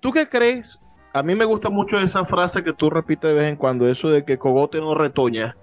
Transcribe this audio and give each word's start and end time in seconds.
¿tú 0.00 0.12
qué 0.12 0.28
crees? 0.28 0.80
A 1.12 1.22
mí 1.22 1.34
me 1.34 1.44
gusta 1.44 1.70
mucho 1.70 1.98
esa 1.98 2.24
frase 2.24 2.64
que 2.64 2.72
tú 2.72 2.90
repites 2.90 3.30
de 3.30 3.34
vez 3.34 3.48
en 3.48 3.56
cuando, 3.56 3.88
eso 3.88 4.08
de 4.08 4.24
que 4.24 4.38
cogote 4.38 4.78
no 4.78 4.94
retoña. 4.94 5.56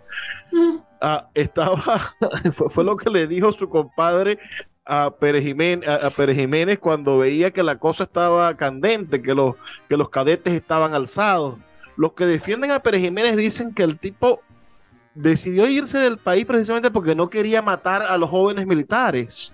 Mm. 0.52 0.78
Ah, 1.02 1.28
estaba, 1.34 1.78
fue, 2.54 2.84
lo 2.84 2.96
que 2.96 3.10
le 3.10 3.28
dijo 3.28 3.52
su 3.52 3.68
compadre 3.68 4.40
a 4.86 5.12
Pérez, 5.12 5.44
Jiménez, 5.44 5.88
a, 5.90 6.10
Pérez 6.10 6.38
Jiménez 6.38 6.80
cuando 6.80 7.18
veía 7.18 7.52
que 7.52 7.64
la 7.64 7.78
cosa 7.80 8.04
estaba 8.04 8.56
candente, 8.56 9.22
que 9.22 9.34
los, 9.34 9.56
que 9.90 9.98
los 9.98 10.10
cadetes 10.10 10.54
estaban 10.54 10.94
alzados. 10.94 11.58
Los 11.98 12.14
que 12.14 12.26
defienden 12.26 12.72
a 12.72 12.82
Pérez 12.82 13.02
Jiménez 13.02 13.36
dicen 13.36 13.74
que 13.74 13.84
el 13.84 14.00
tipo 14.00 14.42
decidió 15.14 15.68
irse 15.68 15.98
del 15.98 16.18
país 16.18 16.46
precisamente 16.46 16.92
porque 16.92 17.16
no 17.16 17.30
quería 17.30 17.62
matar 17.62 18.04
a 18.04 18.18
los 18.18 18.30
jóvenes 18.30 18.66
militares, 18.66 19.54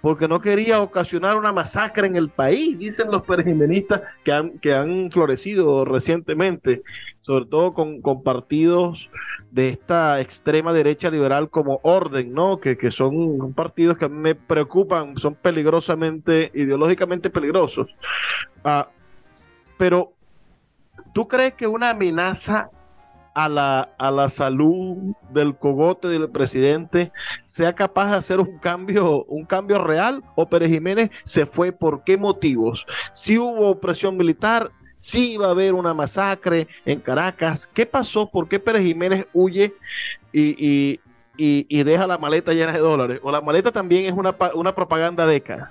porque 0.00 0.28
no 0.28 0.40
quería 0.40 0.80
ocasionar 0.80 1.36
una 1.36 1.52
masacre 1.52 2.06
en 2.06 2.16
el 2.16 2.28
país, 2.28 2.78
dicen 2.78 3.10
los 3.10 3.22
perejimenistas 3.22 4.02
que 4.24 4.32
han, 4.32 4.58
que 4.58 4.74
han 4.74 5.10
florecido 5.10 5.84
recientemente, 5.84 6.82
sobre 7.22 7.46
todo 7.46 7.74
con, 7.74 8.00
con 8.00 8.22
partidos 8.22 9.10
de 9.50 9.70
esta 9.70 10.20
extrema 10.20 10.72
derecha 10.72 11.10
liberal 11.10 11.48
como 11.48 11.80
Orden, 11.82 12.32
¿no? 12.32 12.60
Que, 12.60 12.76
que 12.76 12.90
son 12.90 13.54
partidos 13.54 13.96
que 13.96 14.04
a 14.04 14.08
mí 14.08 14.18
me 14.18 14.34
preocupan, 14.34 15.16
son 15.16 15.34
peligrosamente, 15.34 16.50
ideológicamente 16.54 17.30
peligrosos. 17.30 17.88
Ah, 18.62 18.88
pero, 19.78 20.12
¿tú 21.14 21.28
crees 21.28 21.54
que 21.54 21.66
una 21.66 21.90
amenaza 21.90 22.70
a 23.38 23.48
la, 23.48 23.88
a 23.98 24.10
la 24.10 24.28
salud 24.28 25.14
del 25.30 25.56
cogote 25.56 26.08
del 26.08 26.28
presidente 26.28 27.12
sea 27.44 27.72
capaz 27.72 28.10
de 28.10 28.16
hacer 28.16 28.40
un 28.40 28.58
cambio, 28.58 29.24
un 29.26 29.44
cambio 29.44 29.78
real? 29.78 30.24
¿O 30.34 30.48
Pérez 30.48 30.72
Jiménez 30.72 31.10
se 31.22 31.46
fue 31.46 31.70
por 31.70 32.02
qué 32.02 32.16
motivos? 32.16 32.84
Si 33.14 33.38
hubo 33.38 33.78
presión 33.78 34.16
militar, 34.16 34.72
si 34.96 35.34
iba 35.34 35.46
a 35.46 35.50
haber 35.50 35.74
una 35.74 35.94
masacre 35.94 36.66
en 36.84 36.98
Caracas. 36.98 37.70
¿Qué 37.72 37.86
pasó? 37.86 38.28
¿Por 38.28 38.48
qué 38.48 38.58
Pérez 38.58 38.82
Jiménez 38.82 39.28
huye 39.32 39.72
y, 40.32 40.98
y, 41.36 41.82
deja 41.84 42.08
la 42.08 42.18
maleta 42.18 42.52
llena 42.52 42.72
de 42.72 42.80
dólares? 42.80 43.20
¿O 43.22 43.30
la 43.30 43.40
maleta 43.40 43.70
también 43.70 44.06
es 44.06 44.14
una, 44.14 44.34
una 44.54 44.74
propaganda 44.74 45.28
década? 45.28 45.70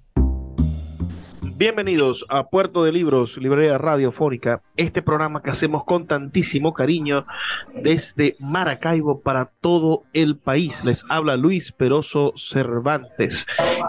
Bienvenidos 1.61 2.25
a 2.27 2.49
Puerto 2.49 2.83
de 2.83 2.91
Libros, 2.91 3.37
Librería 3.37 3.77
Radiofónica, 3.77 4.63
este 4.77 5.03
programa 5.03 5.43
que 5.43 5.51
hacemos 5.51 5.83
con 5.83 6.07
tantísimo 6.07 6.73
cariño 6.73 7.27
desde 7.83 8.35
Maracaibo 8.39 9.21
para 9.21 9.45
todo 9.45 10.01
el 10.13 10.39
país. 10.39 10.83
Les 10.83 11.05
habla 11.07 11.37
Luis 11.37 11.71
Peroso 11.71 12.33
Cervantes, 12.35 13.45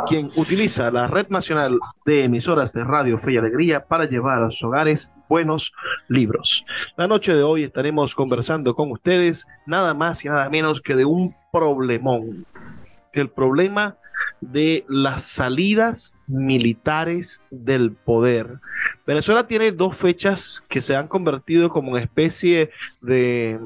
quien 0.06 0.28
utiliza 0.37 0.91
la 0.91 1.06
Red 1.06 1.28
Nacional 1.31 1.78
de 2.05 2.25
Emisoras 2.25 2.75
de 2.75 2.84
Radio 2.84 3.16
Fe 3.16 3.33
y 3.33 3.37
Alegría 3.38 3.87
para 3.87 4.04
llevar 4.04 4.43
a 4.43 4.50
sus 4.50 4.65
hogares 4.65 5.10
buenos 5.31 5.72
libros. 6.09 6.66
La 6.99 7.09
noche 7.09 7.34
de 7.34 7.43
hoy 7.43 7.62
estaremos 7.62 8.15
conversando 8.15 8.75
con 8.75 8.91
ustedes 8.91 9.47
nada 9.65 9.94
más 9.94 10.22
y 10.27 10.28
nada 10.28 10.50
menos 10.50 10.83
que 10.83 10.94
de 10.94 11.06
un 11.06 11.34
problemón. 11.50 12.44
El 13.15 13.31
problema 13.31 13.97
de 14.42 14.84
las 14.88 15.22
salidas 15.22 16.19
militares 16.26 17.44
del 17.50 17.92
poder. 17.92 18.58
Venezuela 19.06 19.47
tiene 19.47 19.72
dos 19.72 19.97
fechas 19.97 20.64
que 20.69 20.82
se 20.82 20.97
han 20.97 21.06
convertido 21.06 21.70
como 21.70 21.92
una 21.92 22.00
especie 22.00 22.70
de, 23.00 23.60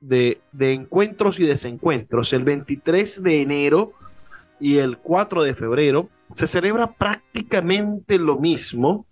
de, 0.00 0.38
encuentros 0.72 1.40
y 1.40 1.44
desencuentros. 1.44 2.32
El 2.32 2.44
23 2.44 3.22
de 3.22 3.42
enero 3.42 3.92
y 4.60 4.78
el 4.78 4.96
4 4.96 5.42
de 5.42 5.54
febrero 5.54 6.08
se 6.32 6.46
celebra 6.46 6.92
prácticamente 6.92 8.18
lo 8.18 8.38
mismo, 8.38 9.06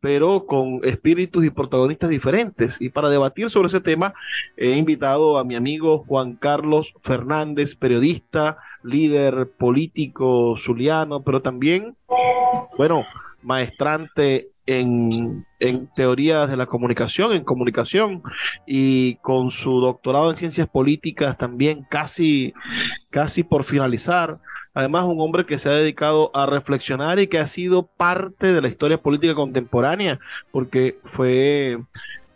pero 0.00 0.46
con 0.46 0.80
espíritus 0.82 1.44
y 1.44 1.50
protagonistas 1.50 2.10
diferentes. 2.10 2.80
Y 2.80 2.88
para 2.88 3.08
debatir 3.08 3.50
sobre 3.50 3.68
ese 3.68 3.80
tema, 3.80 4.14
he 4.56 4.72
invitado 4.72 5.38
a 5.38 5.44
mi 5.44 5.54
amigo 5.54 6.04
Juan 6.08 6.34
Carlos 6.34 6.92
Fernández, 6.98 7.76
periodista, 7.76 8.58
líder 8.82 9.50
político 9.58 10.56
zuliano, 10.58 11.22
pero 11.22 11.42
también, 11.42 11.96
bueno, 12.76 13.04
maestrante 13.42 14.50
en, 14.66 15.46
en, 15.58 15.88
teorías 15.94 16.48
de 16.48 16.56
la 16.56 16.66
comunicación, 16.66 17.32
en 17.32 17.44
comunicación, 17.44 18.22
y 18.66 19.16
con 19.16 19.50
su 19.50 19.80
doctorado 19.80 20.30
en 20.30 20.36
ciencias 20.36 20.68
políticas 20.68 21.36
también 21.36 21.84
casi, 21.90 22.54
casi 23.10 23.42
por 23.42 23.64
finalizar. 23.64 24.38
Además, 24.72 25.04
un 25.04 25.20
hombre 25.20 25.46
que 25.46 25.58
se 25.58 25.68
ha 25.68 25.72
dedicado 25.72 26.30
a 26.34 26.46
reflexionar 26.46 27.18
y 27.18 27.26
que 27.26 27.40
ha 27.40 27.48
sido 27.48 27.86
parte 27.86 28.52
de 28.52 28.62
la 28.62 28.68
historia 28.68 29.02
política 29.02 29.34
contemporánea, 29.34 30.20
porque 30.52 30.98
fue, 31.04 31.78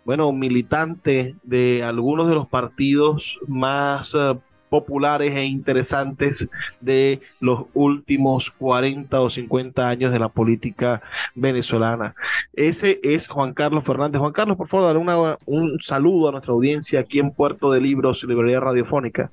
bueno, 0.05 0.33
militante 0.33 1.37
de 1.45 1.85
algunos 1.85 2.29
de 2.29 2.35
los 2.35 2.49
partidos 2.49 3.39
más 3.47 4.15
eh, 4.15 4.37
populares 4.75 5.33
e 5.37 5.45
interesantes 5.45 6.51
de 6.81 7.21
los 7.39 7.67
últimos 7.75 8.51
40 8.51 9.21
o 9.21 9.31
50 9.31 9.89
años 9.89 10.11
de 10.11 10.19
la 10.19 10.29
política 10.29 11.01
venezolana. 11.37 12.17
Ese 12.55 12.99
es 13.05 13.29
Juan 13.29 13.55
Carlos 13.55 13.85
Fernández. 13.85 14.19
Juan 14.19 14.33
Carlos, 14.33 14.57
por 14.57 14.67
favor, 14.67 14.87
dale 14.87 15.39
un 15.47 15.79
saludo 15.81 16.29
a 16.29 16.33
nuestra 16.33 16.53
audiencia 16.53 16.99
aquí 16.99 17.21
en 17.21 17.31
Puerto 17.31 17.71
de 17.71 17.81
Libros, 17.81 18.25
Librería 18.25 18.59
Radiofónica. 18.59 19.31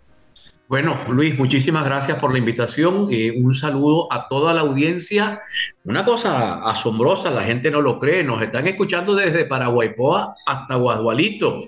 Bueno, 0.68 0.96
Luis, 1.10 1.36
muchísimas 1.40 1.86
gracias 1.86 2.20
por 2.20 2.32
la 2.32 2.38
invitación. 2.38 3.08
Eh, 3.10 3.34
un 3.36 3.56
saludo 3.56 4.14
a 4.14 4.28
toda 4.28 4.54
la 4.54 4.62
audiencia. 4.62 5.42
Una 5.86 6.06
cosa 6.06 6.64
asombrosa, 6.70 7.32
la 7.32 7.42
gente 7.42 7.72
no 7.72 7.82
lo 7.82 8.00
cree. 8.00 8.24
Nos 8.24 8.44
están 8.44 8.68
escuchando 8.68 9.16
desde 9.16 9.46
Paraguaypoa 9.46 10.36
hasta 10.46 10.76
Guadualito, 10.76 11.62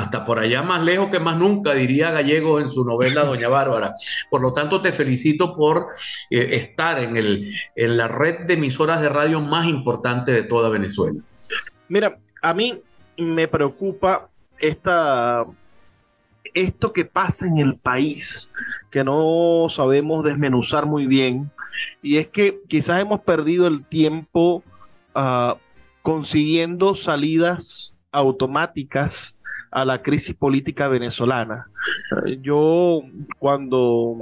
hasta 0.00 0.24
por 0.24 0.38
allá 0.38 0.62
más 0.62 0.82
lejos 0.82 1.10
que 1.10 1.20
más 1.20 1.36
nunca, 1.36 1.74
diría 1.74 2.10
Gallego 2.10 2.58
en 2.58 2.70
su 2.70 2.84
novela 2.84 3.24
Doña 3.24 3.48
Bárbara. 3.48 3.94
Por 4.30 4.40
lo 4.40 4.52
tanto, 4.52 4.80
te 4.80 4.92
felicito 4.92 5.54
por 5.54 5.88
eh, 6.30 6.48
estar 6.52 7.02
en, 7.02 7.18
el, 7.18 7.54
en 7.76 7.96
la 7.98 8.08
red 8.08 8.46
de 8.46 8.54
emisoras 8.54 9.02
de 9.02 9.10
radio 9.10 9.42
más 9.42 9.66
importante 9.66 10.32
de 10.32 10.42
toda 10.42 10.70
Venezuela. 10.70 11.20
Mira, 11.88 12.18
a 12.40 12.54
mí 12.54 12.80
me 13.18 13.46
preocupa 13.46 14.30
esta 14.58 15.44
esto 16.54 16.92
que 16.92 17.04
pasa 17.04 17.46
en 17.46 17.58
el 17.58 17.76
país, 17.76 18.50
que 18.90 19.04
no 19.04 19.66
sabemos 19.68 20.24
desmenuzar 20.24 20.86
muy 20.86 21.06
bien, 21.06 21.50
y 22.02 22.16
es 22.16 22.26
que 22.26 22.58
quizás 22.68 23.00
hemos 23.00 23.20
perdido 23.20 23.66
el 23.66 23.84
tiempo 23.84 24.64
ah, 25.14 25.56
consiguiendo 26.02 26.94
salidas 26.94 27.94
automáticas 28.10 29.38
a 29.70 29.84
la 29.84 30.02
crisis 30.02 30.34
política 30.34 30.88
venezolana. 30.88 31.68
Yo 32.42 33.02
cuando, 33.38 34.16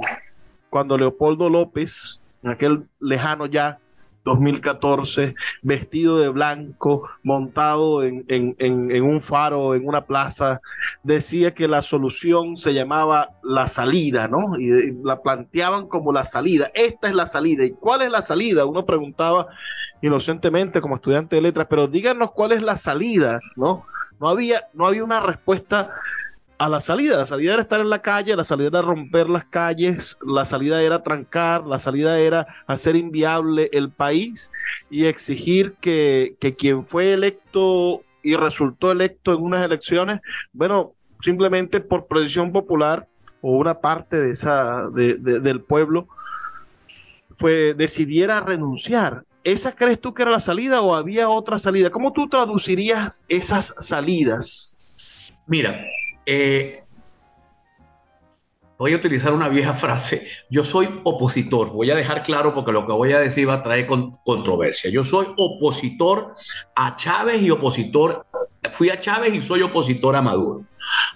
cuando 0.69 0.97
Leopoldo 0.97 1.49
López, 1.49 2.21
en 2.43 2.51
aquel 2.51 2.87
lejano 2.99 3.45
ya 3.45 3.79
2014, 4.25 5.35
vestido 5.63 6.19
de 6.19 6.29
blanco, 6.29 7.09
montado 7.23 8.03
en, 8.03 9.03
un 9.03 9.21
faro, 9.21 9.73
en 9.73 9.87
una 9.87 10.05
plaza, 10.05 10.61
decía 11.03 11.53
que 11.53 11.67
la 11.67 11.81
solución 11.81 12.55
se 12.55 12.73
llamaba 12.73 13.29
la 13.43 13.67
salida, 13.67 14.27
¿no? 14.27 14.57
Y, 14.59 14.93
la 15.03 15.21
planteaban 15.21 15.87
como 15.87 16.13
la 16.13 16.25
salida. 16.25 16.69
Esta 16.73 17.07
es 17.07 17.15
la 17.15 17.25
salida. 17.25 17.65
¿Y 17.65 17.71
cuál 17.71 18.03
es 18.03 18.11
la 18.11 18.21
salida? 18.21 18.65
Uno 18.65 18.85
preguntaba 18.85 19.47
inocentemente 20.01 20.81
como 20.81 20.95
estudiante 20.95 21.35
de 21.35 21.41
letras, 21.41 21.67
pero 21.69 21.87
díganos 21.87 22.31
cuál 22.31 22.51
es 22.51 22.61
la 22.61 22.77
salida, 22.77 23.39
¿no? 23.55 23.85
No 24.19 24.29
había, 24.29 24.67
no 24.73 24.87
había 24.87 25.03
una 25.03 25.19
respuesta 25.21 25.93
a 26.59 26.67
la 26.67 26.81
salida. 26.81 27.17
La 27.17 27.25
salida 27.25 27.53
era 27.53 27.61
estar 27.61 27.79
en 27.79 27.89
la 27.89 28.01
calle, 28.01 28.35
la 28.35 28.45
salida 28.45 28.67
era 28.67 28.81
romper 28.81 29.29
las 29.29 29.45
calles, 29.45 30.17
la 30.25 30.45
salida 30.45 30.83
era 30.83 31.01
trancar, 31.01 31.65
la 31.65 31.79
salida 31.79 32.19
era 32.19 32.45
hacer 32.67 32.95
inviable 32.95 33.69
el 33.71 33.89
país 33.89 34.51
y 34.89 35.05
exigir 35.05 35.73
que, 35.81 36.35
quien 36.57 36.83
fue 36.83 37.13
electo 37.13 38.03
y 38.21 38.35
resultó 38.35 38.91
electo 38.91 39.33
en 39.33 39.41
unas 39.41 39.65
elecciones, 39.65 40.19
bueno, 40.51 40.93
simplemente 41.21 41.79
por 41.79 42.07
presión 42.07 42.51
popular 42.51 43.07
o 43.41 43.53
una 43.53 43.79
parte 43.79 44.17
de 44.17 44.31
esa, 44.31 44.89
del 44.89 45.61
pueblo, 45.61 46.09
fue, 47.31 47.73
decidiera 47.73 48.41
renunciar. 48.41 49.23
¿Esa 49.43 49.73
crees 49.73 50.01
tú 50.01 50.13
que 50.13 50.23
era 50.23 50.31
la 50.31 50.39
salida 50.39 50.81
o 50.81 50.93
había 50.93 51.29
otra 51.29 51.59
salida? 51.59 51.89
¿Cómo 51.89 52.11
tú 52.11 52.27
traducirías 52.27 53.23
esas 53.29 53.73
salidas? 53.79 54.77
Mira, 55.47 55.85
eh, 56.25 56.83
voy 58.77 58.93
a 58.93 58.97
utilizar 58.97 59.33
una 59.33 59.47
vieja 59.47 59.73
frase. 59.73 60.27
Yo 60.49 60.63
soy 60.63 60.89
opositor. 61.03 61.71
Voy 61.71 61.89
a 61.89 61.95
dejar 61.95 62.23
claro 62.23 62.53
porque 62.53 62.71
lo 62.71 62.85
que 62.85 62.93
voy 62.93 63.13
a 63.13 63.19
decir 63.19 63.47
va 63.47 63.55
a 63.55 63.63
traer 63.63 63.87
controversia. 64.25 64.91
Yo 64.91 65.03
soy 65.03 65.27
opositor 65.37 66.33
a 66.75 66.95
Chávez 66.95 67.41
y 67.41 67.49
opositor. 67.49 68.25
Fui 68.71 68.89
a 68.89 68.99
Chávez 68.99 69.33
y 69.33 69.41
soy 69.41 69.61
opositor 69.61 70.15
a 70.15 70.21
Maduro. 70.21 70.65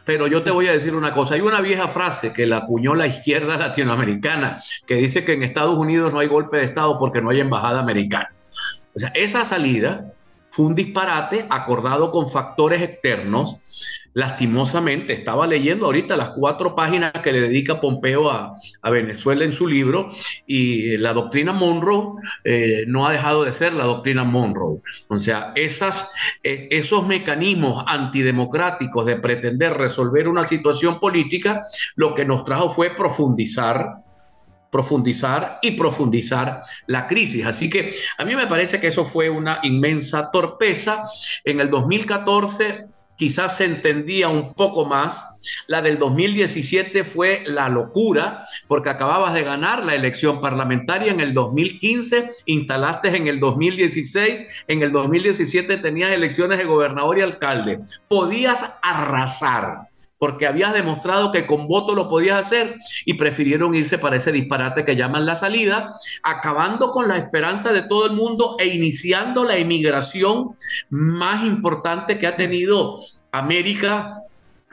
Pero 0.06 0.28
yo 0.28 0.44
te 0.44 0.52
voy 0.52 0.68
a 0.68 0.72
decir 0.74 0.96
una 0.96 1.14
cosa. 1.14 1.36
Hay 1.36 1.42
una 1.42 1.62
vieja 1.62 1.88
frase 1.88 2.34
que 2.34 2.46
la 2.46 2.58
acuñó 2.58 2.96
la 2.96 3.08
izquierda 3.08 3.58
latinoamericana 3.58 4.58
que 4.86 4.96
dice 4.96 5.24
que 5.26 5.34
en 5.34 5.44
Estados 5.44 5.78
Unidos 5.78 6.12
no 6.14 6.20
hay 6.20 6.28
golpe 6.28 6.58
de 6.58 6.66
Estado 6.66 6.98
porque 7.00 7.22
no 7.22 7.30
hay 7.30 7.40
embajada 7.40 7.80
americana. 7.80 8.32
O 8.96 9.00
sea, 9.00 9.10
esa 9.16 9.44
salida 9.46 10.14
fue 10.54 10.68
un 10.68 10.76
disparate 10.76 11.48
acordado 11.50 12.12
con 12.12 12.30
factores 12.30 12.80
externos 12.84 13.58
lastimosamente, 14.14 15.14
estaba 15.14 15.48
leyendo 15.48 15.88
ahorita 15.88 16.16
las 16.16 16.30
cuatro 16.30 16.76
páginas 16.76 17.12
que 17.24 17.32
le 17.32 17.42
dedica 17.42 17.82
Pompeo 17.82 18.30
a, 18.30 18.54
Venezuela 18.92 19.46
en 19.46 19.54
su 19.54 19.66
libro 19.66 20.10
y 20.46 20.96
la 20.98 21.14
doctrina 21.14 21.54
Monroe 21.54 22.22
eh, 22.44 22.84
no 22.86 23.08
ha 23.08 23.12
dejado 23.12 23.44
de 23.44 23.52
ser 23.52 23.74
la 23.74 23.86
doctrina 23.86 24.24
Monroe. 24.24 24.82
O 25.08 25.20
sea, 25.20 25.54
esas, 25.56 26.12
eh, 26.44 26.68
esos 26.70 27.08
mecanismos 27.08 27.84
antidemocráticos 27.88 29.08
de 29.08 29.16
pretender 29.16 29.74
resolver 29.74 30.28
una 30.28 30.46
situación 30.46 31.00
política, 31.00 31.64
lo 31.96 32.14
que 32.14 32.26
nos 32.26 32.46
trajo 32.46 32.70
fue 32.70 32.92
profundizar 32.92 34.04
profundizar 34.74 35.60
y 35.62 35.72
profundizar 35.72 36.62
la 36.88 37.08
crisis. 37.08 37.46
Así 37.46 37.70
que 37.70 37.94
a 38.18 38.26
mí 38.26 38.36
me 38.36 38.48
parece 38.48 38.82
que 38.82 38.88
eso 38.88 39.06
fue 39.06 39.30
una 39.30 39.60
inmensa 39.64 40.32
torpeza. 40.32 41.06
En 41.46 41.62
el 41.62 41.70
2014 41.70 42.88
quizás 43.16 43.58
se 43.58 43.66
entendía 43.66 44.28
un 44.28 44.56
poco 44.56 44.86
más. 44.86 45.24
La 45.68 45.82
del 45.82 46.00
2017 46.00 47.04
fue 47.04 47.44
la 47.46 47.70
locura, 47.70 48.46
porque 48.68 48.90
acababas 48.90 49.34
de 49.34 49.44
ganar 49.44 49.86
la 49.86 49.94
elección 49.94 50.42
parlamentaria 50.42 51.12
en 51.12 51.20
el 51.20 51.34
2015, 51.34 52.32
instalaste 52.46 53.16
en 53.16 53.28
el 53.28 53.40
2016, 53.40 54.46
en 54.68 54.82
el 54.82 54.92
2017 54.92 55.78
tenías 55.78 56.12
elecciones 56.12 56.58
de 56.58 56.66
gobernador 56.66 57.20
y 57.20 57.22
alcalde. 57.22 57.80
Podías 58.08 58.80
arrasar 58.82 59.93
porque 60.24 60.48
habías 60.48 60.74
demostrado 60.74 61.34
que 61.34 61.46
con 61.46 61.68
voto 61.68 61.96
lo 61.96 62.08
podías 62.08 62.40
hacer 62.40 62.76
y 63.04 63.16
prefirieron 63.16 63.76
irse 63.76 63.98
para 63.98 64.16
ese 64.16 64.32
disparate 64.32 64.86
que 64.86 64.96
llaman 64.96 65.26
la 65.26 65.36
salida, 65.36 65.94
acabando 66.24 66.92
con 66.92 67.10
la 67.10 67.18
esperanza 67.18 67.74
de 67.74 67.82
todo 67.82 68.06
el 68.06 68.14
mundo 68.14 68.56
e 68.58 68.68
iniciando 68.68 69.44
la 69.44 69.58
emigración 69.58 70.52
más 70.90 71.44
importante 71.44 72.20
que 72.20 72.28
ha 72.28 72.38
tenido 72.38 72.96
América 73.34 74.23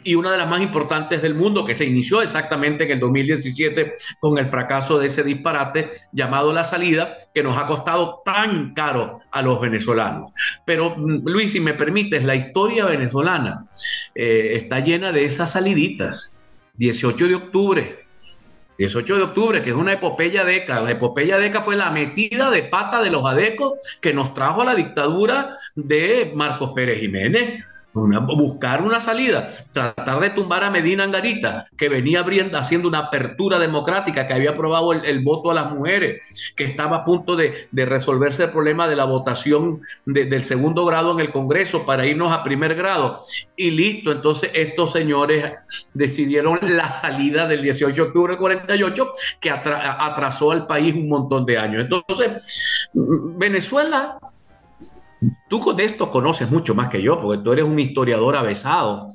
y 0.05 0.15
una 0.15 0.33
de 0.33 0.39
las 0.39 0.49
más 0.49 0.61
importantes 0.61 1.23
del 1.23 1.35
mundo, 1.35 1.65
que 1.65 1.75
se 1.75 1.85
inició 1.85 2.23
exactamente 2.23 2.85
en 2.85 2.93
el 2.93 3.01
2017 3.01 3.95
con 4.21 4.39
el 4.39 4.49
fracaso 4.49 4.99
de 4.99 5.07
ese 5.07 5.23
disparate 5.23 5.91
llamado 6.13 6.53
La 6.53 6.65
Salida, 6.65 7.17
que 7.35 7.43
nos 7.43 7.59
ha 7.59 7.67
costado 7.67 8.23
tan 8.25 8.75
caro 8.75 9.21
a 9.31 9.43
los 9.43 9.61
venezolanos. 9.61 10.33
Pero 10.65 10.97
mm, 10.97 11.23
Luis, 11.25 11.53
si 11.53 11.61
me 11.61 11.75
permites, 11.75 12.25
la 12.25 12.35
historia 12.35 12.87
venezolana 12.87 13.67
eh, 14.15 14.53
está 14.55 14.81
llena 14.81 15.13
de 15.13 15.25
esas 15.25 15.53
saliditas. 15.53 16.37
18 16.75 17.29
de 17.29 17.35
octubre, 17.35 17.99
18 18.79 19.17
de 19.17 19.23
octubre, 19.23 19.63
que 19.63 19.69
es 19.69 19.77
una 19.77 19.93
epopeya 19.93 20.45
deca. 20.45 20.81
La 20.81 20.93
epopeya 20.93 21.39
deca 21.39 21.63
fue 21.63 21.77
la 21.77 21.91
metida 21.91 22.51
de 22.51 22.63
pata 22.63 23.03
de 23.03 23.11
los 23.11 23.27
adecos 23.27 23.75
que 24.01 24.15
nos 24.15 24.33
trajo 24.33 24.63
a 24.63 24.65
la 24.65 24.75
dictadura 24.75 25.59
de 25.75 26.33
Marcos 26.35 26.73
Pérez 26.75 26.99
Jiménez 27.01 27.63
buscar 27.93 28.83
una 28.83 29.01
salida, 29.01 29.51
tratar 29.73 30.21
de 30.21 30.31
tumbar 30.31 30.65
a 30.65 30.71
Medina 30.71 31.05
Angarita, 31.05 31.67
que 31.77 31.89
venía 31.89 32.21
abriendo, 32.21 32.59
haciendo 32.59 32.89
una 32.89 32.99
apertura 32.99 33.59
democrática, 33.59 34.27
que 34.27 34.35
había 34.35 34.51
aprobado 34.51 34.93
el, 34.93 35.21
voto 35.21 35.51
a 35.51 35.55
las 35.55 35.73
mujeres, 35.73 36.53
que 36.57 36.65
estaba 36.65 36.99
a 36.99 37.05
punto 37.05 37.37
de, 37.37 37.69
resolverse 37.73 38.45
el 38.45 38.51
problema 38.51 38.87
de 38.87 38.97
la 38.97 39.05
votación 39.05 39.81
del 40.07 40.45
segundo 40.45 40.85
grado 40.85 41.13
en 41.13 41.21
el 41.21 41.33
Congreso 41.33 41.85
para 41.85 42.07
irnos 42.07 42.33
a 42.33 42.45
primer 42.45 42.75
grado. 42.75 43.23
Y 43.57 43.71
listo, 43.71 44.13
entonces 44.13 44.51
estos 44.55 44.93
señores 44.93 45.53
decidieron 45.95 46.59
la 46.63 46.91
salida 46.91 47.47
del 47.47 47.63
18 47.63 47.95
de 47.95 48.09
octubre 48.09 48.33
del 48.33 48.41
48, 48.41 49.11
que 49.41 49.51
atrasó 49.51 50.53
al 50.53 50.67
país 50.67 50.95
un 50.95 51.09
montón 51.09 51.45
de 51.45 51.59
años. 51.59 51.83
Entonces, 51.83 52.89
Venezuela 52.95 54.19
Tú 55.49 55.75
de 55.75 55.85
esto 55.85 56.11
conoces 56.11 56.51
mucho 56.51 56.75
más 56.75 56.89
que 56.89 57.03
yo, 57.03 57.19
porque 57.19 57.43
tú 57.43 57.53
eres 57.53 57.65
un 57.65 57.79
historiador 57.79 58.37
avesado. 58.37 59.11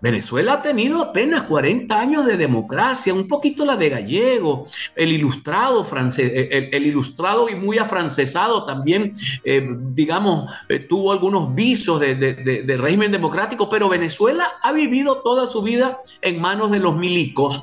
Venezuela 0.00 0.54
ha 0.54 0.62
tenido 0.62 1.00
apenas 1.00 1.44
40 1.44 1.98
años 1.98 2.26
de 2.26 2.36
democracia, 2.36 3.14
un 3.14 3.26
poquito 3.26 3.64
la 3.64 3.76
de 3.76 3.88
Gallego, 3.88 4.66
el 4.94 5.12
ilustrado 5.12 5.82
francés, 5.82 6.30
el, 6.50 6.86
ilustrado 6.86 7.48
y 7.48 7.54
muy 7.54 7.78
afrancesado 7.78 8.66
también, 8.66 9.14
eh, 9.44 9.66
digamos, 9.94 10.52
eh, 10.68 10.80
tuvo 10.80 11.10
algunos 11.10 11.54
visos 11.54 12.00
de, 12.00 12.16
de, 12.16 12.76
régimen 12.76 13.12
democrático, 13.12 13.70
pero 13.70 13.88
Venezuela 13.88 14.52
ha 14.62 14.72
vivido 14.72 15.22
toda 15.22 15.48
su 15.48 15.62
vida 15.62 15.98
en 16.20 16.38
manos 16.38 16.70
de 16.70 16.80
los 16.80 16.94
milicos 16.94 17.62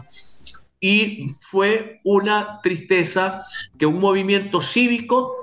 y 0.80 1.30
fue 1.30 2.01
una 2.04 2.60
tristeza 2.63 3.44
que 3.78 3.86
un 3.86 4.00
movimiento 4.00 4.62
cívico 4.62 5.36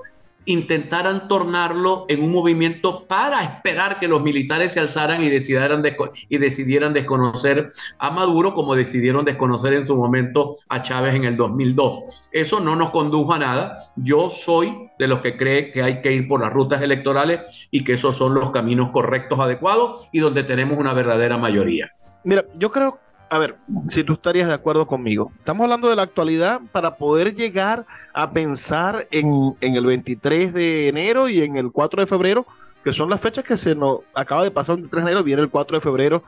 intentaran 0.48 1.28
tornarlo 1.28 2.06
en 2.08 2.22
un 2.22 2.32
movimiento 2.32 3.06
para 3.06 3.42
esperar 3.42 4.00
que 4.00 4.08
los 4.08 4.22
militares 4.22 4.72
se 4.72 4.80
alzaran 4.80 5.22
y 5.22 5.28
decidieran, 5.28 5.82
y 6.28 6.38
decidieran 6.38 6.94
desconocer 6.94 7.68
a 7.98 8.10
Maduro 8.10 8.54
como 8.54 8.74
decidieron 8.74 9.26
desconocer 9.26 9.74
en 9.74 9.84
su 9.84 9.94
momento 9.94 10.56
a 10.70 10.80
Chávez 10.80 11.14
en 11.14 11.24
el 11.24 11.36
2002. 11.36 12.30
Eso 12.32 12.60
no 12.60 12.76
nos 12.76 12.90
condujo 12.90 13.34
a 13.34 13.38
nada. 13.38 13.76
Yo 13.96 14.30
soy 14.30 14.88
de 14.98 15.06
los 15.06 15.20
que 15.20 15.36
cree 15.36 15.70
que 15.70 15.82
hay 15.82 16.00
que 16.00 16.12
ir 16.12 16.26
por 16.26 16.40
las 16.40 16.52
rutas 16.52 16.80
electorales 16.80 17.68
y 17.70 17.84
que 17.84 17.92
esos 17.92 18.16
son 18.16 18.32
los 18.32 18.50
caminos 18.50 18.90
correctos, 18.90 19.38
adecuados 19.38 20.08
y 20.12 20.20
donde 20.20 20.44
tenemos 20.44 20.78
una 20.78 20.94
verdadera 20.94 21.36
mayoría. 21.36 21.90
Mira, 22.24 22.46
yo 22.58 22.70
creo 22.70 22.98
a 23.30 23.38
ver, 23.38 23.56
si 23.86 24.04
tú 24.04 24.14
estarías 24.14 24.48
de 24.48 24.54
acuerdo 24.54 24.86
conmigo. 24.86 25.32
Estamos 25.38 25.64
hablando 25.64 25.88
de 25.88 25.96
la 25.96 26.02
actualidad 26.02 26.60
para 26.72 26.96
poder 26.96 27.34
llegar 27.34 27.86
a 28.12 28.30
pensar 28.30 29.06
en, 29.10 29.56
el 29.60 29.86
23 29.86 30.52
de 30.52 30.88
enero 30.88 31.28
y 31.28 31.42
en 31.42 31.56
el 31.56 31.70
4 31.70 32.02
de 32.02 32.06
febrero, 32.06 32.46
que 32.84 32.92
son 32.92 33.10
las 33.10 33.20
fechas 33.20 33.44
que 33.44 33.58
se 33.58 33.74
nos 33.74 34.00
acaba 34.14 34.44
de 34.44 34.50
pasar 34.50 34.76
el 34.76 34.82
23 34.82 35.04
de 35.04 35.10
enero, 35.10 35.24
viene 35.24 35.42
el 35.42 35.50
4 35.50 35.76
de 35.76 35.80
febrero, 35.80 36.22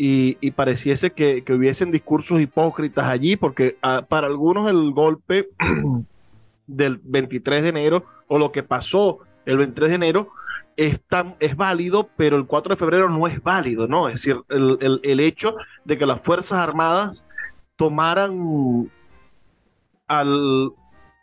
y, 0.00 0.50
pareciese 0.52 1.10
que, 1.10 1.42
hubiesen 1.48 1.90
discursos 1.90 2.40
hipócritas 2.40 3.06
allí, 3.06 3.34
porque 3.34 3.76
ah, 3.82 4.06
para 4.08 4.28
algunos 4.28 4.68
el 4.68 4.92
golpe 4.92 5.48
del 6.68 7.00
23 7.02 7.64
de 7.64 7.68
enero 7.68 8.04
o 8.28 8.38
lo 8.38 8.52
que 8.52 8.62
pasó 8.62 9.20
el 9.48 9.56
23 9.56 9.88
de 9.88 9.96
enero 9.96 10.28
es, 10.76 11.00
es 11.40 11.56
válido, 11.56 12.10
pero 12.16 12.36
el 12.36 12.46
4 12.46 12.74
de 12.74 12.76
febrero 12.76 13.08
no 13.08 13.26
es 13.26 13.42
válido, 13.42 13.88
¿no? 13.88 14.08
Es 14.08 14.14
decir, 14.14 14.42
el, 14.50 15.20
hecho 15.20 15.56
de 15.84 15.96
que 15.96 16.06
las 16.06 16.22
Fuerzas 16.22 16.58
Armadas 16.58 17.26
tomaran 17.76 18.90
al 20.06 20.72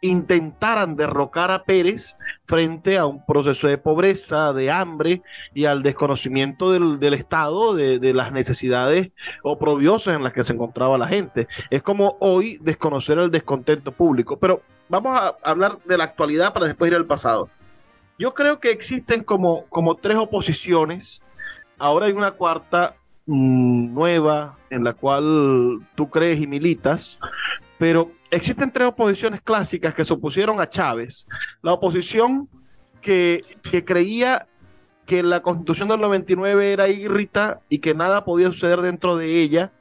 intentaran 0.02 0.96
derrocar 0.96 1.52
a 1.52 1.64
Pérez 1.64 2.18
frente 2.44 2.98
a 2.98 3.06
un 3.06 3.26
proceso 3.26 3.68
de 3.68 3.78
pobreza, 3.78 4.54
de 4.54 4.70
hambre 4.70 5.22
y 5.54 5.66
al 5.66 5.84
desconocimiento 5.84 6.72
del, 6.72 7.00
del 7.00 7.14
Estado 7.14 7.74
de, 7.74 7.98
de, 8.00 8.14
las 8.14 8.32
necesidades 8.32 9.12
oprobiosas 9.42 10.16
en 10.16 10.24
las 10.24 10.34
que 10.34 10.44
se 10.44 10.54
encontraba 10.54 10.98
la 10.98 11.08
gente. 11.08 11.48
Es 11.70 11.82
como 11.82 12.18
hoy 12.20 12.60
desconocer 12.62 13.18
el 13.18 13.32
descontento 13.32 13.92
público. 13.94 14.38
Pero 14.38 14.62
vamos 14.90 15.20
a 15.20 15.36
hablar 15.44 15.80
de 15.86 15.98
la 15.98 16.04
actualidad 16.04 16.54
para 16.54 16.68
después 16.68 16.92
ir 16.92 16.98
al 16.98 17.06
pasado. 17.06 17.50
Yo 18.18 18.34
creo 18.34 18.60
que 18.60 18.72
existen 18.72 19.24
como, 19.24 19.66
como 19.66 19.96
tres 19.96 20.18
oposiciones. 20.18 21.22
Ahora 21.78 22.06
hay 22.06 22.14
una 22.14 22.32
cuarta 22.32 22.96
mmm, 23.26 23.94
nueva 23.94 24.58
en 24.70 24.84
la 24.84 24.94
cual 24.94 25.86
tú 25.96 26.10
crees 26.10 26.40
y 26.40 26.48
militas, 26.48 27.20
pero 27.78 28.12
existen 28.32 28.72
tres 28.72 28.88
oposiciones 28.88 29.42
clásicas 29.42 29.94
que 29.94 30.06
se 30.06 30.14
opusieron 30.14 30.62
a 30.62 30.70
Chávez. 30.70 31.28
La 31.62 31.74
oposición 31.74 32.48
que, 33.02 33.44
que 33.70 33.84
creía 33.84 34.48
que 35.06 35.22
la 35.22 35.42
constitución 35.42 35.90
del 35.90 36.02
99 36.02 36.72
era 36.72 36.88
irrita 36.88 37.60
y 37.70 37.80
que 37.80 37.94
nada 37.94 38.26
podía 38.26 38.48
suceder 38.48 38.82
dentro 38.82 39.18
de 39.18 39.42
ella, 39.42 39.72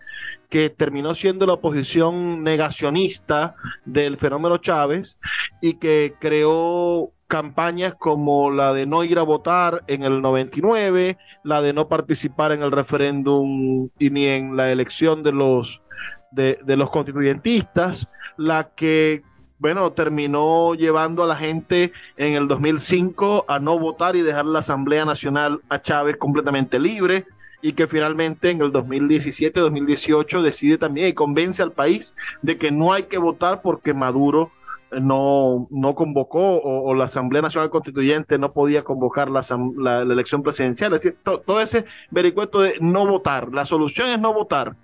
que 0.51 0.71
terminó 0.71 1.15
siendo 1.15 1.47
la 1.47 1.55
oposición 1.55 2.43
negacionista 2.43 3.55
del 3.85 4.17
fenómeno 4.17 4.59
Chávez 4.59 5.19
y 5.61 5.75
que 5.75 6.15
creó 6.21 7.13
campañas 7.35 7.97
como 7.97 8.53
la 8.53 8.73
de 8.73 8.87
no 8.87 9.03
ir 9.03 9.19
a 9.19 9.25
votar 9.25 9.83
en 9.89 10.05
el 10.05 10.23
99, 10.23 11.19
la 11.43 11.63
de 11.63 11.73
no 11.73 11.89
participar 11.89 12.53
en 12.53 12.63
el 12.63 12.71
referéndum 12.71 13.89
y 13.99 14.11
ni 14.11 14.27
en 14.27 14.57
la 14.57 14.71
elección 14.71 15.25
de 15.25 15.33
los, 15.33 15.83
de, 16.31 16.57
los 16.65 16.91
constituyentistas, 16.91 18.09
la 18.37 18.71
que 18.77 19.25
bueno, 19.59 19.91
terminó 19.91 20.77
llevando 20.77 21.25
a 21.25 21.27
la 21.27 21.35
gente 21.35 21.93
en 22.17 22.35
el 22.35 22.47
2005 22.47 23.47
a 23.49 23.59
no 23.59 23.81
votar 23.81 24.15
y 24.15 24.21
dejar 24.21 24.45
la 24.45 24.61
Asamblea 24.61 25.05
Nacional 25.05 25.61
a 25.71 25.83
Chávez 25.83 26.17
completamente 26.19 26.79
libre 26.79 27.27
y 27.63 27.73
que 27.73 27.89
finalmente 27.89 28.51
en 28.51 28.63
el 28.63 28.73
2017-2018 28.73 30.41
decide 30.41 30.79
también 30.79 31.09
y 31.09 31.15
convence 31.15 31.65
al 31.65 31.73
país 31.73 32.15
de 32.43 32.59
que 32.59 32.71
no 32.71 32.93
hay 32.93 33.05
que 33.05 33.19
votar 33.19 33.61
porque 33.61 33.93
Maduro 33.93 34.53
no, 35.01 35.67
no 35.71 35.95
convocó 35.95 36.61
o, 36.61 36.95
la 36.95 37.05
Asamblea 37.07 37.43
Nacional 37.43 37.71
Constituyente 37.71 38.39
no 38.39 38.53
podía 38.53 38.85
convocar 38.85 39.31
la, 39.31 39.43
la, 39.77 40.03
elección 40.03 40.43
presidencial. 40.43 40.93
Es 40.93 41.03
decir, 41.03 41.19
to, 41.23 41.41
todo 41.41 41.61
ese 41.61 41.85
vericueto 42.11 42.61
de 42.61 42.75
no 42.81 43.07
votar. 43.07 43.53
La 43.53 43.67
solución 43.67 44.09
es 44.09 44.19
no 44.19 44.33
votar. 44.33 44.77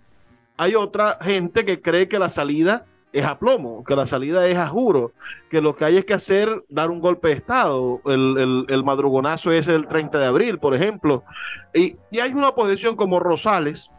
Hay 0.56 0.74
otra 0.74 1.18
gente 1.20 1.64
que 1.64 1.80
cree 1.80 2.08
que 2.08 2.18
la 2.18 2.28
salida 2.28 2.84
es 3.12 3.24
a 3.24 3.38
plomo, 3.38 3.82
que 3.84 3.96
la 3.96 4.06
salida 4.06 4.46
es 4.46 4.56
a 4.56 4.68
juro, 4.68 5.12
que 5.50 5.60
lo 5.60 5.74
que 5.74 5.84
hay 5.84 5.96
es 5.96 6.04
que 6.04 6.14
hacer, 6.14 6.64
dar 6.68 6.90
un 6.90 7.00
golpe 7.00 7.28
de 7.28 7.34
Estado. 7.34 8.00
El, 8.04 8.38
el, 8.38 8.64
el 8.68 8.84
madrugonazo 8.84 9.52
es 9.52 9.66
el 9.66 9.86
30 9.86 10.18
de 10.18 10.26
abril, 10.26 10.58
por 10.58 10.74
ejemplo. 10.74 11.24
Y, 11.74 11.96
y 12.10 12.20
hay 12.20 12.32
una 12.32 12.54
posición 12.54 12.96
como 12.96 13.18
Rosales 13.18 13.90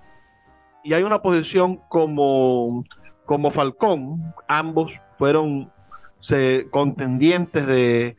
y 0.83 0.93
hay 0.93 1.03
una 1.03 1.21
posición 1.21 1.79
como, 1.89 2.83
como 3.25 3.51
Falcón. 3.51 4.33
Ambos 4.47 4.99
fueron 5.11 5.71
se, 6.21 6.67
contendientes 6.69 7.67
de 7.67 8.15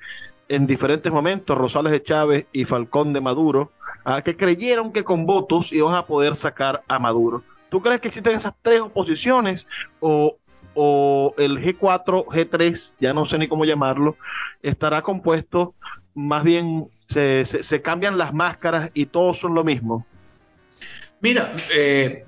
en 0.49 0.67
diferentes 0.67 1.11
momentos, 1.11 1.57
Rosales 1.57 1.93
de 1.93 2.03
Chávez 2.03 2.47
y 2.53 2.67
Falcón 2.67 3.15
de 3.15 3.23
Maduro, 3.23 3.73
a 4.05 4.21
que 4.21 4.37
creyeron 4.37 4.93
que 4.93 5.03
con 5.03 5.25
votos 5.25 5.73
iban 5.73 5.95
a 5.95 6.05
poder 6.05 6.37
sacar 6.37 6.83
a 6.89 6.99
Maduro. 6.99 7.43
¿Tú 7.71 7.81
crees 7.81 8.03
que 8.03 8.09
existen 8.09 8.35
esas 8.35 8.53
tres 8.61 8.83
oposiciones 8.83 9.67
o, 10.01 10.37
o 10.75 11.35
el 11.39 11.59
G4, 11.59 12.27
G3, 12.27 12.95
ya 13.01 13.15
no 13.15 13.25
sé 13.25 13.39
ni 13.39 13.49
cómo 13.49 13.65
llamarlo, 13.65 14.19
estará 14.63 15.01
compuesto, 15.01 15.75
más 16.15 16.45
bien 16.45 16.91
se, 17.09 17.47
se, 17.47 17.65
se 17.65 17.81
cambian 17.81 18.19
las 18.19 18.35
máscaras 18.35 18.91
y 18.93 19.07
todos 19.07 19.39
son 19.39 19.55
lo 19.55 19.65
mismo? 19.65 20.05
Mira, 21.23 21.55
eh, 21.75 22.27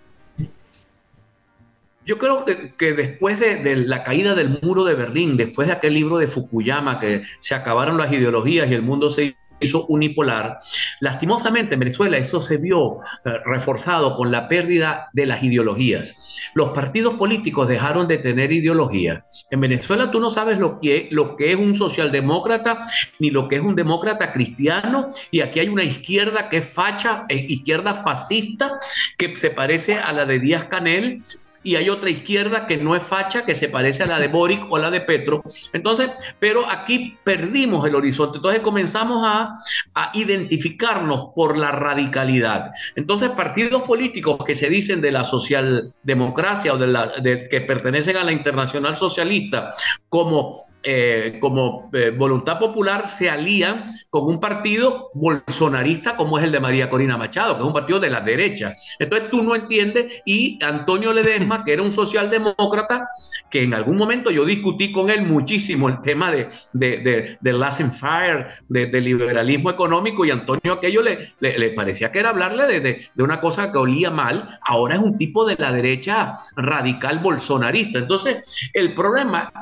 yo 2.05 2.19
creo 2.19 2.45
que, 2.45 2.93
después 2.93 3.41
de, 3.41 3.77
la 3.77 4.03
caída 4.03 4.35
del 4.35 4.59
muro 4.63 4.85
de 4.85 4.95
Berlín, 4.95 5.37
después 5.37 5.69
de 5.69 5.75
aquel 5.75 5.95
libro 5.95 6.19
de 6.19 6.29
Fukuyama, 6.29 7.01
que 7.01 7.23
se 7.39 7.55
acabaron 7.55 7.97
las 7.97 8.13
ideologías 8.13 8.71
y 8.71 8.75
el 8.75 8.83
mundo 8.83 9.11
se 9.11 9.37
hizo 9.61 9.87
unipolar, 9.87 10.59
lastimosamente 11.01 11.75
en 11.75 11.81
Venezuela 11.81 12.19
eso 12.19 12.41
se 12.41 12.59
vio 12.59 13.01
eh, 13.25 13.31
reforzado 13.47 14.17
con 14.17 14.31
la 14.31 14.49
pérdida 14.49 15.09
de 15.13 15.27
las 15.27 15.43
ideologías. 15.43 16.43
Los 16.55 16.71
partidos 16.71 17.15
políticos 17.15 17.69
dejaron 17.69 18.07
de 18.09 18.19
tener 18.19 18.53
ideología. 18.53 19.25
En 19.51 19.61
Venezuela 19.61 20.11
tú 20.11 20.21
no 20.21 20.31
sabes 20.31 20.59
lo 20.59 20.81
que, 20.81 21.09
lo 21.11 21.37
que 21.37 21.53
es 21.53 21.57
un 21.57 21.77
socialdemócrata 21.77 22.83
ni 23.19 23.31
lo 23.31 23.49
que 23.49 23.57
es 23.57 23.63
un 23.63 23.77
demócrata 23.77 24.33
cristiano 24.33 25.09
y 25.31 25.41
aquí 25.41 25.61
hay 25.61 25.69
una 25.69 25.85
izquierda 25.85 26.49
que 26.51 26.59
es 26.59 26.69
facha, 26.69 27.25
eh, 27.29 27.47
izquierda 27.49 27.95
fascista 27.95 28.79
que 29.17 29.37
se 29.37 29.51
parece 29.51 29.99
a 29.99 30.13
la 30.13 30.27
de 30.27 30.41
Díaz 30.41 30.65
Canel, 30.65 31.19
y 31.65 31.77
hay 31.77 31.89
otra 31.89 32.11
izquierda 32.11 32.67
que 32.67 32.77
no 32.77 32.95
es 32.95 33.03
facha, 33.03 33.45
que 33.45 33.55
se 33.55 33.69
parece 33.69 34.05
a 34.05 34.07
la 34.07 34.21
de 34.21 34.29
Boric 34.29 34.71
o 34.71 34.79
la 34.79 34.91
de 34.91 35.01
Petro. 35.01 35.43
Entonces, 35.73 36.11
pero 36.39 36.71
aquí 36.71 37.17
perdimos 37.25 37.87
el 37.87 37.95
horizonte. 37.95 38.37
Entonces 38.37 38.61
comenzamos 38.61 39.27
a, 39.27 39.55
a 39.95 40.11
identificarnos 40.15 41.31
por 41.35 41.57
la 41.57 41.73
radicalidad. 41.73 42.73
Entonces, 42.95 43.31
partidos 43.31 43.83
políticos 43.83 44.37
que 44.45 44.55
se 44.55 44.69
dicen 44.69 45.01
de 45.01 45.11
la 45.11 45.25
socialdemocracia 45.25 46.75
o 46.75 46.79
de, 46.79 46.87
la, 46.87 47.07
de 47.07 47.49
que 47.49 47.63
pertenecen 47.63 48.19
a 48.19 48.25
la 48.25 48.33
internacional 48.33 48.95
socialista 48.97 49.71
como 50.09 50.74
eh, 50.85 51.39
como 51.41 51.91
eh, 51.93 52.11
voluntad 52.11 52.59
popular 52.59 53.07
se 53.07 53.31
alían 53.31 53.89
con 54.11 54.27
un 54.27 54.41
partido 54.41 55.11
bolsonarista 55.15 56.17
como 56.17 56.39
es 56.39 56.45
el 56.45 56.53
de 56.53 56.61
María 56.61 56.91
Corina 56.91 57.17
Machado, 57.17 57.55
que 57.55 57.61
es 57.61 57.67
un 57.67 57.73
partido 57.73 58.01
de 58.01 58.11
la 58.11 58.21
derecha. 58.21 58.75
Entonces 58.99 59.31
tú 59.31 59.43
no 59.43 59.55
entiendes 59.55 60.23
y 60.25 60.63
Antonio 60.63 61.13
Ledesma, 61.13 61.65
que 61.65 61.73
era 61.73 61.83
un 61.83 61.93
socialdemócrata, 61.93 63.09
que 63.51 63.63
en 63.63 63.75
algún 63.75 63.97
momento 63.97 64.31
yo 64.31 64.45
discutí 64.45 64.93
con 64.93 65.11
él 65.11 65.23
muchísimo 65.23 65.89
el 65.89 66.01
tema 66.01 66.31
de, 66.31 66.49
de, 66.73 66.99
de, 66.99 67.39
de 67.41 67.53
Last 67.53 67.81
and 67.81 67.93
Fire, 67.93 68.49
de, 68.69 69.01
liberalismo 69.01 69.71
económico, 69.71 70.25
y 70.25 70.31
Antonio 70.31 70.75
aquello 70.75 71.03
le, 71.03 71.35
le, 71.41 71.59
le 71.59 71.71
parecía 71.71 72.11
que 72.13 72.19
era 72.21 72.31
hablarle 72.31 72.81
de, 72.81 73.09
de 73.15 73.23
una 73.23 73.41
cosa 73.41 73.73
que 73.73 73.79
olía 73.79 74.11
mal, 74.11 74.59
ahora 74.63 74.95
es 74.95 75.01
un 75.01 75.17
tipo 75.17 75.45
de 75.45 75.57
la 75.59 75.73
derecha 75.73 76.35
radical 76.57 77.19
bolsonarista. 77.19 77.99
Entonces, 77.99 78.71
el 78.73 78.95
problema 78.95 79.53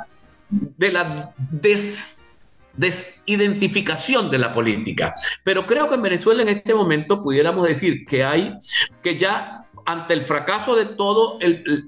de 0.53 0.93
la 0.93 1.35
des, 1.51 2.19
desidentificación 2.75 4.31
de 4.31 4.39
la 4.39 4.55
política. 4.55 5.15
Pero 5.45 5.67
creo 5.67 5.89
que 5.89 5.97
en 5.97 6.03
Venezuela 6.03 6.43
en 6.43 6.49
este 6.49 6.75
momento 6.75 7.23
pudiéramos 7.23 7.67
decir 7.67 8.07
que 8.07 8.25
hay, 8.25 8.55
que 9.03 9.17
ya 9.17 9.67
ante 9.85 10.15
el 10.15 10.23
fracaso 10.23 10.77
de 10.77 10.87
todo 10.87 11.39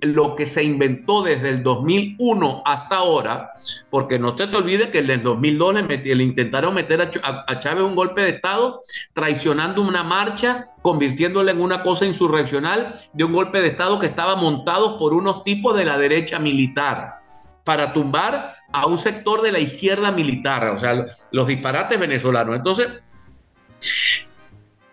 lo 0.02 0.35
que 0.35 0.47
se 0.47 0.64
inventó 0.64 1.23
desde 1.23 1.50
el 1.50 1.62
2001 1.62 2.62
hasta 2.64 2.97
ahora, 2.97 3.52
porque 3.88 4.18
no 4.18 4.35
te, 4.35 4.49
te 4.49 4.56
olvides 4.56 4.88
que 4.88 4.99
en 4.99 5.11
el 5.11 5.23
2002 5.23 5.75
le, 5.75 5.83
metí, 5.85 6.12
le 6.12 6.25
intentaron 6.25 6.75
meter 6.75 7.00
a, 7.02 7.11
a, 7.23 7.44
a, 7.47 7.59
Chávez 7.61 7.85
un 7.85 7.94
golpe 7.94 8.23
de 8.23 8.30
Estado, 8.30 8.80
traicionando 9.12 9.80
una 9.80 10.02
marcha, 10.02 10.66
convirtiéndola 10.83 11.52
en 11.52 11.61
una 11.61 11.85
cosa 11.85 12.04
insurreccional 12.04 12.97
de 13.12 13.25
un 13.25 13.33
golpe 13.33 13.61
de 13.61 13.68
Estado 13.68 14.00
que 14.00 14.06
estaba 14.06 14.35
montado 14.35 14.99
por 14.99 15.14
unos 15.14 15.44
tipos 15.44 15.76
de 15.76 15.85
la 15.85 15.97
derecha 15.97 16.40
militar 16.40 17.23
para 17.64 17.92
tumbar 17.92 18.52
a 18.73 18.87
un 18.87 18.99
sector 18.99 19.42
de 19.42 19.50
la 19.50 19.59
izquierda 19.59 20.12
militar, 20.12 20.68
o 20.68 20.78
sea, 20.78 21.06
los 21.33 21.47
disparates 21.47 21.99
venezolanos. 21.99 22.56
Entonces, 22.56 22.88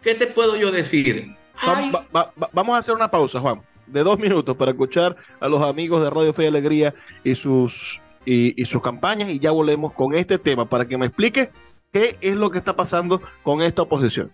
¿qué 0.01 0.15
te 0.15 0.27
puedo 0.27 0.55
yo 0.55 0.71
decir? 0.71 1.35
Va, 1.67 2.07
va, 2.15 2.31
va, 2.37 2.49
vamos 2.53 2.75
a 2.75 2.79
hacer 2.79 2.95
una 2.95 3.11
pausa, 3.11 3.39
Juan, 3.39 3.61
de 3.87 4.03
dos 4.03 4.17
minutos 4.17 4.55
para 4.55 4.71
escuchar 4.71 5.15
a 5.39 5.47
los 5.47 5.61
amigos 5.61 6.01
de 6.01 6.09
Radio 6.09 6.33
Fe 6.33 6.45
y 6.45 6.47
Alegría 6.47 6.95
y 7.23 7.35
sus, 7.35 8.01
y, 8.25 8.59
y 8.59 8.65
sus 8.65 8.81
campañas 8.81 9.29
y 9.29 9.39
ya 9.39 9.51
volvemos 9.51 9.91
con 9.93 10.15
este 10.15 10.39
tema 10.39 10.65
para 10.65 10.87
que 10.87 10.97
me 10.97 11.05
explique 11.05 11.51
qué 11.91 12.17
es 12.21 12.35
lo 12.35 12.49
que 12.49 12.57
está 12.57 12.75
pasando 12.75 13.21
con 13.43 13.61
esta 13.61 13.81
oposición. 13.81 14.31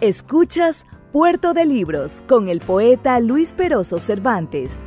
Escuchas 0.00 0.86
Puerto 1.12 1.52
de 1.52 1.66
Libros 1.66 2.24
con 2.26 2.48
el 2.48 2.60
poeta 2.60 3.20
Luis 3.20 3.52
Peroso 3.52 3.98
Cervantes. 3.98 4.86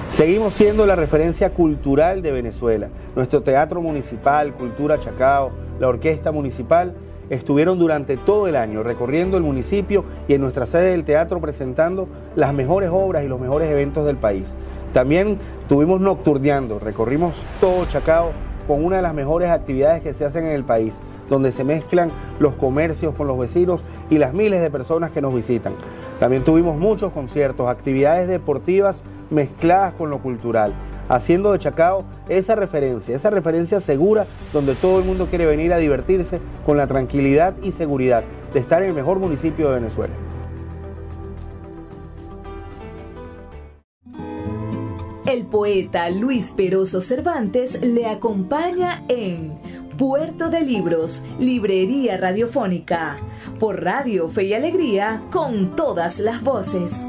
Seguimos 0.10 0.56
siendo 0.56 0.86
la 0.86 0.96
referencia 0.96 1.54
cultural 1.54 2.22
de 2.22 2.32
Venezuela. 2.32 2.90
Nuestro 3.16 3.44
teatro 3.44 3.82
municipal, 3.82 4.54
Cultura 4.56 4.98
Chacao, 5.00 5.52
la 5.80 5.90
orquesta 5.90 6.32
municipal 6.32 6.96
estuvieron 7.30 7.80
durante 7.80 8.18
todo 8.18 8.48
el 8.48 8.56
año 8.56 8.84
recorriendo 8.84 9.38
el 9.38 9.44
municipio 9.44 10.04
y 10.28 10.34
en 10.34 10.42
nuestra 10.42 10.66
sede 10.66 10.92
del 10.92 11.04
teatro 11.04 11.42
presentando 11.42 12.08
las 12.36 12.54
mejores 12.54 12.90
obras 12.92 13.24
y 13.24 13.28
los 13.28 13.40
mejores 13.40 13.70
eventos 13.70 14.06
del 14.06 14.18
país. 14.18 14.54
También 14.94 15.38
tuvimos 15.68 16.02
nocturneando, 16.02 16.80
recorrimos 16.80 17.46
todo 17.60 17.86
Chacao 17.86 18.32
con 18.68 18.84
una 18.84 18.98
de 18.98 19.02
las 19.02 19.14
mejores 19.14 19.50
actividades 19.50 20.02
que 20.02 20.14
se 20.14 20.26
hacen 20.26 20.46
en 20.46 20.52
el 20.52 20.64
país, 20.64 20.96
donde 21.30 21.52
se 21.52 21.64
mezclan 21.64 22.12
los 22.40 22.56
comercios 22.56 23.14
con 23.16 23.28
los 23.28 23.38
vecinos 23.38 23.84
y 24.10 24.18
las 24.18 24.34
miles 24.34 24.62
de 24.62 24.70
personas 24.70 25.12
que 25.12 25.22
nos 25.22 25.34
visitan. 25.34 25.74
También 26.20 26.44
tuvimos 26.44 26.78
muchos 26.78 27.14
conciertos, 27.14 27.68
actividades 27.68 28.28
deportivas 28.28 29.04
mezcladas 29.30 29.94
con 29.96 30.10
lo 30.10 30.20
cultural 30.20 30.74
haciendo 31.10 31.52
de 31.52 31.60
Chacao 31.60 32.06
esa 32.30 32.56
referencia, 32.56 33.16
esa 33.16 33.30
referencia 33.30 33.80
segura 33.80 34.28
donde 34.54 34.76
todo 34.76 35.00
el 35.00 35.06
mundo 35.06 35.28
quiere 35.28 35.46
venir 35.46 35.74
a 35.74 35.78
divertirse 35.78 36.40
con 36.66 36.78
la 36.78 36.88
tranquilidad 36.88 37.56
y 37.62 37.72
seguridad 37.72 38.24
de 38.54 38.60
estar 38.60 38.82
en 38.82 38.90
el 38.90 38.96
mejor 38.96 39.20
municipio 39.20 39.70
de 39.70 39.76
Venezuela. 39.76 40.14
El 45.26 45.46
poeta 45.46 46.10
Luis 46.10 46.54
Peroso 46.56 47.02
Cervantes 47.02 47.82
le 47.82 48.06
acompaña 48.06 49.04
en 49.10 49.60
Puerto 49.98 50.50
de 50.50 50.62
Libros, 50.62 51.26
Librería 51.38 52.18
Radiofónica, 52.18 53.18
por 53.60 53.84
Radio 53.84 54.30
Fe 54.30 54.44
y 54.44 54.54
Alegría, 54.54 55.24
con 55.32 55.76
todas 55.76 56.20
las 56.20 56.42
voces. 56.44 57.08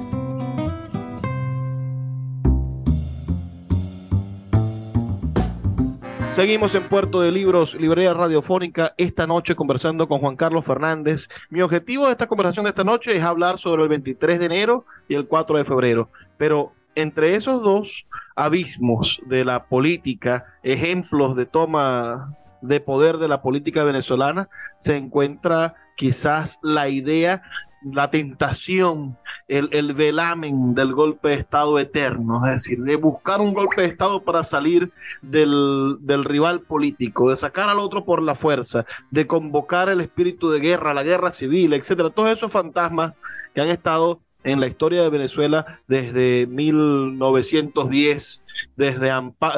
Seguimos 6.38 6.72
en 6.76 6.88
Puerto 6.88 7.20
de 7.20 7.32
Libros, 7.32 7.74
Librería 7.74 8.14
Radiofónica, 8.14 8.94
esta 8.96 9.26
noche 9.26 9.56
conversando 9.56 10.06
con 10.06 10.20
Juan 10.20 10.36
Carlos 10.36 10.64
Fernández. 10.64 11.28
Mi 11.50 11.62
objetivo 11.62 12.06
de 12.06 12.12
esta 12.12 12.28
conversación 12.28 12.62
de 12.62 12.68
esta 12.68 12.84
noche 12.84 13.16
es 13.16 13.24
hablar 13.24 13.58
sobre 13.58 13.82
el 13.82 13.88
23 13.88 14.38
de 14.38 14.46
enero 14.46 14.84
y 15.08 15.16
el 15.16 15.26
4 15.26 15.58
de 15.58 15.64
febrero, 15.64 16.10
pero 16.36 16.70
entre 16.94 17.34
esos 17.34 17.60
dos 17.64 18.06
abismos 18.36 19.20
de 19.26 19.44
la 19.44 19.64
política, 19.64 20.46
ejemplos 20.62 21.34
de 21.34 21.44
toma 21.44 22.36
de 22.60 22.78
poder 22.78 23.18
de 23.18 23.26
la 23.26 23.42
política 23.42 23.82
venezolana, 23.82 24.48
se 24.78 24.96
encuentra 24.96 25.74
quizás 25.96 26.60
la 26.62 26.88
idea 26.88 27.42
la 27.82 28.10
tentación, 28.10 29.16
el, 29.46 29.92
velamen 29.94 30.74
del 30.74 30.92
golpe 30.92 31.28
de 31.28 31.34
Estado 31.34 31.78
eterno, 31.78 32.44
es 32.46 32.54
decir, 32.54 32.78
de 32.80 32.96
buscar 32.96 33.40
un 33.40 33.54
golpe 33.54 33.82
de 33.82 33.88
Estado 33.88 34.22
para 34.22 34.44
salir 34.44 34.90
del, 35.22 35.96
del, 36.00 36.24
rival 36.24 36.60
político, 36.60 37.30
de 37.30 37.36
sacar 37.36 37.68
al 37.68 37.78
otro 37.78 38.04
por 38.04 38.22
la 38.22 38.34
fuerza, 38.34 38.84
de 39.10 39.26
convocar 39.26 39.88
el 39.88 40.00
espíritu 40.00 40.50
de 40.50 40.60
guerra, 40.60 40.94
la 40.94 41.02
guerra 41.02 41.30
civil, 41.30 41.72
etcétera. 41.72 42.10
Todos 42.10 42.30
esos 42.30 42.50
fantasmas 42.50 43.12
que 43.54 43.60
han 43.60 43.68
estado 43.68 44.20
en 44.44 44.60
la 44.60 44.66
historia 44.66 45.02
de 45.02 45.10
Venezuela 45.10 45.80
desde 45.86 46.46
1910, 46.46 48.42
desde, 48.76 49.10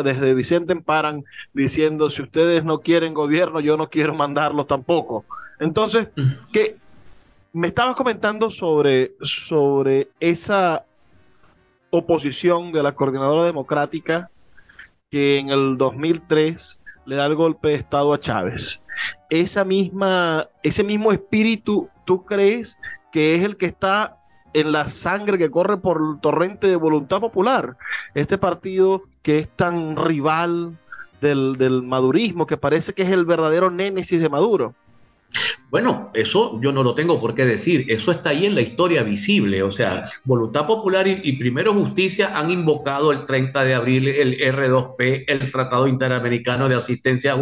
desde 0.04 0.34
Vicente 0.34 0.72
Emparan, 0.72 1.24
diciendo, 1.52 2.10
si 2.10 2.22
ustedes 2.22 2.64
no 2.64 2.80
quieren 2.80 3.14
gobierno, 3.14 3.60
yo 3.60 3.76
no 3.76 3.88
quiero 3.88 4.14
mandarlo 4.14 4.66
tampoco. 4.66 5.24
Entonces, 5.58 6.08
¿qué, 6.52 6.79
me 7.52 7.68
estabas 7.68 7.96
comentando 7.96 8.50
sobre, 8.50 9.12
sobre 9.22 10.08
esa 10.20 10.84
oposición 11.90 12.72
de 12.72 12.82
la 12.82 12.92
coordinadora 12.92 13.44
democrática 13.44 14.30
que 15.10 15.38
en 15.38 15.50
el 15.50 15.76
2003 15.76 16.80
le 17.06 17.16
da 17.16 17.26
el 17.26 17.34
golpe 17.34 17.68
de 17.68 17.74
Estado 17.74 18.12
a 18.12 18.20
Chávez. 18.20 18.80
Esa 19.28 19.64
misma, 19.64 20.46
ese 20.62 20.84
mismo 20.84 21.10
espíritu, 21.10 21.88
¿tú 22.04 22.24
crees 22.24 22.78
que 23.10 23.34
es 23.34 23.44
el 23.44 23.56
que 23.56 23.66
está 23.66 24.16
en 24.52 24.70
la 24.72 24.88
sangre 24.88 25.38
que 25.38 25.50
corre 25.50 25.78
por 25.78 26.00
el 26.00 26.20
torrente 26.20 26.68
de 26.68 26.76
voluntad 26.76 27.20
popular? 27.20 27.76
Este 28.14 28.38
partido 28.38 29.02
que 29.22 29.40
es 29.40 29.48
tan 29.48 29.96
rival 29.96 30.78
del, 31.20 31.56
del 31.56 31.82
madurismo, 31.82 32.46
que 32.46 32.56
parece 32.56 32.92
que 32.92 33.02
es 33.02 33.10
el 33.10 33.24
verdadero 33.24 33.70
némesis 33.70 34.20
de 34.20 34.28
Maduro. 34.28 34.74
Bueno, 35.70 36.10
eso 36.14 36.60
yo 36.60 36.72
no 36.72 36.82
lo 36.82 36.94
tengo 36.94 37.20
por 37.20 37.34
qué 37.34 37.46
decir, 37.46 37.86
eso 37.88 38.10
está 38.10 38.30
ahí 38.30 38.44
en 38.44 38.56
la 38.56 38.60
historia 38.60 39.04
visible, 39.04 39.62
o 39.62 39.70
sea, 39.70 40.04
Voluntad 40.24 40.66
Popular 40.66 41.06
y, 41.06 41.40
Primero 41.40 41.72
Justicia 41.72 42.36
han 42.36 42.50
invocado 42.50 43.12
el 43.12 43.24
30 43.24 43.64
de 43.64 43.74
abril 43.74 44.08
el 44.08 44.36
R2P, 44.36 45.24
el 45.28 45.50
Tratado 45.50 45.86
Interamericano 45.86 46.68
de 46.68 46.74
Asistencia 46.74 47.36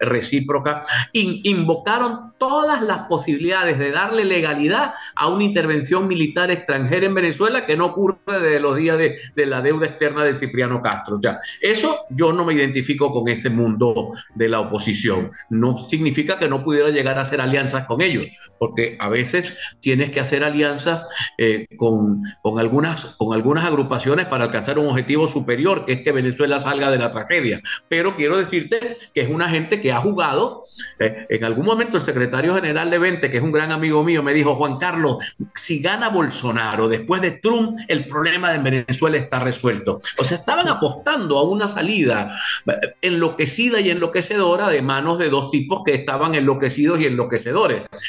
Recíproca, 0.00 0.82
invocaron 1.12 2.32
todas 2.38 2.82
las 2.82 3.06
posibilidades 3.06 3.78
de 3.78 3.92
darle 3.92 4.24
legalidad 4.24 4.94
a 5.14 5.28
una 5.28 5.44
intervención 5.44 6.08
militar 6.08 6.50
extranjera 6.50 7.06
en 7.06 7.14
Venezuela 7.14 7.66
que 7.66 7.76
no 7.76 7.86
ocurre 7.86 8.18
desde 8.26 8.60
los 8.60 8.76
días 8.76 8.98
de, 8.98 9.20
la 9.46 9.62
deuda 9.62 9.86
externa 9.86 10.24
de 10.24 10.34
Cipriano 10.34 10.82
Castro. 10.82 11.18
Ya, 11.22 11.38
eso 11.60 12.00
yo 12.10 12.32
no 12.32 12.44
me 12.44 12.54
identifico 12.54 13.10
con 13.12 13.28
ese 13.28 13.48
mundo 13.48 14.12
de 14.34 14.48
la 14.48 14.60
oposición, 14.60 15.30
no 15.50 15.88
significa 15.88 16.38
que 16.38 16.48
no 16.48 16.64
pudiera 16.64 16.90
llegar 16.90 17.18
a 17.18 17.24
ser 17.24 17.40
alianza 17.60 17.86
con 17.86 18.00
ellos, 18.00 18.26
porque 18.58 18.96
a 19.00 19.08
veces 19.08 19.56
tienes 19.80 20.10
que 20.10 20.20
hacer 20.20 20.44
alianzas 20.44 21.06
eh, 21.38 21.66
con, 21.76 22.22
con, 22.42 22.58
algunas, 22.58 23.06
con 23.18 23.34
algunas 23.34 23.64
agrupaciones 23.64 24.26
para 24.26 24.44
alcanzar 24.44 24.78
un 24.78 24.88
objetivo 24.88 25.28
superior, 25.28 25.84
que 25.84 25.92
es 25.92 26.00
que 26.02 26.12
Venezuela 26.12 26.58
salga 26.58 26.90
de 26.90 26.98
la 26.98 27.12
tragedia. 27.12 27.60
Pero 27.88 28.16
quiero 28.16 28.38
decirte 28.38 28.96
que 29.14 29.20
es 29.20 29.28
una 29.28 29.48
gente 29.48 29.80
que 29.80 29.92
ha 29.92 30.00
jugado. 30.00 30.62
Eh, 30.98 31.26
en 31.28 31.44
algún 31.44 31.66
momento 31.66 31.96
el 31.96 32.02
secretario 32.02 32.54
general 32.54 32.90
de 32.90 32.98
Vente, 32.98 33.30
que 33.30 33.36
es 33.36 33.42
un 33.42 33.52
gran 33.52 33.72
amigo 33.72 34.02
mío, 34.02 34.22
me 34.22 34.32
dijo, 34.32 34.54
Juan 34.54 34.78
Carlos, 34.78 35.18
si 35.54 35.80
gana 35.80 36.08
Bolsonaro 36.08 36.88
después 36.88 37.20
de 37.20 37.32
Trump, 37.32 37.76
el 37.88 38.06
problema 38.06 38.52
de 38.52 38.58
Venezuela 38.58 39.18
está 39.18 39.40
resuelto. 39.40 40.00
O 40.18 40.24
sea, 40.24 40.38
estaban 40.38 40.68
apostando 40.68 41.38
a 41.38 41.44
una 41.44 41.68
salida 41.68 42.38
eh, 42.66 42.72
enloquecida 43.02 43.80
y 43.80 43.90
enloquecedora 43.90 44.68
de 44.68 44.82
manos 44.82 45.18
de 45.18 45.28
dos 45.28 45.50
tipos 45.50 45.82
que 45.84 45.94
estaban 45.94 46.34
enloquecidos 46.34 47.00
y 47.00 47.06
enloquecedores 47.06 47.49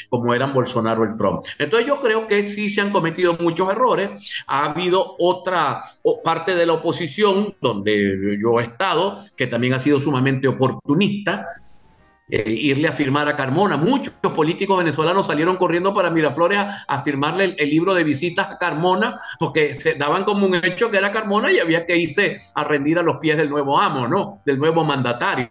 como 0.08 0.34
eran 0.34 0.52
Bolsonaro 0.52 1.04
y 1.04 1.16
Trump. 1.16 1.42
Entonces 1.58 1.86
yo 1.86 2.00
creo 2.00 2.26
que 2.26 2.42
sí 2.42 2.68
se 2.68 2.80
han 2.80 2.90
cometido 2.90 3.34
muchos 3.38 3.70
errores. 3.70 4.34
Ha 4.46 4.66
habido 4.66 5.16
otra 5.18 5.82
parte 6.24 6.54
de 6.54 6.66
la 6.66 6.74
oposición 6.74 7.54
donde 7.60 8.38
yo 8.40 8.60
he 8.60 8.64
estado, 8.64 9.18
que 9.36 9.46
también 9.46 9.74
ha 9.74 9.78
sido 9.78 10.00
sumamente 10.00 10.48
oportunista 10.48 11.48
eh, 12.32 12.44
irle 12.46 12.88
a 12.88 12.92
firmar 12.92 13.28
a 13.28 13.36
Carmona. 13.36 13.76
Muchos 13.76 14.14
políticos 14.34 14.78
venezolanos 14.78 15.26
salieron 15.26 15.58
corriendo 15.58 15.92
para 15.92 16.08
Miraflores 16.08 16.60
a, 16.88 17.02
firmarle 17.02 17.54
el, 17.58 17.68
libro 17.68 17.92
de 17.92 18.04
visitas 18.04 18.48
a 18.48 18.56
Carmona 18.56 19.20
porque 19.38 19.74
se 19.74 19.96
daban 19.96 20.24
como 20.24 20.46
un 20.46 20.54
hecho 20.54 20.90
que 20.90 20.96
era 20.96 21.12
Carmona 21.12 21.52
y 21.52 21.58
había 21.58 21.84
que 21.84 21.94
irse 21.94 22.40
a 22.54 22.64
rendir 22.64 22.98
a 22.98 23.02
los 23.02 23.18
pies 23.18 23.36
del 23.36 23.50
nuevo 23.50 23.78
amo, 23.78 24.08
¿no? 24.08 24.40
Del 24.46 24.58
nuevo 24.58 24.82
mandatario. 24.82 25.50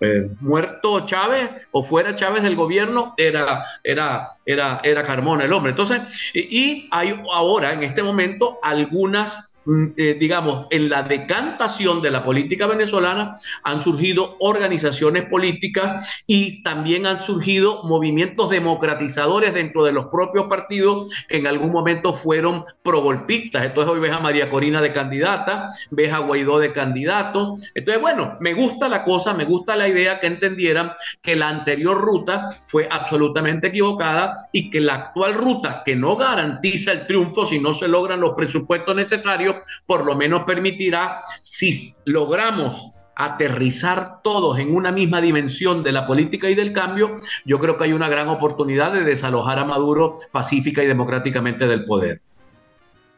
Eh, 0.00 0.30
muerto 0.40 1.06
Chávez 1.06 1.54
o 1.70 1.82
fuera 1.82 2.14
Chávez 2.14 2.42
del 2.42 2.56
gobierno, 2.56 3.14
era, 3.16 3.64
era, 3.82 4.28
era, 4.44 4.82
era 4.84 5.02
Carmona 5.04 5.46
el 5.46 5.52
hombre. 5.54 5.70
Entonces, 5.70 6.02
y 6.34 6.88
hay 6.90 7.18
ahora 7.32 7.72
en 7.72 7.84
este 7.84 8.02
momento 8.02 8.58
algunas 8.62 9.47
eh, 9.96 10.16
digamos, 10.18 10.66
en 10.70 10.88
la 10.88 11.02
decantación 11.02 12.00
de 12.00 12.10
la 12.10 12.24
política 12.24 12.66
venezolana 12.66 13.36
han 13.64 13.82
surgido 13.82 14.36
organizaciones 14.40 15.26
políticas 15.26 16.22
y 16.26 16.62
también 16.62 17.06
han 17.06 17.20
surgido 17.20 17.82
movimientos 17.84 18.50
democratizadores 18.50 19.54
dentro 19.54 19.84
de 19.84 19.92
los 19.92 20.06
propios 20.06 20.46
partidos 20.46 21.10
que 21.28 21.36
en 21.36 21.46
algún 21.46 21.72
momento 21.72 22.14
fueron 22.14 22.64
progolpistas. 22.82 23.64
Entonces 23.64 23.92
hoy 23.92 24.00
ves 24.00 24.12
a 24.12 24.20
María 24.20 24.50
Corina 24.50 24.80
de 24.80 24.92
candidata, 24.92 25.68
ves 25.90 26.12
a 26.12 26.18
Guaidó 26.18 26.58
de 26.58 26.72
candidato. 26.72 27.54
Entonces, 27.74 28.00
bueno, 28.00 28.36
me 28.40 28.54
gusta 28.54 28.88
la 28.88 29.04
cosa, 29.04 29.34
me 29.34 29.44
gusta 29.44 29.76
la 29.76 29.88
idea 29.88 30.20
que 30.20 30.26
entendieran 30.26 30.92
que 31.22 31.36
la 31.36 31.48
anterior 31.48 32.00
ruta 32.00 32.60
fue 32.66 32.88
absolutamente 32.90 33.68
equivocada 33.68 34.48
y 34.52 34.70
que 34.70 34.80
la 34.80 34.94
actual 34.94 35.34
ruta, 35.34 35.82
que 35.84 35.96
no 35.96 36.16
garantiza 36.16 36.92
el 36.92 37.06
triunfo 37.06 37.44
si 37.44 37.58
no 37.58 37.72
se 37.72 37.88
logran 37.88 38.20
los 38.20 38.34
presupuestos 38.34 38.94
necesarios, 38.94 39.47
por 39.86 40.04
lo 40.04 40.16
menos 40.16 40.44
permitirá, 40.44 41.20
si 41.40 41.70
logramos 42.04 42.92
aterrizar 43.18 44.22
todos 44.22 44.58
en 44.60 44.74
una 44.74 44.92
misma 44.92 45.20
dimensión 45.20 45.82
de 45.82 45.90
la 45.90 46.06
política 46.06 46.48
y 46.48 46.54
del 46.54 46.72
cambio, 46.72 47.16
yo 47.44 47.58
creo 47.58 47.76
que 47.76 47.84
hay 47.84 47.92
una 47.92 48.08
gran 48.08 48.28
oportunidad 48.28 48.92
de 48.92 49.02
desalojar 49.02 49.58
a 49.58 49.64
Maduro 49.64 50.18
pacífica 50.30 50.84
y 50.84 50.86
democráticamente 50.86 51.66
del 51.66 51.84
poder. 51.84 52.20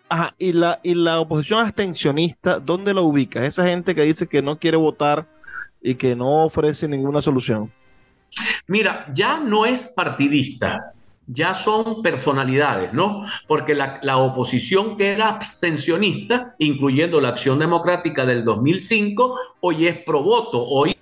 Ajá, 0.08 0.34
y 0.38 0.52
la, 0.52 0.80
y 0.82 0.94
la 0.94 1.20
oposición 1.20 1.60
abstencionista, 1.60 2.58
¿dónde 2.58 2.94
la 2.94 3.02
ubica? 3.02 3.44
Esa 3.44 3.66
gente 3.66 3.94
que 3.94 4.02
dice 4.02 4.26
que 4.26 4.42
no 4.42 4.58
quiere 4.58 4.78
votar 4.78 5.26
y 5.82 5.94
que 5.94 6.16
no 6.16 6.44
ofrece 6.44 6.88
ninguna 6.88 7.20
solución. 7.20 7.70
Mira, 8.66 9.06
ya 9.12 9.38
no 9.38 9.66
es 9.66 9.92
partidista 9.94 10.94
ya 11.32 11.54
son 11.54 12.02
personalidades, 12.02 12.92
¿no? 12.92 13.24
Porque 13.46 13.74
la, 13.74 14.00
la, 14.02 14.18
oposición 14.18 14.96
que 14.96 15.12
era 15.12 15.28
abstencionista, 15.28 16.54
incluyendo 16.58 17.20
la 17.20 17.30
Acción 17.30 17.58
Democrática 17.58 18.26
del 18.26 18.44
2005, 18.44 19.38
hoy 19.60 19.86
es 19.86 19.98
pro 19.98 20.22
voto, 20.22 20.66
hoy 20.66 20.96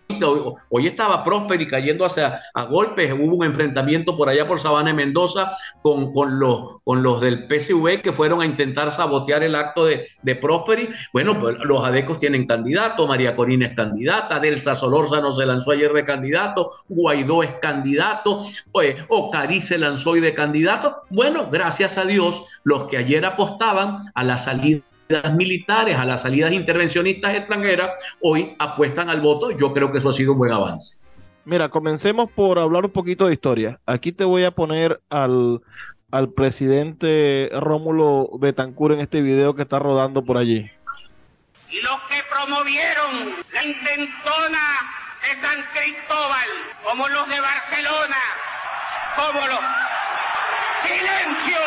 hoy 0.71 0.87
estaba 0.87 1.23
próspero 1.25 1.63
y 1.63 1.67
cayendo 1.67 2.05
hacia, 2.05 2.41
a 2.55 2.65
golpes. 2.65 3.13
Hubo 3.13 3.37
un 3.37 3.45
enfrentamiento 3.45 4.17
por 4.17 4.29
allá 4.29 4.47
por 4.47 4.59
Sabana 4.59 4.91
y 4.91 4.95
Mendoza 4.95 5.53
con, 5.83 6.13
con, 6.13 6.39
los, 6.39 6.79
con 6.85 7.03
los 7.03 7.21
del 7.21 7.47
PSV 7.49 8.03
que 8.03 8.13
fueron 8.13 8.41
a 8.41 8.47
intentar 8.47 8.91
sabotear 8.91 9.43
el 9.43 9.55
acto 9.55 9.85
de, 9.85 10.09
de 10.23 10.37
Prosperi. 10.37 10.89
Bueno, 11.13 11.39
pues 11.39 11.57
los 11.65 11.85
adecos 11.85 12.19
tienen 12.19 12.47
candidato, 12.47 13.07
María 13.07 13.37
Corina 13.37 13.67
es 13.67 13.75
candidata, 13.75 14.41
Delsa 14.41 14.75
Solórzano 14.75 15.33
se 15.33 15.47
lanzó 15.47 15.73
ayer 15.73 15.93
de 15.93 16.05
candidato, 16.05 16.71
Guaidó 16.89 17.43
es 17.43 17.53
candidato, 17.61 18.45
pues, 18.73 18.97
Ocari 19.09 19.61
se 19.61 19.79
lanzó 19.79 20.17
de 20.21 20.35
candidato. 20.35 21.03
Bueno, 21.11 21.49
gracias 21.51 21.99
a 21.99 22.05
Dios, 22.05 22.45
los 22.65 22.85
que 22.85 22.97
ayer 22.97 23.25
apostaban 23.25 23.99
a 24.15 24.25
la 24.25 24.39
salida 24.39 24.83
militares, 25.35 25.97
a 25.97 26.05
las 26.05 26.23
salidas 26.23 26.53
intervencionistas 26.53 27.35
extranjeras, 27.35 27.93
hoy 28.21 28.55
apuestan 28.59 29.09
al 29.09 29.21
voto. 29.21 29.51
Yo 29.51 29.73
creo 29.73 29.91
que 29.91 29.99
eso 29.99 30.11
ha 30.11 30.13
sido 30.13 30.33
un 30.33 30.39
buen 30.39 30.53
avance. 30.53 31.07
Mira, 31.45 31.71
comencemos 31.71 32.31
por 32.31 32.59
hablar 32.59 32.85
un 32.85 32.91
poquito 32.91 33.27
de 33.27 33.33
historia. 33.33 33.81
Aquí 33.87 34.13
te 34.13 34.25
voy 34.25 34.45
a 34.45 34.51
poner 34.51 35.01
al, 35.09 35.63
al 36.11 36.31
presidente 36.31 37.49
Rómulo 37.55 38.29
Betancur 38.39 38.93
en 38.93 39.01
este 39.01 39.23
video 39.23 39.55
que 39.55 39.63
está 39.63 39.79
rodando 39.79 40.23
por 40.25 40.37
allí. 40.37 40.71
Y 41.71 41.81
los 41.81 42.01
que 42.03 42.23
promovieron 42.31 43.33
la 43.55 43.65
intentona 43.65 44.61
de 45.23 45.41
San 45.41 45.65
Cristóbal, 45.73 46.49
como 46.85 47.09
los 47.09 47.29
de 47.29 47.41
Barcelona, 47.41 48.17
como 49.17 49.47
los... 49.47 49.88
¡Silencio! 50.83 51.61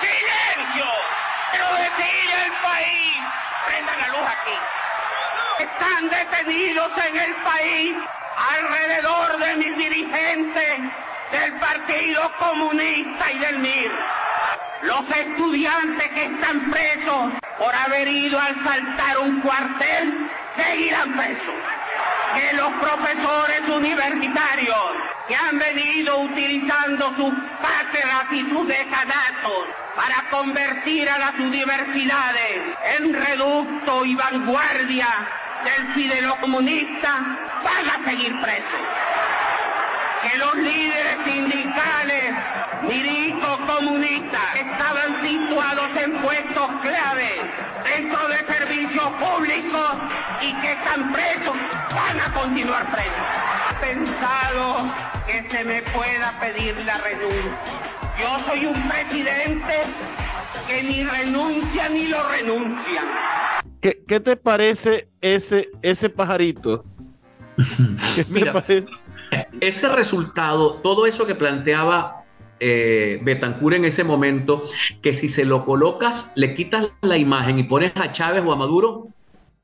¡Silencio! 0.00 0.86
¡Pero 1.52 1.66
detire 1.74 2.46
el 2.46 2.52
país! 2.62 3.16
¡Prendan 3.66 3.98
la 4.00 4.08
luz 4.08 4.28
aquí! 4.28 4.56
Están 5.64 6.08
detenidos 6.08 6.92
en 7.08 7.16
el 7.16 7.34
país 7.36 7.96
alrededor 8.58 9.38
de 9.38 9.56
mis 9.56 9.76
dirigentes 9.76 10.78
del 11.30 11.52
Partido 11.54 12.30
Comunista 12.38 13.32
y 13.32 13.38
del 13.38 13.58
MIR. 13.58 13.92
Los 14.82 15.08
estudiantes 15.16 16.08
que 16.08 16.24
están 16.24 16.70
presos 16.70 17.32
por 17.58 17.74
haber 17.74 18.08
ido 18.08 18.38
a 18.38 18.46
asaltar 18.46 19.18
un 19.18 19.40
cuartel 19.40 20.30
seguirán 20.56 21.12
presos. 21.12 21.54
Que 22.34 22.56
los 22.56 22.72
profesores 22.72 23.68
universitarios 23.68 24.92
que 25.32 25.38
han 25.38 25.58
venido 25.58 26.18
utilizando 26.18 27.08
sus 27.16 27.32
cátedras 27.62 28.30
y 28.32 28.50
sus 28.50 28.68
decanatos 28.68 29.66
para 29.96 30.28
convertir 30.30 31.08
a 31.08 31.18
las 31.18 31.38
universidades 31.38 32.58
en 32.98 33.14
reducto 33.14 34.04
y 34.04 34.14
vanguardia 34.14 35.08
del 35.64 35.94
fidelo 35.94 36.36
comunista 36.36 37.38
van 37.64 38.04
seguir 38.04 38.38
presos. 38.42 38.80
Que 40.22 40.36
los 40.36 40.54
líderes 40.56 41.16
sindicales, 41.24 42.34
milicos 42.82 43.58
comunistas, 43.60 44.56
estaban 44.56 45.22
situados 45.22 45.96
en 45.96 46.12
puestos 46.12 46.70
clave 46.82 47.40
dentro 47.84 48.28
de 48.28 48.36
públicos 49.22 49.90
y 50.40 50.52
que 50.60 50.72
están 50.72 51.12
presos, 51.12 51.56
van 51.94 52.20
a 52.20 52.34
continuar 52.34 52.84
presos. 52.90 53.28
Pensado 53.80 54.76
que 55.26 55.48
se 55.50 55.64
me 55.64 55.82
pueda 55.82 56.32
pedir 56.40 56.76
la 56.84 56.98
renuncia 56.98 57.82
yo 58.18 58.38
soy 58.46 58.66
un 58.66 58.88
presidente 58.88 59.74
que 60.66 60.82
ni 60.82 61.04
renuncia 61.04 61.88
ni 61.88 62.06
lo 62.06 62.28
renuncia. 62.28 63.02
¿Qué, 63.80 64.20
te 64.20 64.36
parece 64.36 65.08
ese, 65.20 65.70
ese 65.82 66.08
pajarito? 66.08 66.84
Mira, 68.28 68.64
ese 69.60 69.88
resultado, 69.88 70.74
todo 70.74 71.06
eso 71.06 71.26
que 71.26 71.34
planteaba 71.34 72.21
eh, 72.64 73.18
Betancur 73.22 73.74
en 73.74 73.84
ese 73.84 74.04
momento, 74.04 74.62
que 75.02 75.12
si 75.14 75.28
se 75.28 75.44
lo 75.44 75.64
colocas, 75.64 76.32
le 76.36 76.54
quitas 76.54 76.92
la 77.02 77.18
imagen 77.18 77.58
y 77.58 77.64
pones 77.64 77.92
a 77.96 78.12
Chávez 78.12 78.44
o 78.46 78.52
a 78.52 78.56
Maduro, 78.56 79.02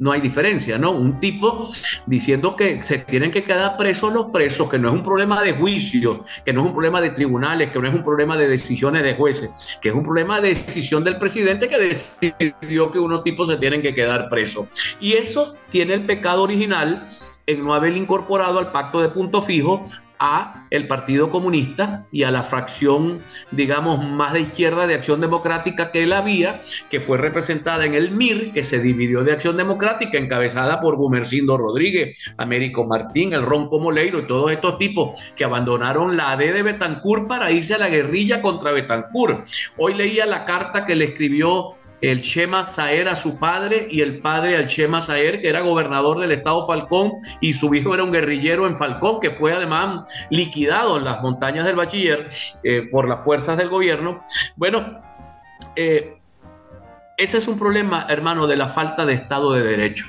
no 0.00 0.12
hay 0.12 0.20
diferencia, 0.20 0.78
¿no? 0.78 0.92
Un 0.92 1.18
tipo 1.18 1.68
diciendo 2.06 2.54
que 2.54 2.82
se 2.84 2.98
tienen 2.98 3.32
que 3.32 3.42
quedar 3.42 3.76
presos 3.76 4.12
los 4.12 4.26
presos, 4.26 4.68
que 4.68 4.78
no 4.78 4.88
es 4.88 4.94
un 4.94 5.02
problema 5.02 5.42
de 5.42 5.52
juicio, 5.52 6.24
que 6.44 6.52
no 6.52 6.60
es 6.62 6.66
un 6.68 6.72
problema 6.72 7.00
de 7.00 7.10
tribunales, 7.10 7.70
que 7.70 7.80
no 7.80 7.88
es 7.88 7.94
un 7.94 8.04
problema 8.04 8.36
de 8.36 8.48
decisiones 8.48 9.02
de 9.02 9.14
jueces, 9.14 9.50
que 9.80 9.88
es 9.88 9.94
un 9.94 10.04
problema 10.04 10.40
de 10.40 10.50
decisión 10.50 11.02
del 11.02 11.18
presidente 11.18 11.68
que 11.68 11.78
decidió 11.78 12.92
que 12.92 12.98
unos 13.00 13.24
tipos 13.24 13.48
se 13.48 13.56
tienen 13.56 13.82
que 13.82 13.94
quedar 13.94 14.28
presos. 14.28 14.68
Y 15.00 15.14
eso 15.14 15.56
tiene 15.70 15.94
el 15.94 16.02
pecado 16.02 16.44
original 16.44 17.08
en 17.46 17.64
no 17.64 17.74
haber 17.74 17.96
incorporado 17.96 18.60
al 18.60 18.70
pacto 18.70 19.00
de 19.00 19.08
punto 19.08 19.42
fijo 19.42 19.82
a 20.18 20.66
el 20.70 20.86
Partido 20.86 21.30
Comunista 21.30 22.06
y 22.10 22.24
a 22.24 22.30
la 22.30 22.42
fracción, 22.42 23.20
digamos, 23.50 24.04
más 24.04 24.32
de 24.32 24.40
izquierda 24.40 24.86
de 24.86 24.94
Acción 24.94 25.20
Democrática 25.20 25.90
que 25.90 26.02
él 26.02 26.12
había, 26.12 26.60
que 26.90 27.00
fue 27.00 27.18
representada 27.18 27.84
en 27.86 27.94
el 27.94 28.10
MIR, 28.10 28.52
que 28.52 28.62
se 28.62 28.80
dividió 28.80 29.24
de 29.24 29.32
Acción 29.32 29.56
Democrática, 29.56 30.18
encabezada 30.18 30.80
por 30.80 30.96
Gumercindo 30.96 31.56
Rodríguez, 31.56 32.18
Américo 32.36 32.84
Martín, 32.84 33.32
el 33.32 33.42
Ronco 33.42 33.80
Moleiro 33.80 34.20
y 34.20 34.26
todos 34.26 34.50
estos 34.50 34.78
tipos 34.78 35.20
que 35.34 35.44
abandonaron 35.44 36.16
la 36.16 36.32
AD 36.32 36.38
de 36.38 36.62
Betancourt 36.62 37.28
para 37.28 37.50
irse 37.50 37.74
a 37.74 37.78
la 37.78 37.88
guerrilla 37.88 38.42
contra 38.42 38.72
Betancourt. 38.72 39.46
Hoy 39.76 39.94
leía 39.94 40.26
la 40.26 40.44
carta 40.44 40.86
que 40.86 40.96
le 40.96 41.06
escribió 41.06 41.68
el 42.00 42.22
Chema 42.22 42.64
Saer 42.64 43.08
a 43.08 43.16
su 43.16 43.38
padre 43.38 43.86
y 43.90 44.02
el 44.02 44.20
padre 44.20 44.56
al 44.56 44.68
Chema 44.68 45.00
Saer, 45.00 45.40
que 45.40 45.48
era 45.48 45.60
gobernador 45.60 46.20
del 46.20 46.32
estado 46.32 46.66
Falcón, 46.66 47.12
y 47.40 47.54
su 47.54 47.74
hijo 47.74 47.94
era 47.94 48.04
un 48.04 48.12
guerrillero 48.12 48.66
en 48.66 48.76
Falcón, 48.76 49.20
que 49.20 49.30
fue 49.30 49.52
además 49.52 50.07
liquidado 50.30 50.98
en 50.98 51.04
las 51.04 51.22
montañas 51.22 51.64
del 51.64 51.76
bachiller 51.76 52.28
eh, 52.62 52.88
por 52.90 53.08
las 53.08 53.24
fuerzas 53.24 53.56
del 53.56 53.68
gobierno. 53.68 54.22
Bueno, 54.56 55.00
eh, 55.76 56.18
ese 57.16 57.38
es 57.38 57.48
un 57.48 57.58
problema, 57.58 58.06
hermano, 58.08 58.46
de 58.46 58.56
la 58.56 58.68
falta 58.68 59.04
de 59.04 59.14
Estado 59.14 59.52
de 59.52 59.62
Derecho. 59.62 60.06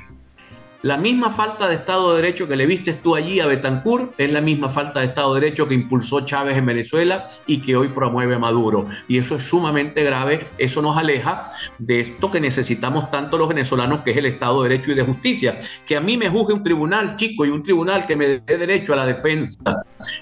La 0.81 0.95
misma 0.95 1.29
falta 1.29 1.67
de 1.67 1.75
Estado 1.75 2.11
de 2.11 2.21
Derecho 2.21 2.47
que 2.47 2.55
le 2.55 2.65
vistes 2.65 3.01
tú 3.01 3.13
allí 3.13 3.41
a 3.41 3.47
Betancourt 3.47 4.13
es 4.17 4.31
la 4.31 4.39
misma 4.39 4.69
falta 4.69 5.01
de 5.01 5.07
Estado 5.07 5.33
de 5.33 5.41
Derecho 5.41 5.67
que 5.67 5.73
impulsó 5.73 6.21
Chávez 6.21 6.55
en 6.55 6.65
Venezuela 6.65 7.27
y 7.47 7.59
que 7.59 7.75
hoy 7.75 7.89
promueve 7.89 8.39
Maduro. 8.39 8.87
Y 9.09 9.17
eso 9.17 9.35
es 9.35 9.43
sumamente 9.43 10.05
grave, 10.05 10.45
eso 10.57 10.81
nos 10.81 10.95
aleja 10.95 11.49
de 11.79 11.99
esto 11.99 12.31
que 12.31 12.39
necesitamos 12.39 13.11
tanto 13.11 13.37
los 13.37 13.49
venezolanos, 13.49 14.03
que 14.03 14.11
es 14.11 14.17
el 14.17 14.27
Estado 14.27 14.63
de 14.63 14.69
Derecho 14.69 14.91
y 14.93 14.95
de 14.95 15.03
Justicia. 15.03 15.59
Que 15.85 15.97
a 15.97 16.01
mí 16.01 16.15
me 16.15 16.29
juzgue 16.29 16.53
un 16.53 16.63
tribunal 16.63 17.17
chico 17.17 17.45
y 17.45 17.49
un 17.49 17.61
tribunal 17.61 18.07
que 18.07 18.15
me 18.15 18.39
dé 18.39 18.57
derecho 18.57 18.93
a 18.93 18.95
la 18.95 19.05
defensa 19.05 19.59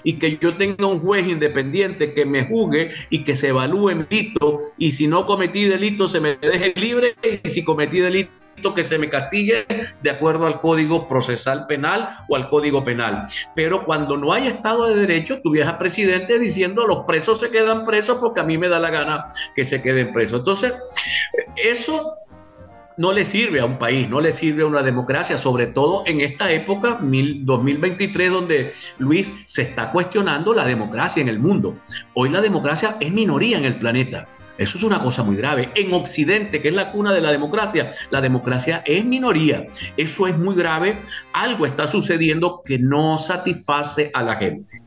y 0.02 0.14
que 0.14 0.38
yo 0.38 0.56
tenga 0.56 0.88
un 0.88 0.98
juez 0.98 1.24
independiente 1.24 2.14
que 2.14 2.26
me 2.26 2.44
juzgue 2.46 2.94
y 3.10 3.22
que 3.22 3.36
se 3.36 3.50
evalúe 3.50 3.90
en 3.90 4.08
delito 4.08 4.58
y 4.76 4.90
si 4.90 5.06
no 5.06 5.24
cometí 5.24 5.66
delito 5.66 6.08
se 6.08 6.18
me 6.18 6.34
deje 6.34 6.72
libre 6.74 7.14
y 7.22 7.48
si 7.48 7.62
cometí 7.62 8.00
delito 8.00 8.32
que 8.74 8.84
se 8.84 8.98
me 8.98 9.08
castigue 9.08 9.66
de 10.02 10.10
acuerdo 10.10 10.46
al 10.46 10.60
Código 10.60 11.08
Procesal 11.08 11.66
Penal 11.66 12.16
o 12.28 12.36
al 12.36 12.48
Código 12.48 12.84
Penal. 12.84 13.24
Pero 13.54 13.84
cuando 13.84 14.16
no 14.16 14.32
hay 14.32 14.48
Estado 14.48 14.86
de 14.86 14.96
Derecho, 14.96 15.40
tú 15.42 15.50
viajas 15.50 15.74
presidente 15.74 16.38
diciendo 16.38 16.86
los 16.86 17.04
presos 17.06 17.40
se 17.40 17.50
quedan 17.50 17.84
presos 17.84 18.18
porque 18.18 18.40
a 18.40 18.44
mí 18.44 18.58
me 18.58 18.68
da 18.68 18.78
la 18.78 18.90
gana 18.90 19.28
que 19.54 19.64
se 19.64 19.82
queden 19.82 20.12
presos. 20.12 20.40
Entonces, 20.40 20.74
eso 21.56 22.14
no 22.98 23.12
le 23.12 23.24
sirve 23.24 23.60
a 23.60 23.64
un 23.64 23.78
país, 23.78 24.08
no 24.08 24.20
le 24.20 24.32
sirve 24.32 24.64
a 24.64 24.66
una 24.66 24.82
democracia, 24.82 25.38
sobre 25.38 25.68
todo 25.68 26.02
en 26.06 26.20
esta 26.20 26.50
época, 26.50 26.98
2023, 27.00 28.30
donde 28.30 28.72
Luis 28.98 29.32
se 29.46 29.62
está 29.62 29.92
cuestionando 29.92 30.52
la 30.52 30.66
democracia 30.66 31.22
en 31.22 31.28
el 31.28 31.38
mundo. 31.38 31.78
Hoy 32.14 32.28
la 32.28 32.40
democracia 32.40 32.96
es 33.00 33.12
minoría 33.12 33.56
en 33.56 33.64
el 33.64 33.76
planeta. 33.76 34.26
Eso 34.58 34.76
es 34.76 34.82
una 34.84 34.98
cosa 34.98 35.22
muy 35.22 35.36
grave. 35.36 35.70
En 35.76 35.94
Occidente, 35.94 36.60
que 36.60 36.68
es 36.68 36.74
la 36.74 36.90
cuna 36.90 37.12
de 37.12 37.20
la 37.20 37.30
democracia, 37.30 37.92
la 38.10 38.20
democracia 38.20 38.82
es 38.84 39.04
minoría. 39.04 39.66
Eso 39.96 40.26
es 40.26 40.36
muy 40.36 40.56
grave. 40.56 40.98
Algo 41.32 41.64
está 41.64 41.86
sucediendo 41.86 42.62
que 42.64 42.78
no 42.78 43.18
satisface 43.18 44.10
a 44.12 44.22
la 44.22 44.36
gente. 44.36 44.82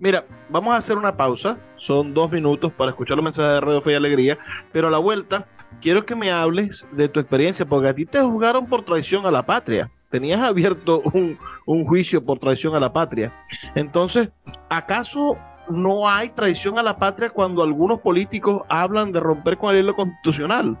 Mira, 0.00 0.24
vamos 0.48 0.74
a 0.74 0.78
hacer 0.78 0.98
una 0.98 1.16
pausa. 1.16 1.58
Son 1.76 2.12
dos 2.12 2.30
minutos 2.32 2.72
para 2.72 2.90
escuchar 2.90 3.16
los 3.16 3.24
mensajes 3.24 3.52
de 3.52 3.60
Radio 3.60 3.80
Fe 3.80 3.92
y 3.92 3.94
Alegría. 3.94 4.38
Pero 4.72 4.88
a 4.88 4.90
la 4.90 4.98
vuelta, 4.98 5.46
quiero 5.80 6.04
que 6.04 6.16
me 6.16 6.32
hables 6.32 6.84
de 6.90 7.08
tu 7.08 7.20
experiencia, 7.20 7.64
porque 7.64 7.88
a 7.88 7.94
ti 7.94 8.04
te 8.04 8.20
juzgaron 8.20 8.66
por 8.66 8.84
traición 8.84 9.24
a 9.24 9.30
la 9.30 9.46
patria. 9.46 9.90
Tenías 10.10 10.40
abierto 10.40 11.00
un, 11.12 11.38
un 11.64 11.84
juicio 11.84 12.24
por 12.24 12.40
traición 12.40 12.74
a 12.74 12.80
la 12.80 12.92
patria. 12.92 13.32
Entonces, 13.76 14.30
¿acaso 14.68 15.38
no 15.70 16.08
hay 16.08 16.28
traición 16.30 16.78
a 16.78 16.82
la 16.82 16.96
patria 16.96 17.30
cuando 17.30 17.62
algunos 17.62 18.00
políticos 18.00 18.62
hablan 18.68 19.12
de 19.12 19.20
romper 19.20 19.56
con 19.56 19.74
el 19.74 19.82
hilo 19.82 19.94
constitucional. 19.94 20.76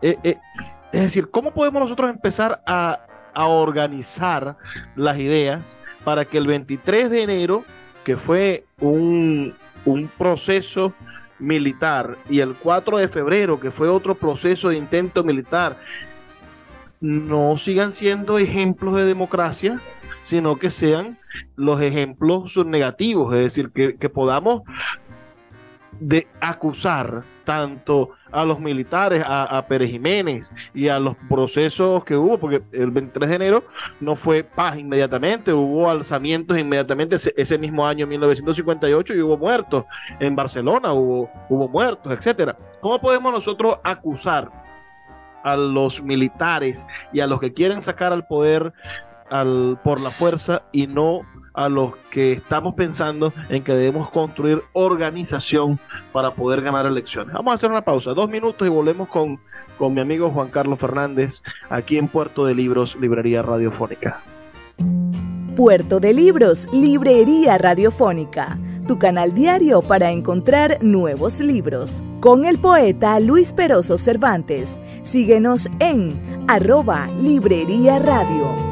Eh, 0.00 0.16
eh, 0.24 0.38
es 0.92 1.02
decir, 1.02 1.30
¿cómo 1.30 1.52
podemos 1.52 1.82
nosotros 1.82 2.10
empezar 2.10 2.62
a, 2.66 3.06
organizar 3.34 4.58
las 4.94 5.18
ideas 5.18 5.62
para 6.04 6.26
que 6.26 6.36
el 6.36 6.46
23 6.46 7.08
de 7.08 7.22
enero, 7.22 7.64
que 8.04 8.18
fue 8.18 8.66
un, 8.78 9.54
un 9.86 10.08
proceso 10.18 10.92
militar, 11.38 12.18
y 12.28 12.40
el 12.40 12.54
4 12.54 12.98
de 12.98 13.08
febrero, 13.08 13.58
que 13.58 13.70
fue 13.70 13.88
otro 13.88 14.14
proceso 14.14 14.68
de 14.68 14.76
intento 14.76 15.24
militar, 15.24 15.78
no 17.00 17.56
sigan 17.56 17.94
siendo 17.94 18.38
ejemplos 18.38 18.96
de 18.96 19.06
democracia, 19.06 19.80
sino 20.32 20.56
que 20.56 20.70
sean 20.70 21.18
los 21.56 21.82
ejemplos 21.82 22.56
negativos, 22.64 23.34
es 23.34 23.42
decir, 23.42 23.70
que, 23.70 24.08
podamos 24.08 24.62
de 26.00 26.26
acusar 26.40 27.22
tanto 27.44 28.08
a 28.30 28.46
los 28.46 28.58
militares, 28.58 29.22
a, 29.26 29.62
Pérez 29.68 29.90
Jiménez 29.90 30.50
y 30.72 30.88
a 30.88 30.98
los 30.98 31.16
procesos 31.28 32.02
que 32.06 32.16
hubo, 32.16 32.38
porque 32.38 32.62
el 32.72 32.90
23 32.90 33.28
de 33.28 33.36
enero 33.36 33.64
no 34.00 34.16
fue 34.16 34.42
paz 34.42 34.78
inmediatamente, 34.78 35.52
hubo 35.52 35.90
alzamientos 35.90 36.56
inmediatamente 36.56 37.16
ese, 37.36 37.58
mismo 37.58 37.86
año 37.86 38.06
1958 38.06 39.14
y 39.14 39.20
hubo 39.20 39.36
muertos. 39.36 39.84
En 40.18 40.34
Barcelona 40.34 40.94
hubo, 40.94 41.30
hubo 41.50 41.68
muertos, 41.68 42.10
etcétera. 42.10 42.56
¿Cómo 42.80 42.98
podemos 42.98 43.34
nosotros 43.34 43.78
acusar 43.84 44.50
a 45.44 45.56
los 45.56 46.02
militares 46.02 46.86
y 47.12 47.20
a 47.20 47.26
los 47.26 47.38
que 47.38 47.52
quieren 47.52 47.82
sacar 47.82 48.14
al 48.14 48.26
poder 48.26 48.72
por 49.82 50.00
la 50.00 50.10
fuerza 50.10 50.62
y 50.72 50.86
no 50.86 51.22
a 51.54 51.68
los 51.68 51.96
que 52.10 52.32
estamos 52.32 52.74
pensando 52.74 53.32
en 53.48 53.62
que 53.62 53.74
debemos 53.74 54.10
construir 54.10 54.62
organización 54.72 55.78
para 56.12 56.32
poder 56.32 56.62
ganar 56.62 56.86
elecciones. 56.86 57.34
Vamos 57.34 57.52
a 57.52 57.54
hacer 57.56 57.70
una 57.70 57.82
pausa, 57.82 58.14
dos 58.14 58.28
minutos 58.28 58.66
y 58.66 58.70
volvemos 58.70 59.08
con, 59.08 59.40
con 59.78 59.94
mi 59.94 60.00
amigo 60.00 60.30
Juan 60.30 60.48
Carlos 60.48 60.78
Fernández 60.78 61.42
aquí 61.68 61.98
en 61.98 62.08
Puerto 62.08 62.44
de 62.46 62.54
Libros, 62.54 62.96
Librería 63.00 63.42
Radiofónica. 63.42 64.20
Puerto 65.56 66.00
de 66.00 66.14
Libros, 66.14 66.68
Librería 66.72 67.58
Radiofónica, 67.58 68.58
tu 68.88 68.98
canal 68.98 69.34
diario 69.34 69.82
para 69.82 70.10
encontrar 70.10 70.78
nuevos 70.82 71.40
libros. 71.40 72.02
Con 72.20 72.46
el 72.46 72.58
poeta 72.58 73.20
Luis 73.20 73.52
Peroso 73.52 73.98
Cervantes. 73.98 74.80
Síguenos 75.02 75.68
en 75.78 76.44
arroba 76.48 77.08
Librería 77.20 77.98
Radio. 77.98 78.71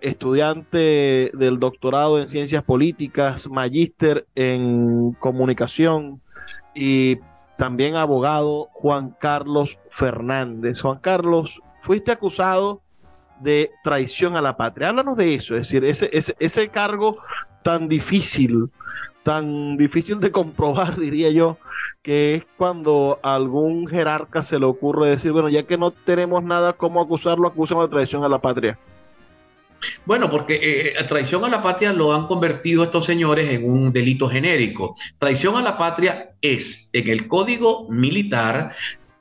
estudiante 0.00 1.30
del 1.34 1.58
doctorado 1.58 2.20
en 2.20 2.28
ciencias 2.28 2.62
políticas, 2.62 3.48
magíster 3.48 4.26
en 4.34 5.12
comunicación 5.18 6.20
y 6.74 7.18
también 7.56 7.96
abogado 7.96 8.68
Juan 8.72 9.14
Carlos 9.18 9.78
Fernández. 9.90 10.80
Juan 10.80 10.98
Carlos, 10.98 11.60
fuiste 11.78 12.12
acusado 12.12 12.80
de 13.40 13.70
traición 13.82 14.36
a 14.36 14.40
la 14.40 14.56
patria. 14.56 14.90
Háblanos 14.90 15.16
de 15.16 15.34
eso, 15.34 15.56
es 15.56 15.62
decir, 15.62 15.84
ese, 15.84 16.10
ese, 16.12 16.36
ese 16.38 16.68
cargo 16.68 17.16
tan 17.62 17.88
difícil, 17.88 18.70
tan 19.22 19.76
difícil 19.76 20.20
de 20.20 20.30
comprobar, 20.30 20.96
diría 20.98 21.30
yo, 21.30 21.58
que 22.02 22.36
es 22.36 22.46
cuando 22.56 23.18
a 23.22 23.34
algún 23.34 23.86
jerarca 23.86 24.42
se 24.42 24.58
le 24.58 24.66
ocurre 24.66 25.10
decir, 25.10 25.32
bueno, 25.32 25.48
ya 25.48 25.64
que 25.64 25.76
no 25.76 25.90
tenemos 25.90 26.42
nada 26.42 26.72
como 26.72 27.00
acusarlo, 27.00 27.48
acusamos 27.48 27.86
de 27.86 27.90
traición 27.90 28.24
a 28.24 28.28
la 28.28 28.40
patria. 28.40 28.78
Bueno, 30.04 30.28
porque 30.28 30.94
eh, 30.98 31.04
traición 31.04 31.44
a 31.44 31.48
la 31.48 31.62
patria 31.62 31.92
lo 31.92 32.12
han 32.12 32.26
convertido 32.26 32.84
estos 32.84 33.04
señores 33.04 33.50
en 33.50 33.68
un 33.68 33.92
delito 33.92 34.28
genérico. 34.28 34.94
Traición 35.18 35.56
a 35.56 35.62
la 35.62 35.76
patria 35.76 36.30
es, 36.40 36.90
en 36.92 37.08
el 37.08 37.28
código 37.28 37.88
militar, 37.88 38.74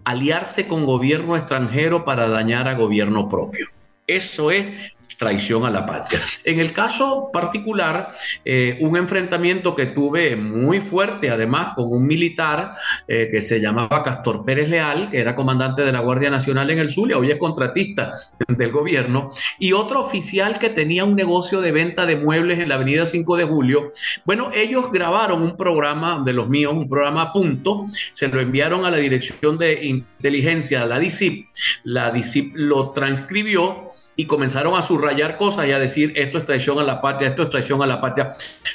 aliarse 0.03 0.67
con 0.67 0.85
gobierno 0.85 1.35
extranjero 1.35 2.03
para 2.03 2.27
dañar 2.29 2.67
a 2.67 2.75
gobierno 2.75 3.27
propio. 3.27 3.67
Eso 4.07 4.51
es 4.51 4.93
traición 5.19 5.65
a 5.65 5.69
la 5.69 5.85
patria. 5.85 6.21
En 6.45 6.59
el 6.59 6.71
caso 6.71 7.29
particular, 7.31 8.11
eh, 8.45 8.77
un 8.79 8.95
enfrentamiento 8.95 9.75
que 9.75 9.85
tuve 9.85 10.37
muy 10.37 10.79
fuerte, 10.79 11.29
además, 11.29 11.73
con 11.75 11.91
un 11.91 12.07
militar 12.07 12.77
eh, 13.07 13.27
que 13.29 13.41
se 13.41 13.59
llamaba 13.59 14.01
Castor 14.01 14.45
Pérez 14.45 14.69
Leal, 14.69 15.09
que 15.11 15.19
era 15.19 15.35
comandante 15.35 15.83
de 15.83 15.91
la 15.91 15.99
Guardia 15.99 16.29
Nacional 16.29 16.71
en 16.71 16.79
el 16.79 16.91
Zulia, 16.91 17.17
hoy 17.17 17.31
es 17.31 17.37
contratista 17.37 18.13
del 18.47 18.71
gobierno, 18.71 19.29
y 19.59 19.73
otro 19.73 19.99
oficial 19.99 20.57
que 20.57 20.69
tenía 20.69 21.03
un 21.03 21.15
negocio 21.15 21.59
de 21.59 21.73
venta 21.73 22.05
de 22.05 22.15
muebles 22.15 22.59
en 22.59 22.69
la 22.69 22.75
avenida 22.75 23.05
5 23.05 23.35
de 23.35 23.43
Julio. 23.43 23.89
Bueno, 24.23 24.51
ellos 24.53 24.89
grabaron 24.89 25.41
un 25.41 25.57
programa 25.57 26.23
de 26.23 26.31
los 26.31 26.47
míos, 26.47 26.73
un 26.73 26.87
programa 26.87 27.23
a 27.23 27.31
punto, 27.33 27.85
se 28.11 28.29
lo 28.29 28.39
enviaron 28.39 28.85
a 28.85 28.91
la 28.91 28.97
Dirección 28.97 29.57
de 29.57 29.85
Inteligencia, 29.85 30.85
la 30.85 30.97
DICIP, 30.97 31.45
la 31.83 32.11
DICIP 32.11 32.53
lo 32.55 32.91
transcribió 32.91 33.83
y 34.15 34.25
comenzaron 34.25 34.77
a 34.77 34.81
subrayar 35.09 35.37
cosas 35.37 35.67
y 35.67 35.71
a 35.71 35.79
decir 35.79 36.13
esto 36.15 36.37
es 36.37 36.45
traición 36.45 36.79
a 36.79 36.83
la 36.83 37.01
patria, 37.01 37.29
esto 37.29 37.43
es 37.43 37.49
traición 37.49 37.81
a 37.81 37.87
la 37.87 37.99
patria. 37.99 38.31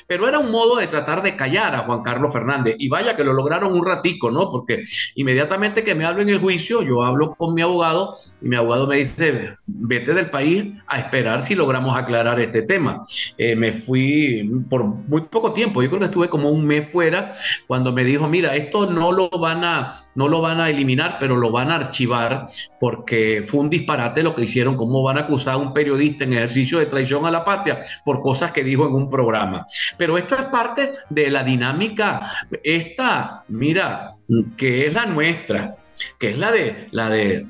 Pero 0.06 0.28
era 0.28 0.38
un 0.38 0.50
modo 0.50 0.76
de 0.76 0.86
tratar 0.86 1.22
de 1.22 1.36
callar 1.36 1.74
a 1.74 1.80
Juan 1.80 2.02
Carlos 2.02 2.32
Fernández. 2.32 2.76
Y 2.78 2.88
vaya 2.88 3.16
que 3.16 3.24
lo 3.24 3.32
lograron 3.32 3.72
un 3.72 3.84
ratico, 3.84 4.30
¿no? 4.30 4.50
Porque 4.50 4.82
inmediatamente 5.14 5.84
que 5.84 5.94
me 5.94 6.04
hablo 6.04 6.22
en 6.22 6.28
el 6.28 6.40
juicio, 6.40 6.82
yo 6.82 7.02
hablo 7.02 7.34
con 7.34 7.54
mi 7.54 7.62
abogado 7.62 8.14
y 8.42 8.48
mi 8.48 8.56
abogado 8.56 8.86
me 8.86 8.96
dice, 8.96 9.56
vete 9.66 10.14
del 10.14 10.30
país 10.30 10.74
a 10.86 10.98
esperar 10.98 11.42
si 11.42 11.54
logramos 11.54 11.96
aclarar 11.96 12.40
este 12.40 12.62
tema. 12.62 13.02
Eh, 13.38 13.54
me 13.54 13.72
fui 13.72 14.50
por 14.68 14.84
muy 14.84 15.22
poco 15.22 15.52
tiempo, 15.52 15.82
yo 15.82 15.88
creo 15.88 16.00
que 16.00 16.06
estuve 16.06 16.28
como 16.28 16.50
un 16.50 16.66
mes 16.66 16.88
fuera 16.90 17.34
cuando 17.66 17.92
me 17.92 18.04
dijo, 18.04 18.28
mira, 18.28 18.56
esto 18.56 18.90
no 18.90 19.12
lo 19.12 19.28
van 19.30 19.64
a 19.64 20.00
no 20.14 20.28
lo 20.28 20.40
van 20.40 20.60
a 20.60 20.70
eliminar, 20.70 21.16
pero 21.18 21.36
lo 21.36 21.50
van 21.50 21.70
a 21.70 21.76
archivar 21.76 22.46
porque 22.78 23.42
fue 23.46 23.60
un 23.60 23.70
disparate 23.70 24.22
lo 24.22 24.34
que 24.34 24.42
hicieron, 24.42 24.76
cómo 24.76 25.02
van 25.02 25.18
a 25.18 25.22
acusar 25.22 25.54
a 25.54 25.56
un 25.56 25.72
periodista 25.72 26.23
en 26.24 26.32
ejercicio 26.32 26.78
de 26.78 26.86
traición 26.86 27.24
a 27.26 27.30
la 27.30 27.44
patria 27.44 27.82
por 28.04 28.20
cosas 28.20 28.52
que 28.52 28.64
dijo 28.64 28.86
en 28.86 28.94
un 28.94 29.08
programa. 29.08 29.66
Pero 29.96 30.18
esto 30.18 30.34
es 30.34 30.42
parte 30.46 30.90
de 31.08 31.30
la 31.30 31.42
dinámica, 31.42 32.30
esta, 32.62 33.44
mira, 33.48 34.16
que 34.56 34.86
es 34.86 34.94
la 34.94 35.06
nuestra, 35.06 35.76
que 36.18 36.30
es 36.30 36.38
la 36.38 36.50
de, 36.50 36.88
la 36.90 37.08
de 37.08 37.46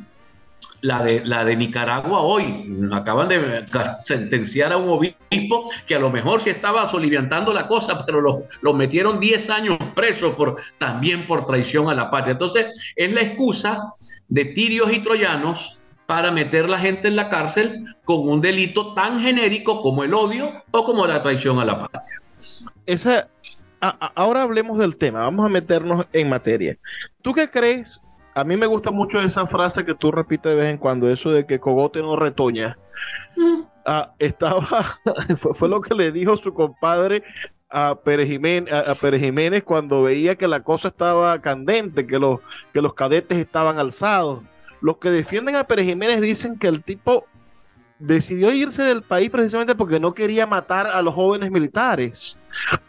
la 0.84 1.02
de, 1.02 1.24
la 1.24 1.44
de 1.44 1.56
Nicaragua 1.56 2.20
hoy. 2.20 2.70
Acaban 2.92 3.28
de 3.28 3.64
sentenciar 4.04 4.70
a 4.70 4.76
un 4.76 4.90
obispo 4.90 5.70
que 5.86 5.94
a 5.94 5.98
lo 5.98 6.10
mejor 6.10 6.40
sí 6.40 6.50
estaba 6.50 6.88
soliviantando 6.90 7.54
la 7.54 7.66
cosa, 7.66 8.04
pero 8.04 8.20
lo, 8.20 8.44
lo 8.60 8.74
metieron 8.74 9.18
10 9.18 9.50
años 9.50 9.78
preso 9.94 10.36
por, 10.36 10.56
también 10.76 11.26
por 11.26 11.46
traición 11.46 11.88
a 11.88 11.94
la 11.94 12.10
patria. 12.10 12.32
Entonces, 12.32 12.66
es 12.96 13.12
la 13.12 13.22
excusa 13.22 13.94
de 14.28 14.44
tirios 14.44 14.92
y 14.92 14.98
troyanos 14.98 15.80
para 16.06 16.30
meter 16.30 16.68
la 16.68 16.78
gente 16.78 17.08
en 17.08 17.16
la 17.16 17.30
cárcel 17.30 17.86
con 18.04 18.28
un 18.28 18.40
delito 18.40 18.94
tan 18.94 19.20
genérico 19.20 19.80
como 19.82 20.04
el 20.04 20.14
odio 20.14 20.52
o 20.70 20.84
como 20.84 21.06
la 21.06 21.22
traición 21.22 21.58
a 21.58 21.64
la 21.64 21.78
patria. 21.78 22.20
Esa, 22.86 23.28
ahora 23.80 24.42
hablemos 24.42 24.78
del 24.78 24.96
tema, 24.96 25.20
vamos 25.20 25.46
a 25.46 25.48
meternos 25.48 26.06
en 26.12 26.28
materia. 26.28 26.76
¿Tú 27.22 27.32
qué 27.32 27.48
crees 27.50 28.02
a 28.34 28.42
mí 28.42 28.56
me 28.56 28.66
gusta 28.66 28.90
mucho 28.90 29.20
esa 29.20 29.46
frase 29.46 29.84
que 29.84 29.94
tú 29.94 30.10
repites 30.10 30.52
de 30.52 30.56
vez 30.56 30.66
en 30.66 30.78
cuando, 30.78 31.08
eso 31.08 31.30
de 31.30 31.46
que 31.46 31.60
cogote 31.60 32.00
no 32.00 32.16
retoña. 32.16 32.76
Mm. 33.36 33.62
Ah, 33.86 34.12
estaba, 34.18 34.60
fue, 35.36 35.68
lo 35.68 35.80
que 35.80 35.94
le 35.94 36.10
dijo 36.10 36.36
su 36.36 36.52
compadre 36.52 37.22
a 37.70 37.94
Pérez, 37.94 38.28
Jiménez, 38.28 39.62
cuando 39.62 40.02
veía 40.02 40.36
que 40.36 40.48
la 40.48 40.64
cosa 40.64 40.88
estaba 40.88 41.40
candente, 41.40 42.06
que 42.06 42.18
los, 42.18 42.40
que 42.72 42.82
los 42.82 42.94
cadetes 42.94 43.38
estaban 43.38 43.78
alzados. 43.78 44.42
Los 44.84 44.98
que 44.98 45.10
defienden 45.10 45.56
a 45.56 45.64
Pérez 45.64 45.86
Jiménez 45.86 46.20
dicen 46.20 46.58
que 46.58 46.66
el 46.66 46.84
tipo 46.84 47.24
decidió 47.98 48.52
irse 48.52 48.82
del 48.82 49.00
país 49.02 49.30
precisamente 49.30 49.74
porque 49.74 49.98
no 49.98 50.12
quería 50.12 50.46
matar 50.46 50.88
a 50.88 51.00
los 51.00 51.14
jóvenes 51.14 51.50
militares 51.50 52.36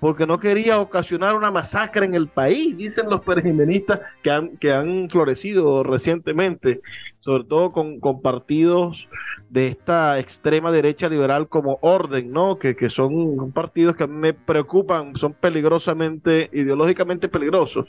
porque 0.02 0.28
no 0.28 0.38
quería 0.38 0.78
ocasionar 0.78 1.36
una 1.36 1.52
masacre 1.52 2.06
en 2.06 2.14
el 2.14 2.28
país, 2.28 2.76
dicen 2.76 3.10
los 3.10 3.22
perejimenistas 3.22 4.02
que 4.22 4.30
han, 4.30 4.58
que 4.58 4.74
han 4.74 5.10
florecido 5.10 5.84
recientemente, 5.84 6.82
sobre 7.22 7.46
todo 7.46 7.72
con, 7.72 8.02
partidos 8.22 9.08
de 9.50 9.70
esta 9.70 10.20
extrema 10.20 10.74
derecha 10.74 11.08
liberal 11.08 11.48
como 11.48 11.80
Orden, 11.82 12.30
¿no? 12.30 12.60
Que, 12.60 12.76
son 12.90 13.54
partidos 13.54 13.96
que 13.96 14.06
me 14.06 14.34
preocupan, 14.34 15.16
son 15.16 15.32
peligrosamente, 15.32 16.50
ideológicamente 16.52 17.30
peligrosos. 17.30 17.86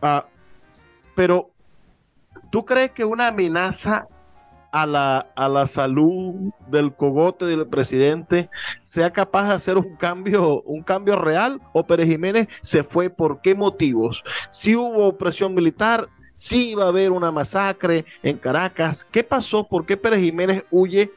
Ah, 0.00 0.26
pero, 1.16 1.50
¿tú 2.50 2.64
crees 2.64 2.90
que 2.92 3.04
una 3.04 3.28
amenaza 3.28 4.06
a 4.72 4.86
la, 4.86 5.26
a 5.36 5.48
la 5.48 5.66
salud 5.66 6.52
del 6.68 6.92
cogote 6.94 7.44
del 7.44 7.68
presidente 7.68 8.50
sea 8.82 9.12
capaz 9.12 9.48
de 9.48 9.54
hacer 9.54 9.78
un 9.78 9.96
cambio, 9.96 10.62
un 10.62 10.82
cambio 10.82 11.16
real? 11.16 11.60
¿O 11.72 11.84
Pérez 11.84 12.08
Jiménez 12.08 12.48
se 12.60 12.82
fue 12.82 13.10
por 13.10 13.40
qué 13.40 13.54
motivos? 13.54 14.22
Si 14.50 14.74
hubo 14.74 15.06
opresión 15.06 15.54
militar, 15.54 16.08
si 16.34 16.72
iba 16.72 16.84
a 16.84 16.88
haber 16.88 17.12
una 17.12 17.30
masacre 17.30 18.04
en 18.22 18.36
Caracas. 18.36 19.06
¿Qué 19.10 19.24
pasó? 19.24 19.66
¿Por 19.66 19.86
qué 19.86 19.96
Pérez 19.96 20.20
Jiménez 20.20 20.64
huye 20.70 21.10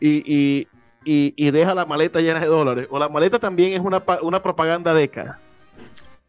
y, 0.00 0.66
y, 1.04 1.50
deja 1.50 1.74
la 1.74 1.84
maleta 1.84 2.20
llena 2.20 2.40
de 2.40 2.46
dólares? 2.46 2.88
¿O 2.90 2.98
la 2.98 3.08
maleta 3.08 3.38
también 3.38 3.74
es 3.74 3.80
una, 3.80 4.02
una 4.22 4.42
propaganda 4.42 4.94
década? 4.94 5.38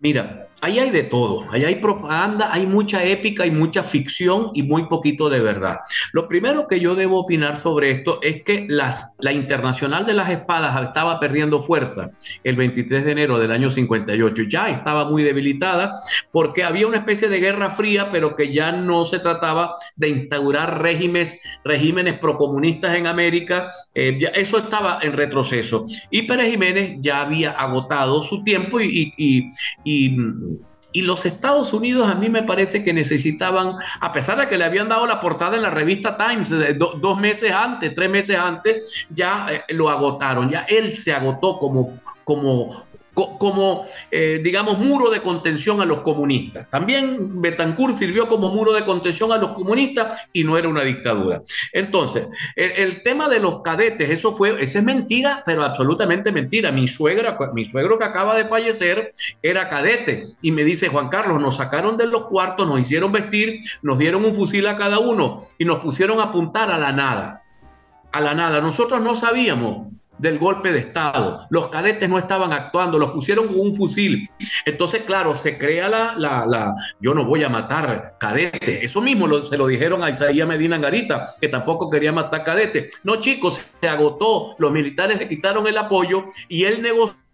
Mira, 0.06 0.50
ahí 0.62 0.78
hay 0.78 0.92
de 0.92 1.02
todo, 1.02 1.48
ahí 1.50 1.66
hay 1.66 1.78
propaganda, 1.78 2.50
hay 2.54 2.68
mucha 2.68 3.04
épica, 3.04 3.42
hay 3.42 3.50
mucha 3.50 3.82
ficción 3.82 4.52
y 4.54 4.62
muy 4.62 4.88
poquito 4.88 5.30
de 5.32 5.42
verdad. 5.42 5.80
Lo 6.12 6.28
primero 6.28 6.68
que 6.68 6.80
yo 6.80 6.94
debo 6.94 7.22
opinar 7.22 7.58
sobre 7.58 7.90
esto 7.90 8.20
es 8.22 8.44
que 8.44 8.68
las, 8.70 9.16
la 9.18 9.34
Internacional 9.34 10.06
de 10.06 10.14
las 10.14 10.30
Espadas 10.30 10.80
estaba 10.80 11.20
perdiendo 11.20 11.60
fuerza 11.60 12.12
el 12.44 12.56
23 12.56 13.04
de 13.04 13.12
enero 13.14 13.40
del 13.40 13.52
año 13.52 13.72
58, 13.72 14.44
ya 14.44 14.70
estaba 14.70 15.10
muy 15.10 15.24
debilitada 15.24 15.98
porque 16.32 16.64
había 16.64 16.86
una 16.86 16.98
especie 16.98 17.28
de 17.28 17.40
guerra 17.40 17.72
fría, 17.72 18.12
pero 18.12 18.36
que 18.36 18.54
ya 18.54 18.72
no 18.74 19.06
se 19.06 19.18
trataba 19.18 19.74
de 19.96 20.10
instaurar 20.10 20.84
regímenes, 20.84 21.42
regímenes 21.64 22.20
procomunistas 22.20 22.94
en 22.94 23.08
América, 23.08 23.72
eh, 23.96 24.20
eso 24.36 24.60
estaba 24.60 25.00
en 25.02 25.14
retroceso. 25.14 25.84
Y 26.12 26.28
Pérez 26.28 26.52
Jiménez 26.52 26.98
ya 27.00 27.24
había 27.24 27.50
agotado 27.54 28.22
su 28.22 28.44
tiempo 28.44 28.80
y, 28.80 29.12
y 29.18 29.50
y, 29.95 29.95
los 31.02 31.26
Estados 31.26 31.74
Unidos 31.74 32.10
a 32.10 32.16
mí 32.16 32.30
me 32.30 32.44
parece 32.44 32.84
que 32.84 32.94
necesitaban, 32.94 33.76
a 34.00 34.12
pesar 34.14 34.40
de 34.40 34.48
que 34.48 34.58
le 34.58 34.66
habían 34.66 34.90
dado 34.90 35.06
la 35.06 35.20
portada 35.20 35.56
en 35.56 35.64
la 35.64 35.70
revista 35.70 36.18
Times 36.18 36.54
dos 36.78 37.20
meses 37.20 37.52
antes, 37.52 37.94
tres 37.94 38.10
meses 38.10 38.38
antes, 38.38 39.08
ya 39.10 39.48
eh, 39.52 39.62
lo 39.70 39.90
agotaron, 39.90 40.50
ya 40.50 40.62
él 40.70 40.92
se 40.92 41.14
agotó 41.14 41.58
como, 41.60 42.00
como 42.24 42.86
como, 43.16 43.86
eh, 44.12 44.42
digamos, 44.44 44.78
muro 44.78 45.10
de 45.10 45.22
contención 45.22 45.82
a 45.82 45.86
los 45.86 46.02
comunistas. 46.02 46.70
También 46.70 47.42
Betancourt 47.42 47.96
sirvió 47.96 48.28
como 48.28 48.52
muro 48.52 48.74
de 48.74 48.84
contención 48.84 49.32
a 49.32 49.38
los 49.38 49.54
comunistas 49.54 50.22
y 50.34 50.44
no 50.44 50.58
era 50.58 50.68
una 50.68 50.84
dictadura. 50.84 51.42
Entonces, 51.72 52.28
el, 52.56 53.02
tema 53.04 53.30
de 53.30 53.40
los 53.40 53.62
cadetes, 53.62 54.10
eso 54.10 54.36
fue, 54.36 54.62
esa 54.62 54.80
es 54.80 54.86
mentira, 54.86 55.44
pero 55.46 55.64
absolutamente 55.64 56.32
mentira. 56.32 56.72
Mi 56.72 56.88
suegra, 56.88 57.38
mi 57.54 57.66
suegro 57.66 57.98
que 57.98 58.06
acaba 58.06 58.36
de 58.36 58.46
fallecer 58.46 59.12
era 59.42 59.70
cadete 59.70 60.24
y 60.42 60.52
me 60.52 60.64
dice, 60.64 60.90
Juan 60.90 61.10
Carlos, 61.10 61.40
nos 61.40 61.56
sacaron 61.56 61.98
de 61.98 62.08
los 62.08 62.26
cuartos, 62.26 62.68
nos 62.68 62.80
hicieron 62.80 63.12
vestir, 63.12 63.62
nos 63.82 63.98
dieron 63.98 64.26
un 64.26 64.36
fusil 64.36 64.68
a 64.68 64.78
cada 64.78 65.00
uno 65.00 65.42
y 65.58 65.66
nos 65.66 65.80
pusieron 65.80 66.20
a 66.20 66.24
apuntar 66.24 66.70
a 66.72 66.78
la 66.78 66.92
nada. 66.92 67.44
A 68.12 68.22
la 68.22 68.34
nada. 68.34 68.62
Nosotros 68.62 69.02
no 69.02 69.16
sabíamos 69.16 69.88
del 70.18 70.40
golpe 70.40 70.72
de 70.72 70.80
Estado. 70.80 71.46
Los 71.50 71.68
cadetes 71.68 72.10
no 72.10 72.18
estaban 72.18 72.54
actuando, 72.54 73.00
los 73.00 73.12
pusieron 73.12 73.48
con 73.48 73.60
un 73.60 73.76
fusil. 73.76 74.30
Entonces, 74.66 75.02
claro, 75.02 75.36
se 75.36 75.58
crea 75.58 75.90
la, 75.90 76.16
la, 76.18 76.46
la 76.46 76.76
yo 77.00 77.14
no 77.14 77.26
voy 77.26 77.44
a 77.44 77.50
matar 77.50 78.16
cadetes. 78.20 78.84
Eso 78.84 79.02
mismo 79.02 79.42
se 79.42 79.58
lo 79.58 79.68
dijeron 79.68 80.04
a 80.04 80.10
Isaías 80.10 80.48
Medina 80.48 80.78
Garita, 80.78 81.28
que 81.40 81.48
tampoco 81.48 81.90
quería 81.90 82.12
matar 82.12 82.44
cadetes. 82.44 83.02
No, 83.04 83.18
chicos, 83.18 83.72
se 83.82 83.90
agotó, 83.90 84.56
los 84.58 84.72
militares 84.72 85.18
le 85.20 85.28
quitaron 85.28 85.68
el 85.68 85.78
apoyo 85.78 86.26
y 86.48 86.66
él 86.66 86.82
negoció 86.82 87.25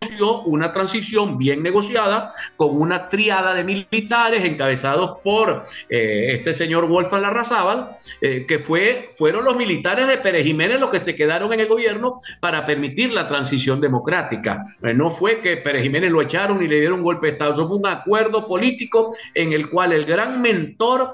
una 0.45 0.71
transición 0.73 1.37
bien 1.37 1.63
negociada 1.63 2.33
con 2.57 2.79
una 2.79 3.09
triada 3.09 3.53
de 3.53 3.63
militares 3.63 4.43
encabezados 4.45 5.19
por 5.23 5.63
eh, 5.89 6.29
este 6.33 6.53
señor 6.53 6.87
Wolfgang 6.87 7.21
Larrazábal, 7.21 7.89
eh, 8.21 8.45
que 8.47 8.59
fue, 8.59 9.09
fueron 9.17 9.45
los 9.45 9.55
militares 9.55 10.07
de 10.07 10.17
Pérez 10.17 10.45
Jiménez 10.45 10.79
los 10.79 10.89
que 10.89 10.99
se 10.99 11.15
quedaron 11.15 11.53
en 11.53 11.59
el 11.59 11.67
gobierno 11.67 12.19
para 12.39 12.65
permitir 12.65 13.13
la 13.13 13.27
transición 13.27 13.81
democrática. 13.81 14.75
Eh, 14.83 14.93
no 14.93 15.11
fue 15.11 15.41
que 15.41 15.57
Pérez 15.57 15.83
Jiménez 15.83 16.11
lo 16.11 16.21
echaron 16.21 16.61
y 16.63 16.67
le 16.67 16.79
dieron 16.79 16.99
un 16.99 17.03
golpe 17.03 17.27
de 17.27 17.33
Estado, 17.33 17.53
eso 17.53 17.67
fue 17.67 17.77
un 17.77 17.87
acuerdo 17.87 18.47
político 18.47 19.15
en 19.33 19.53
el 19.53 19.69
cual 19.69 19.93
el 19.93 20.05
gran 20.05 20.41
mentor 20.41 21.13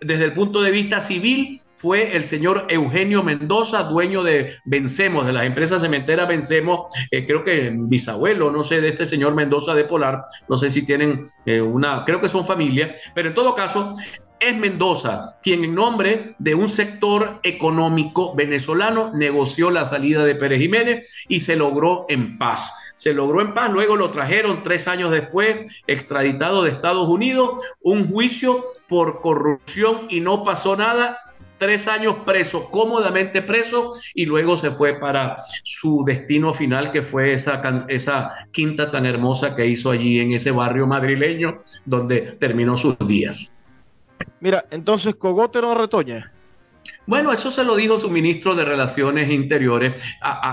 desde 0.00 0.24
el 0.24 0.32
punto 0.32 0.62
de 0.62 0.70
vista 0.70 1.00
civil 1.00 1.62
fue 1.78 2.16
el 2.16 2.24
señor 2.24 2.66
Eugenio 2.68 3.22
Mendoza, 3.22 3.84
dueño 3.84 4.22
de 4.22 4.56
Vencemos, 4.64 5.26
de 5.26 5.32
las 5.32 5.44
empresas 5.44 5.80
cementeras 5.80 6.28
Vencemos, 6.28 6.92
eh, 7.10 7.26
creo 7.26 7.44
que 7.44 7.72
bisabuelo, 7.72 8.50
no 8.50 8.62
sé, 8.62 8.80
de 8.80 8.88
este 8.88 9.06
señor 9.06 9.34
Mendoza 9.34 9.74
de 9.74 9.84
Polar, 9.84 10.24
no 10.48 10.56
sé 10.56 10.70
si 10.70 10.84
tienen 10.84 11.24
eh, 11.46 11.60
una, 11.60 12.04
creo 12.04 12.20
que 12.20 12.28
son 12.28 12.44
familia, 12.44 12.94
pero 13.14 13.28
en 13.28 13.34
todo 13.34 13.54
caso, 13.54 13.94
es 14.40 14.56
Mendoza 14.56 15.36
quien 15.42 15.64
en 15.64 15.74
nombre 15.74 16.36
de 16.38 16.54
un 16.54 16.68
sector 16.68 17.40
económico 17.42 18.34
venezolano 18.34 19.12
negoció 19.14 19.70
la 19.70 19.84
salida 19.84 20.24
de 20.24 20.34
Pérez 20.34 20.60
Jiménez 20.60 21.12
y 21.28 21.40
se 21.40 21.56
logró 21.56 22.06
en 22.08 22.38
paz. 22.38 22.92
Se 22.94 23.14
logró 23.14 23.40
en 23.40 23.54
paz, 23.54 23.70
luego 23.70 23.96
lo 23.96 24.10
trajeron 24.10 24.62
tres 24.62 24.86
años 24.88 25.10
después, 25.10 25.56
extraditado 25.86 26.62
de 26.62 26.70
Estados 26.70 27.08
Unidos, 27.08 27.62
un 27.80 28.08
juicio 28.10 28.64
por 28.88 29.20
corrupción 29.20 30.06
y 30.08 30.20
no 30.20 30.44
pasó 30.44 30.76
nada 30.76 31.18
tres 31.58 31.88
años 31.88 32.16
preso, 32.24 32.70
cómodamente 32.70 33.42
preso, 33.42 33.92
y 34.14 34.26
luego 34.26 34.56
se 34.56 34.70
fue 34.70 34.94
para 34.94 35.36
su 35.64 36.04
destino 36.06 36.52
final, 36.52 36.92
que 36.92 37.02
fue 37.02 37.32
esa, 37.32 37.62
esa 37.88 38.32
quinta 38.52 38.90
tan 38.90 39.06
hermosa 39.06 39.54
que 39.54 39.66
hizo 39.66 39.90
allí 39.90 40.20
en 40.20 40.32
ese 40.32 40.50
barrio 40.50 40.86
madrileño, 40.86 41.60
donde 41.84 42.20
terminó 42.38 42.76
sus 42.76 42.96
días. 43.06 43.60
Mira, 44.40 44.64
entonces 44.70 45.16
Cogote 45.16 45.60
no 45.60 45.74
retoña. 45.74 46.32
Bueno, 47.06 47.32
eso 47.32 47.50
se 47.50 47.64
lo 47.64 47.76
dijo 47.76 47.98
su 47.98 48.10
ministro 48.10 48.54
de 48.54 48.64
Relaciones 48.64 49.30
Interiores. 49.30 50.02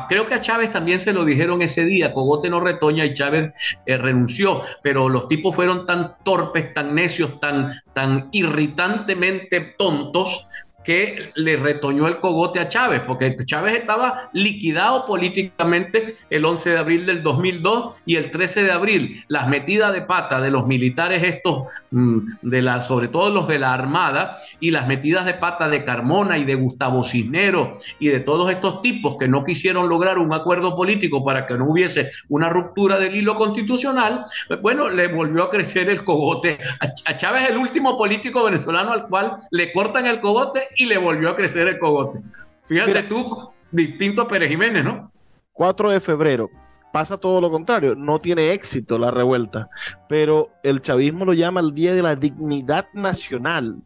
creo 0.07 0.25
que 0.25 0.35
a 0.35 0.41
Chávez 0.41 0.71
también 0.71 0.99
se 0.99 1.13
lo 1.13 1.25
dijeron 1.25 1.61
ese 1.61 1.85
día. 1.85 2.13
Cogote 2.13 2.49
no 2.49 2.59
retoña 2.59 3.05
y 3.05 3.13
Chávez 3.13 3.51
eh, 3.85 3.97
renunció, 3.97 4.61
pero 4.81 5.09
los 5.09 5.27
tipos 5.27 5.55
fueron 5.55 5.85
tan 5.85 6.15
torpes, 6.23 6.73
tan 6.73 6.95
necios, 6.95 7.39
tan, 7.39 7.73
tan 7.93 8.29
irritantemente 8.31 9.75
tontos 9.77 10.49
que 10.85 11.31
le 11.35 11.57
retoñó 11.57 12.07
el 12.07 12.19
cogote 12.19 12.59
a 12.59 12.69
Chávez, 12.69 13.01
porque 13.05 13.35
Chávez 13.45 13.75
estaba 13.75 14.29
liquidado 14.33 15.05
políticamente 15.05 16.13
el 16.29 16.45
11 16.45 16.69
de 16.71 16.77
abril 16.77 17.05
del 17.05 17.23
2002 17.23 17.97
y 18.05 18.17
el 18.17 18.31
13 18.31 18.63
de 18.63 18.71
abril. 18.71 19.23
Las 19.27 19.47
metidas 19.47 19.93
de 19.93 20.01
pata 20.01 20.39
de 20.39 20.51
los 20.51 20.67
militares 20.67 21.23
estos, 21.23 21.67
mm, 21.91 22.19
de 22.41 22.61
la, 22.61 22.81
sobre 22.81 23.07
todo 23.07 23.29
los 23.29 23.47
de 23.47 23.59
la 23.59 23.73
Armada, 23.73 24.37
y 24.59 24.71
las 24.71 24.87
metidas 24.87 25.25
de 25.25 25.33
pata 25.33 25.69
de 25.69 25.83
Carmona 25.83 26.37
y 26.37 26.45
de 26.45 26.55
Gustavo 26.55 27.03
Cisnero 27.03 27.77
y 27.99 28.07
de 28.07 28.19
todos 28.19 28.49
estos 28.49 28.81
tipos 28.81 29.17
que 29.17 29.27
no 29.27 29.43
quisieron 29.43 29.89
lograr 29.89 30.17
un 30.17 30.33
acuerdo 30.33 30.75
político 30.75 31.23
para 31.23 31.47
que 31.47 31.57
no 31.57 31.69
hubiese 31.69 32.11
una 32.29 32.49
ruptura 32.49 32.99
del 32.99 33.15
hilo 33.15 33.35
constitucional, 33.35 34.25
bueno, 34.61 34.89
le 34.89 35.07
volvió 35.07 35.43
a 35.43 35.49
crecer 35.49 35.89
el 35.89 36.03
cogote. 36.03 36.59
A 37.05 37.17
Chávez 37.17 37.49
el 37.49 37.57
último 37.57 37.97
político 37.97 38.43
venezolano 38.43 38.91
al 38.91 39.07
cual 39.07 39.37
le 39.51 39.73
cortan 39.73 40.05
el 40.05 40.19
cogote 40.19 40.61
y 40.75 40.85
le 40.85 40.97
volvió 40.97 41.29
a 41.29 41.35
crecer 41.35 41.67
el 41.67 41.79
cogote. 41.79 42.19
Fíjate 42.65 43.03
tú, 43.03 43.49
distinto 43.71 44.21
a 44.21 44.27
Pérez 44.27 44.49
Jiménez, 44.49 44.83
¿no? 44.83 45.11
4 45.53 45.91
de 45.91 46.01
febrero, 46.01 46.49
pasa 46.91 47.17
todo 47.17 47.39
lo 47.39 47.51
contrario, 47.51 47.95
no 47.95 48.19
tiene 48.19 48.51
éxito 48.51 48.97
la 48.97 49.11
revuelta, 49.11 49.69
pero 50.09 50.49
el 50.63 50.81
chavismo 50.81 51.25
lo 51.25 51.33
llama 51.33 51.61
el 51.61 51.73
Día 51.73 51.93
de 51.93 52.01
la 52.01 52.15
Dignidad 52.15 52.87
Nacional. 52.93 53.77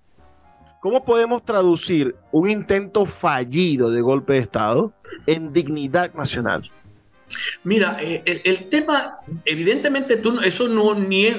¿Cómo 0.80 1.04
podemos 1.04 1.44
traducir 1.44 2.16
un 2.32 2.50
intento 2.50 3.06
fallido 3.06 3.92
de 3.92 4.02
golpe 4.02 4.34
de 4.34 4.40
Estado 4.40 4.94
en 5.28 5.52
dignidad 5.52 6.14
nacional? 6.14 6.72
Mira, 7.64 7.98
eh, 8.02 8.24
el, 8.26 8.42
el, 8.46 8.70
tema, 8.70 9.18
evidentemente, 9.46 10.18
tú, 10.18 10.40
eso 10.40 10.68
no 10.68 10.96
ni 10.96 11.26
es, 11.26 11.38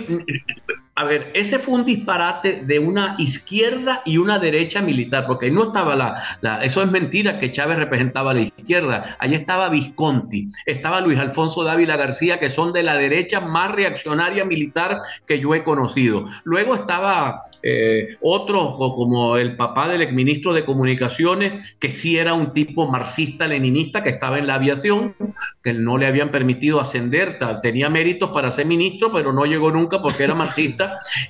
a 0.97 1.05
ver, 1.05 1.31
ese 1.35 1.59
fue 1.59 1.75
un 1.75 1.85
disparate 1.85 2.63
de 2.65 2.79
una 2.79 3.15
izquierda 3.19 4.03
y 4.05 4.19
una 4.19 4.39
derecha 4.39 4.83
militar, 4.83 5.27
porque 5.27 5.47
ahí 5.47 5.53
no 5.53 5.65
estaba 5.65 5.95
la, 5.97 6.63
Eso 6.63 6.83
es 6.83 6.91
mentira 6.91 7.39
que 7.39 7.51
Chávez 7.51 7.79
representaba 7.79 8.33
a 8.33 8.35
la 8.35 8.41
izquierda. 8.41 9.17
Ahí 9.19 9.35
estaba 9.35 9.69
Visconti, 9.69 10.49
estaba 10.67 11.01
Luis 11.01 11.19
Alfonso 11.19 11.65
Dávila 11.65 11.97
García, 11.97 12.39
que 12.39 12.51
son 12.51 12.73
de 12.73 12.83
la 12.83 12.97
derecha 12.97 13.41
más 13.41 13.71
reaccionaria 13.71 14.45
militar 14.45 15.01
que 15.27 15.39
yo 15.41 15.55
he 15.55 15.63
conocido. 15.63 16.25
Luego 16.45 16.75
estaba 16.75 17.41
eh, 17.63 18.17
otro, 18.21 18.75
como 18.77 19.37
el 19.37 19.57
papá 19.57 19.89
del 19.89 20.03
exministro 20.03 20.53
de 20.53 20.65
Comunicaciones, 20.65 21.77
que 21.79 21.91
sí 21.91 22.19
era 22.19 22.35
un 22.35 22.53
tipo 22.53 22.89
marxista-leninista, 22.89 24.03
que 24.03 24.11
estaba 24.11 24.39
en 24.39 24.47
la 24.47 24.57
aviación, 24.57 25.15
que 25.63 25.73
no 25.73 25.99
le 25.99 26.07
habían 26.07 26.31
permitido 26.31 26.81
ascender, 26.81 27.39
tenía 27.63 27.89
méritos 27.89 28.31
para 28.31 28.51
ser 28.51 28.67
ministro, 28.67 29.13
pero 29.13 29.33
no 29.33 29.47
llegó 29.47 29.71
nunca 29.71 30.03
porque 30.03 30.25
era 30.25 30.35
marxista 30.35 30.80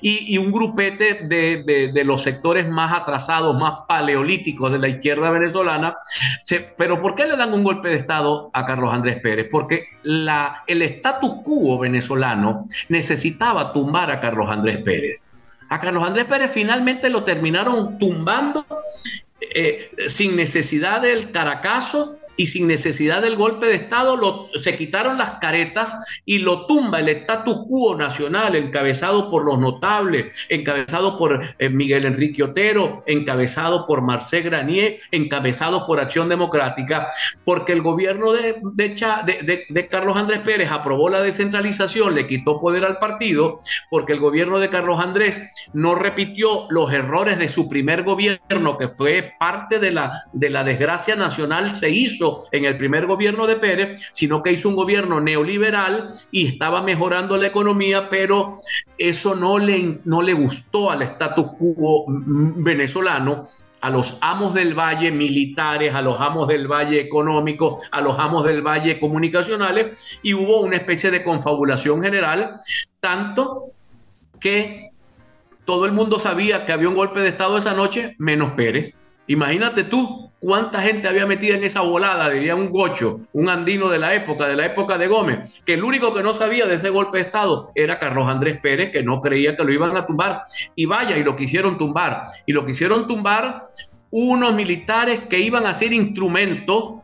y, 0.01 0.39
un 0.39 0.53
grupete 0.53 1.21
de, 1.25 2.03
los 2.05 2.23
sectores 2.23 2.69
más 2.69 2.93
atrasados, 2.93 3.57
más 3.59 3.81
paleolíticos 3.89 4.73
de 4.73 4.79
la 4.79 4.89
izquierda 4.89 5.31
venezolana. 5.31 5.97
pero 6.77 7.01
¿por 7.01 7.15
qué 7.15 7.27
le 7.27 7.37
dan 7.37 7.53
un 7.53 7.65
golpe 7.65 7.89
de 7.89 7.97
Estado 7.97 8.51
a 8.53 8.65
Carlos 8.65 8.93
Andrés 8.93 9.21
Pérez? 9.23 9.49
Porque 9.51 9.89
el 10.05 10.83
status 10.83 11.43
quo 11.45 11.79
venezolano 11.79 12.67
necesitaba 12.89 13.73
tumbar 13.73 14.11
a 14.11 14.21
Carlos 14.21 14.51
Andrés 14.51 14.79
Pérez. 14.79 15.21
A 15.69 15.79
Carlos 15.79 16.07
Andrés 16.07 16.27
Pérez 16.27 16.51
finalmente 16.53 17.09
lo 17.11 17.23
terminaron 17.23 17.99
tumbando 17.99 18.67
eh, 19.55 19.91
sin 20.09 20.37
necesidad 20.37 21.03
del 21.03 21.33
caracazo 21.33 22.20
y 22.37 22.47
sin 22.47 22.67
necesidad 22.67 23.23
del 23.23 23.37
golpe 23.37 23.67
de 23.67 23.75
Estado 23.75 24.49
se 24.63 24.77
quitaron 24.77 25.19
las 25.19 25.33
caretas 25.41 25.93
y 26.25 26.39
lo 26.39 26.67
tumba 26.67 27.01
el 27.01 27.09
status 27.09 27.67
quo 27.69 27.95
nacional 27.97 28.57
encabezado 28.57 29.31
por 29.31 29.45
los 29.45 29.59
notables, 29.59 30.35
encabezado 30.49 31.19
por 31.19 31.55
eh, 31.59 31.69
Miguel 31.69 32.07
Enrique 32.07 32.43
Otero, 32.43 33.03
encabezado 33.07 33.87
por 33.87 34.03
Marcé 34.03 34.41
Granier, 34.43 34.99
encabezado 35.11 35.87
por 35.87 36.01
Acción 36.01 36.29
Democrática, 36.29 37.09
porque 37.45 37.73
el 37.73 37.83
gobierno 37.83 38.33
de, 38.33 38.61
de, 38.75 39.65
de, 39.69 39.89
Carlos 39.89 40.17
Andrés 40.17 40.41
Pérez 40.41 40.71
aprobó 40.71 41.11
la 41.11 41.21
descentralización, 41.21 42.15
le 42.15 42.27
quitó 42.27 42.61
poder 42.61 42.85
al 42.85 42.99
partido, 42.99 43.59
porque 43.91 44.13
el 44.13 44.21
gobierno 44.21 44.59
de 44.59 44.71
Carlos 44.71 45.01
Andrés 45.01 45.41
no 45.73 45.95
repitió 45.95 46.67
los 46.71 46.93
errores 46.93 47.39
de 47.39 47.49
su 47.49 47.69
primer 47.69 48.03
gobierno, 48.03 48.79
que 48.79 48.89
fue 48.89 49.35
parte 49.39 49.79
de 49.79 49.91
la, 49.91 50.25
de 50.33 50.51
la 50.51 50.65
desgracia 50.65 51.17
nacional, 51.17 51.71
se 51.71 51.91
hizo 51.91 52.30
en 52.53 52.65
el 52.65 52.77
primer 52.77 53.07
gobierno 53.07 53.47
de 53.47 53.57
Pérez, 53.57 54.01
sino 54.13 54.43
que 54.43 54.53
hizo 54.53 54.69
un 54.69 54.77
gobierno 54.77 55.21
neoliberal 55.21 56.11
y 56.31 56.47
estaba 56.47 56.83
mejorando 56.83 57.37
la 57.37 57.47
economía, 57.47 58.09
pero 58.09 58.57
eso 58.99 59.35
no 59.35 59.59
le, 59.59 59.99
no 60.05 60.23
le 60.23 60.33
gustó 60.33 60.91
al 60.91 61.03
status 61.03 61.47
quo 61.59 62.05
venezolano 62.09 63.45
a 63.81 63.91
los 63.91 64.19
amos 64.21 64.55
del 64.55 64.75
valle 64.75 65.11
militares, 65.11 65.95
a 65.95 66.03
los 66.03 66.21
amos 66.21 66.49
del 66.49 66.69
valle 66.69 67.01
económico, 67.01 67.81
a 67.91 68.01
los 68.01 68.19
amos 68.19 68.45
del 68.45 68.63
valle 68.63 69.01
comunicacionales, 69.01 70.19
y 70.23 70.35
hubo 70.35 70.61
una 70.61 70.77
especie 70.77 71.11
de 71.11 71.25
confabulación 71.25 72.03
general, 72.03 72.57
tanto 73.01 73.73
que 74.39 74.91
todo 75.65 75.87
el 75.87 75.93
mundo 75.93 76.19
sabía 76.19 76.67
que 76.67 76.73
había 76.73 76.89
un 76.89 76.95
golpe 76.95 77.21
de 77.21 77.29
Estado 77.29 77.57
esa 77.57 77.75
noche, 77.75 78.15
menos 78.19 78.53
Pérez. 78.53 79.07
Imagínate 79.31 79.85
tú 79.85 80.29
cuánta 80.41 80.81
gente 80.81 81.07
había 81.07 81.25
metido 81.25 81.55
en 81.55 81.63
esa 81.63 81.83
volada, 81.83 82.29
diría 82.31 82.57
un 82.57 82.69
gocho, 82.69 83.21
un 83.33 83.49
andino 83.49 83.89
de 83.89 84.01
la 84.01 84.13
época, 84.13 84.49
de 84.49 84.57
la 84.57 84.67
época 84.67 84.99
de 84.99 85.07
Gómez, 85.07 85.63
que 85.65 85.75
el 85.75 85.85
único 85.85 86.13
que 86.13 86.25
no 86.25 86.35
sabía 86.35 86.67
de 86.67 86.75
ese 86.75 86.91
golpe 86.91 87.19
de 87.19 87.25
Estado 87.27 87.71
era 87.77 88.01
Carlos 88.01 88.29
Andrés 88.29 88.59
Pérez, 88.61 88.91
que 88.91 89.05
no 89.05 89.21
creía 89.21 89.57
que 89.57 89.63
lo 89.63 89.73
iban 89.73 89.97
a 89.97 90.05
tumbar. 90.05 90.43
Y 90.75 90.87
vaya, 90.87 91.17
y 91.17 91.23
lo 91.23 91.37
quisieron 91.37 91.79
tumbar. 91.79 92.25
Y 92.45 92.53
lo 92.53 92.67
quisieron 92.67 93.07
tumbar 93.07 93.67
unos 94.11 94.53
militares 94.53 95.21
que 95.31 95.39
iban 95.39 95.65
a 95.65 95.75
ser 95.75 95.93
instrumentos 95.93 96.95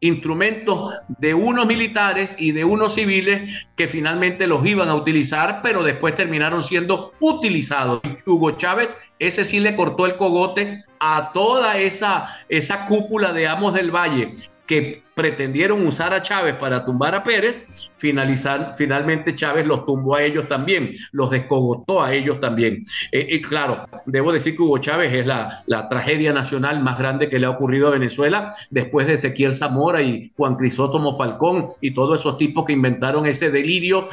instrumentos 0.00 0.94
de 1.08 1.34
unos 1.34 1.66
militares 1.66 2.34
y 2.38 2.52
de 2.52 2.64
unos 2.64 2.94
civiles 2.94 3.66
que 3.76 3.86
finalmente 3.86 4.46
los 4.46 4.66
iban 4.66 4.88
a 4.88 4.94
utilizar, 4.94 5.60
pero 5.62 5.82
después 5.82 6.16
terminaron 6.16 6.62
siendo 6.62 7.12
utilizados. 7.20 8.00
Hugo 8.26 8.52
Chávez, 8.52 8.96
ese 9.18 9.44
sí 9.44 9.60
le 9.60 9.76
cortó 9.76 10.06
el 10.06 10.16
cogote 10.16 10.82
a 11.00 11.32
toda 11.32 11.76
esa, 11.76 12.38
esa 12.48 12.86
cúpula 12.86 13.32
de 13.32 13.46
amos 13.46 13.74
del 13.74 13.90
valle 13.90 14.32
que 14.70 15.02
pretendieron 15.16 15.84
usar 15.84 16.14
a 16.14 16.22
Chávez 16.22 16.54
para 16.54 16.84
tumbar 16.84 17.12
a 17.16 17.24
Pérez, 17.24 17.90
finalizar, 17.96 18.72
finalmente 18.76 19.34
Chávez 19.34 19.66
los 19.66 19.84
tumbó 19.84 20.14
a 20.14 20.22
ellos 20.22 20.46
también, 20.46 20.92
los 21.10 21.28
descogotó 21.28 22.04
a 22.04 22.14
ellos 22.14 22.38
también. 22.38 22.84
Eh, 23.10 23.26
y 23.30 23.40
claro, 23.40 23.84
debo 24.06 24.32
decir 24.32 24.54
que 24.54 24.62
Hugo 24.62 24.78
Chávez 24.78 25.12
es 25.12 25.26
la, 25.26 25.64
la, 25.66 25.88
tragedia 25.88 26.32
nacional 26.32 26.80
más 26.84 26.96
grande 27.00 27.28
que 27.28 27.40
le 27.40 27.46
ha 27.46 27.50
ocurrido 27.50 27.88
a 27.88 27.90
Venezuela 27.90 28.54
después 28.70 29.08
de 29.08 29.14
Ezequiel 29.14 29.56
Zamora 29.56 30.02
y 30.02 30.30
Juan 30.36 30.54
Crisóstomo 30.54 31.16
Falcón 31.16 31.70
y 31.80 31.92
todos 31.92 32.20
esos 32.20 32.38
tipos 32.38 32.64
que 32.64 32.72
inventaron 32.72 33.26
ese 33.26 33.50
delirio 33.50 34.06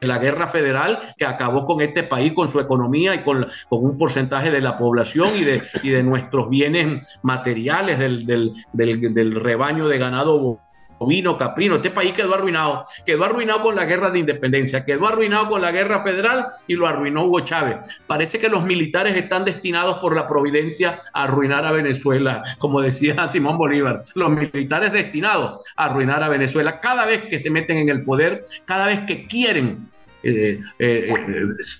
la 0.00 0.18
guerra 0.18 0.46
federal 0.46 1.14
que 1.16 1.26
acabó 1.26 1.64
con 1.64 1.80
este 1.80 2.02
país, 2.02 2.32
con 2.32 2.48
su 2.48 2.60
economía 2.60 3.14
y 3.14 3.22
con, 3.22 3.46
con 3.68 3.84
un 3.84 3.98
porcentaje 3.98 4.50
de 4.50 4.60
la 4.60 4.78
población 4.78 5.30
y 5.36 5.44
de, 5.44 5.62
y 5.82 5.90
de 5.90 6.02
nuestros 6.02 6.48
bienes 6.48 7.18
materiales 7.22 7.98
del, 7.98 8.26
del, 8.26 8.54
del, 8.72 9.14
del 9.14 9.34
rebaño 9.34 9.88
de 9.88 9.98
ganado 9.98 10.60
bovino, 10.98 11.38
caprino. 11.38 11.76
Este 11.76 11.90
país 11.90 12.12
quedó 12.12 12.34
arruinado. 12.34 12.84
Quedó 13.06 13.24
arruinado 13.24 13.62
con 13.62 13.76
la 13.76 13.84
guerra 13.84 14.10
de 14.10 14.18
independencia, 14.18 14.84
quedó 14.84 15.08
arruinado 15.08 15.48
con 15.48 15.62
la 15.62 15.72
guerra 15.72 16.00
federal 16.00 16.46
y 16.66 16.74
lo 16.74 16.86
arruinó 16.86 17.24
Hugo 17.24 17.40
Chávez. 17.40 17.76
Parece 18.06 18.38
que 18.38 18.48
los 18.48 18.64
militares 18.64 19.16
están 19.16 19.44
destinados 19.44 19.98
por 19.98 20.14
la 20.14 20.26
providencia 20.26 20.98
a 21.12 21.24
arruinar 21.24 21.64
a 21.64 21.72
Venezuela, 21.72 22.42
como 22.58 22.80
decía 22.80 23.28
Simón 23.28 23.58
Bolívar. 23.58 24.02
Los 24.14 24.30
militares 24.30 24.92
destinados 24.92 25.64
a 25.76 25.86
arruinar 25.86 26.22
a 26.22 26.28
Venezuela 26.28 26.80
cada 26.80 27.06
vez 27.06 27.22
que 27.26 27.38
se 27.38 27.50
meten 27.50 27.78
en 27.78 27.88
el 27.88 28.02
poder, 28.02 28.44
cada 28.64 28.86
vez 28.86 29.00
que 29.00 29.26
quieren 29.26 29.86
eh, 30.22 30.60
eh, 30.78 31.14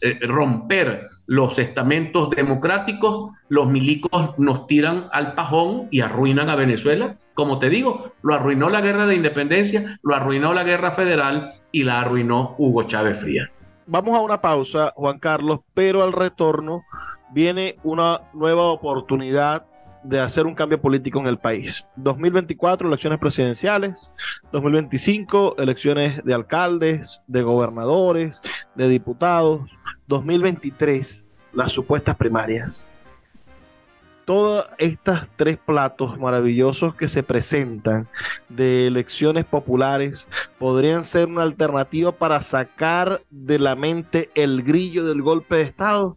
eh, 0.03 0.19
romper 0.27 1.03
los 1.27 1.59
estamentos 1.59 2.31
democráticos, 2.31 3.33
los 3.49 3.69
milicos 3.69 4.39
nos 4.39 4.67
tiran 4.67 5.09
al 5.13 5.35
pajón 5.35 5.89
y 5.91 6.01
arruinan 6.01 6.49
a 6.49 6.57
Venezuela. 6.57 7.17
Como 7.35 7.59
te 7.59 7.69
digo, 7.69 8.13
lo 8.23 8.35
arruinó 8.35 8.71
la 8.71 8.81
guerra 8.81 9.07
de 9.07 9.17
independencia, 9.17 9.99
lo 10.03 10.15
arruinó 10.15 10.55
la 10.55 10.65
guerra 10.65 10.93
federal 10.93 11.53
y 11.73 11.85
la 11.85 12.01
arruinó 12.01 12.55
Hugo 12.59 12.85
Chávez 12.85 13.21
Frías. 13.21 13.51
Vamos 13.87 14.17
a 14.17 14.21
una 14.21 14.41
pausa, 14.41 14.93
Juan 14.97 15.19
Carlos, 15.19 15.61
pero 15.75 16.03
al 16.03 16.13
retorno 16.13 16.85
viene 17.33 17.77
una 17.83 18.21
nueva 18.35 18.65
oportunidad 18.65 19.67
de 20.09 20.21
hacer 20.21 20.47
un 20.47 20.55
cambio 20.55 20.81
político 20.81 21.21
en 21.21 21.27
el 21.27 21.39
país. 21.39 21.85
2024, 21.97 22.89
elecciones 22.89 23.19
presidenciales. 23.19 24.11
2025, 24.53 25.57
elecciones 25.59 26.25
de 26.25 26.33
alcaldes, 26.33 27.23
de 27.27 27.43
gobernadores, 27.43 28.41
de 28.75 28.89
diputados. 28.89 29.71
2023, 30.07 31.29
las 31.53 31.73
supuestas 31.73 32.17
primarias. 32.17 32.87
Todos 34.25 34.67
estos 34.79 35.27
tres 35.37 35.59
platos 35.59 36.19
maravillosos 36.19 36.95
que 36.95 37.11
se 37.11 37.23
presentan 37.23 38.09
de 38.49 38.87
elecciones 38.87 39.45
populares 39.45 40.27
podrían 40.59 41.05
ser 41.05 41.29
una 41.29 41.43
alternativa 41.43 42.13
para 42.13 42.41
sacar 42.41 43.21
de 43.31 43.59
la 43.59 43.75
mente 43.75 44.31
el 44.35 44.63
grillo 44.63 45.05
del 45.07 45.23
golpe 45.23 45.57
de 45.57 45.63
Estado 45.63 46.17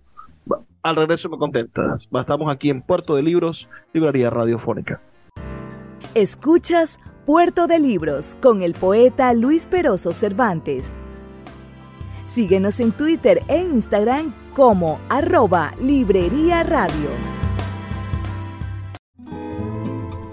al 0.84 0.96
regreso 0.96 1.30
me 1.30 1.38
contentas. 1.38 2.08
Estamos 2.12 2.52
aquí 2.52 2.70
en 2.70 2.82
Puerto 2.82 3.16
de 3.16 3.24
Libros, 3.24 3.68
Librería 3.94 4.30
Radiofónica. 4.30 5.02
Escuchas 6.16 7.00
Puerto 7.26 7.68
de 7.68 7.80
Libros 7.80 8.38
con 8.42 8.62
el 8.62 8.74
poeta 8.74 9.34
Luis 9.34 9.68
Peroso 9.68 10.12
Cervantes. 10.12 10.98
Síguenos 12.26 12.80
en 12.80 12.92
Twitter 12.92 13.44
e 13.48 13.60
Instagram 13.60 14.34
como 14.54 15.00
arroba 15.10 15.74
Librería 15.80 16.64
Radio. 16.64 17.10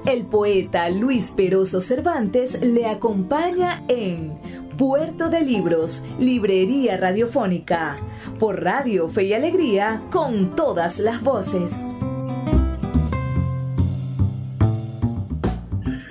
El 0.07 0.24
poeta 0.24 0.88
Luis 0.88 1.32
Peroso 1.32 1.80
Cervantes 1.82 2.61
le 2.62 2.86
acompaña 2.86 3.84
en 3.88 4.38
Puerto 4.78 5.28
de 5.28 5.42
Libros, 5.42 6.07
Librería 6.18 6.96
Radiofónica, 6.96 7.99
por 8.39 8.62
Radio 8.62 9.09
Fe 9.09 9.24
y 9.24 9.34
Alegría, 9.34 10.03
con 10.11 10.55
todas 10.55 11.01
las 11.01 11.22
voces. 11.22 11.89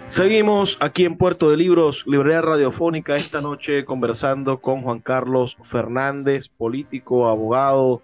Seguimos 0.09 0.78
aquí 0.80 1.05
en 1.05 1.17
Puerto 1.17 1.49
de 1.49 1.57
Libros, 1.57 2.05
Librería 2.07 2.41
Radiofónica, 2.41 3.15
esta 3.15 3.41
noche 3.41 3.86
conversando 3.86 4.59
con 4.59 4.82
Juan 4.82 4.99
Carlos 4.99 5.57
Fernández, 5.61 6.49
político, 6.49 7.30
abogado, 7.30 8.01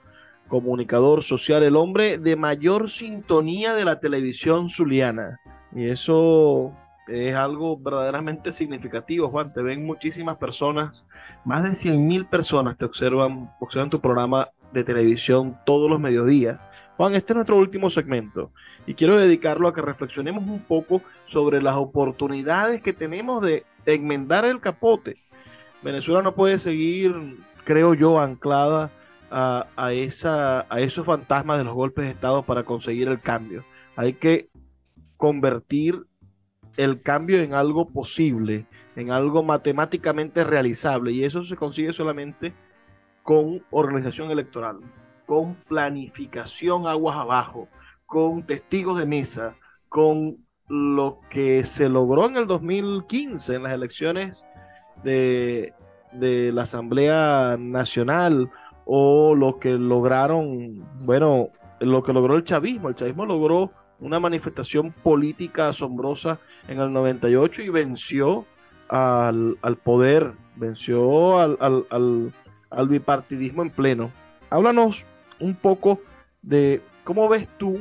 comunicador 0.47 1.23
social, 1.23 1.63
el 1.63 1.75
hombre 1.75 2.17
de 2.17 2.35
mayor 2.35 2.91
sintonía 2.91 3.73
de 3.73 3.85
la 3.85 3.99
televisión 3.99 4.69
zuliana. 4.69 5.39
Y 5.75 5.87
eso 5.87 6.73
es 7.07 7.35
algo 7.35 7.77
verdaderamente 7.77 8.53
significativo, 8.53 9.29
Juan. 9.29 9.53
Te 9.53 9.61
ven 9.61 9.85
muchísimas 9.85 10.37
personas, 10.37 11.05
más 11.45 11.63
de 11.63 11.75
100 11.75 12.07
mil 12.07 12.25
personas 12.25 12.77
te 12.77 12.85
observan, 12.85 13.51
observan 13.59 13.89
tu 13.89 13.99
programa 13.99 14.49
de 14.71 14.83
televisión 14.83 15.57
todos 15.65 15.89
los 15.89 15.99
mediodías. 15.99 16.59
Juan, 16.97 17.15
este 17.15 17.33
es 17.33 17.35
nuestro 17.35 17.57
último 17.57 17.89
segmento 17.89 18.51
y 18.85 18.93
quiero 18.93 19.17
dedicarlo 19.17 19.67
a 19.67 19.73
que 19.73 19.81
reflexionemos 19.81 20.43
un 20.43 20.59
poco 20.59 21.01
sobre 21.25 21.61
las 21.61 21.75
oportunidades 21.75 22.81
que 22.81 22.93
tenemos 22.93 23.41
de 23.41 23.65
enmendar 23.85 24.45
el 24.45 24.59
capote. 24.59 25.17
Venezuela 25.81 26.21
no 26.21 26.35
puede 26.35 26.59
seguir, 26.59 27.13
creo 27.65 27.93
yo, 27.93 28.19
anclada 28.19 28.91
a, 29.31 29.67
a, 29.75 29.91
esa, 29.91 30.65
a 30.69 30.79
esos 30.79 31.05
fantasmas 31.05 31.57
de 31.57 31.63
los 31.63 31.73
golpes 31.73 32.05
de 32.05 32.11
Estado 32.11 32.43
para 32.43 32.63
conseguir 32.63 33.07
el 33.07 33.19
cambio. 33.19 33.63
Hay 33.95 34.13
que 34.13 34.49
convertir 35.17 36.05
el 36.77 37.01
cambio 37.01 37.41
en 37.41 37.53
algo 37.53 37.89
posible, 37.89 38.65
en 38.95 39.11
algo 39.11 39.43
matemáticamente 39.43 40.43
realizable, 40.43 41.11
y 41.11 41.23
eso 41.23 41.43
se 41.43 41.55
consigue 41.55 41.93
solamente 41.93 42.53
con 43.21 43.63
organización 43.71 44.31
electoral, 44.31 44.79
con 45.25 45.55
planificación 45.55 46.87
aguas 46.87 47.17
abajo, 47.17 47.67
con 48.05 48.43
testigos 48.43 48.97
de 48.97 49.05
mesa, 49.05 49.55
con 49.89 50.37
lo 50.67 51.19
que 51.29 51.65
se 51.65 51.89
logró 51.89 52.27
en 52.27 52.37
el 52.37 52.47
2015 52.47 53.55
en 53.55 53.63
las 53.63 53.73
elecciones 53.73 54.43
de, 55.03 55.73
de 56.13 56.51
la 56.51 56.63
Asamblea 56.63 57.57
Nacional 57.59 58.49
o 58.85 59.35
lo 59.35 59.59
que 59.59 59.71
lograron, 59.73 60.85
bueno, 61.05 61.49
lo 61.79 62.03
que 62.03 62.13
logró 62.13 62.35
el 62.35 62.43
chavismo. 62.43 62.89
El 62.89 62.95
chavismo 62.95 63.25
logró 63.25 63.71
una 63.99 64.19
manifestación 64.19 64.91
política 64.91 65.69
asombrosa 65.69 66.39
en 66.67 66.79
el 66.79 66.91
98 66.91 67.61
y 67.61 67.69
venció 67.69 68.45
al, 68.89 69.57
poder, 69.83 70.33
venció 70.55 71.39
al, 71.39 72.87
bipartidismo 72.87 73.63
en 73.63 73.69
pleno. 73.69 74.11
Háblanos 74.49 75.03
un 75.39 75.55
poco 75.55 76.01
de 76.41 76.81
cómo 77.03 77.27
ves 77.29 77.47
tú 77.57 77.79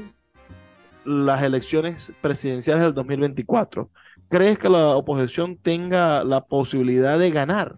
las 1.05 1.43
elecciones 1.43 2.13
presidenciales 2.21 2.85
del 2.85 2.95
2024. 2.95 3.91
¿Crees 4.29 4.59
que 4.59 4.69
la 4.69 4.97
oposición 4.97 5.57
tenga 5.57 6.25
la 6.25 6.45
posibilidad 6.45 7.19
de 7.19 7.31
ganar? 7.31 7.77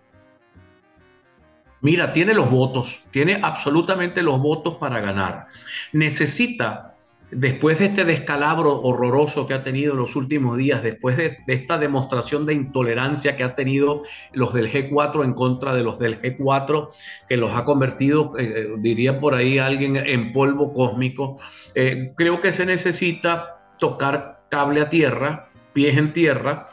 Mira, 1.80 2.12
tiene 2.12 2.32
los 2.32 2.50
votos, 2.50 3.02
tiene 3.10 3.40
absolutamente 3.42 4.22
los 4.22 4.40
votos 4.40 4.76
para 4.76 5.00
ganar. 5.00 5.48
Necesita 5.92 6.93
después 7.30 7.78
de 7.78 7.86
este 7.86 8.04
descalabro 8.04 8.80
horroroso 8.82 9.46
que 9.46 9.54
ha 9.54 9.62
tenido 9.62 9.92
en 9.92 9.98
los 9.98 10.16
últimos 10.16 10.56
días, 10.56 10.82
después 10.82 11.16
de, 11.16 11.38
esta 11.46 11.78
demostración 11.78 12.46
de 12.46 12.54
intolerancia 12.54 13.36
que 13.36 13.44
ha 13.44 13.54
tenido 13.54 14.02
los 14.32 14.52
del 14.52 14.70
G4 14.70 15.24
en 15.24 15.34
contra 15.34 15.74
de 15.74 15.82
los 15.82 15.98
del 15.98 16.20
G4, 16.20 16.88
que 17.28 17.36
los 17.36 17.54
ha 17.54 17.64
convertido, 17.64 18.32
eh, 18.38 18.44
eh, 18.44 18.74
diría 18.78 19.20
por 19.20 19.34
ahí 19.34 19.58
alguien, 19.58 19.96
en 19.96 20.32
polvo 20.32 20.72
cósmico, 20.72 21.38
eh, 21.74 22.12
creo 22.16 22.40
que 22.40 22.52
se 22.52 22.66
necesita 22.66 23.72
tocar 23.78 24.44
cable 24.50 24.82
a 24.82 24.88
tierra, 24.88 25.50
pies 25.72 25.96
en 25.96 26.12
tierra, 26.12 26.68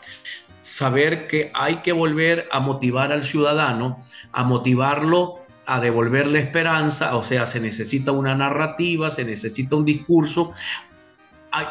saber 0.59 1.27
que 1.27 1.51
hay 1.55 1.77
que 1.77 1.91
volver 1.91 2.47
a 2.51 2.59
motivar 2.59 3.11
al 3.11 3.23
ciudadano, 3.23 3.99
a 4.31 4.43
motivarlo 4.43 5.40
a 5.71 5.79
devolverle 5.79 6.39
esperanza, 6.39 7.15
o 7.15 7.23
sea, 7.23 7.47
se 7.47 7.61
necesita 7.61 8.11
una 8.11 8.35
narrativa, 8.35 9.09
se 9.09 9.23
necesita 9.23 9.77
un 9.77 9.85
discurso. 9.85 10.51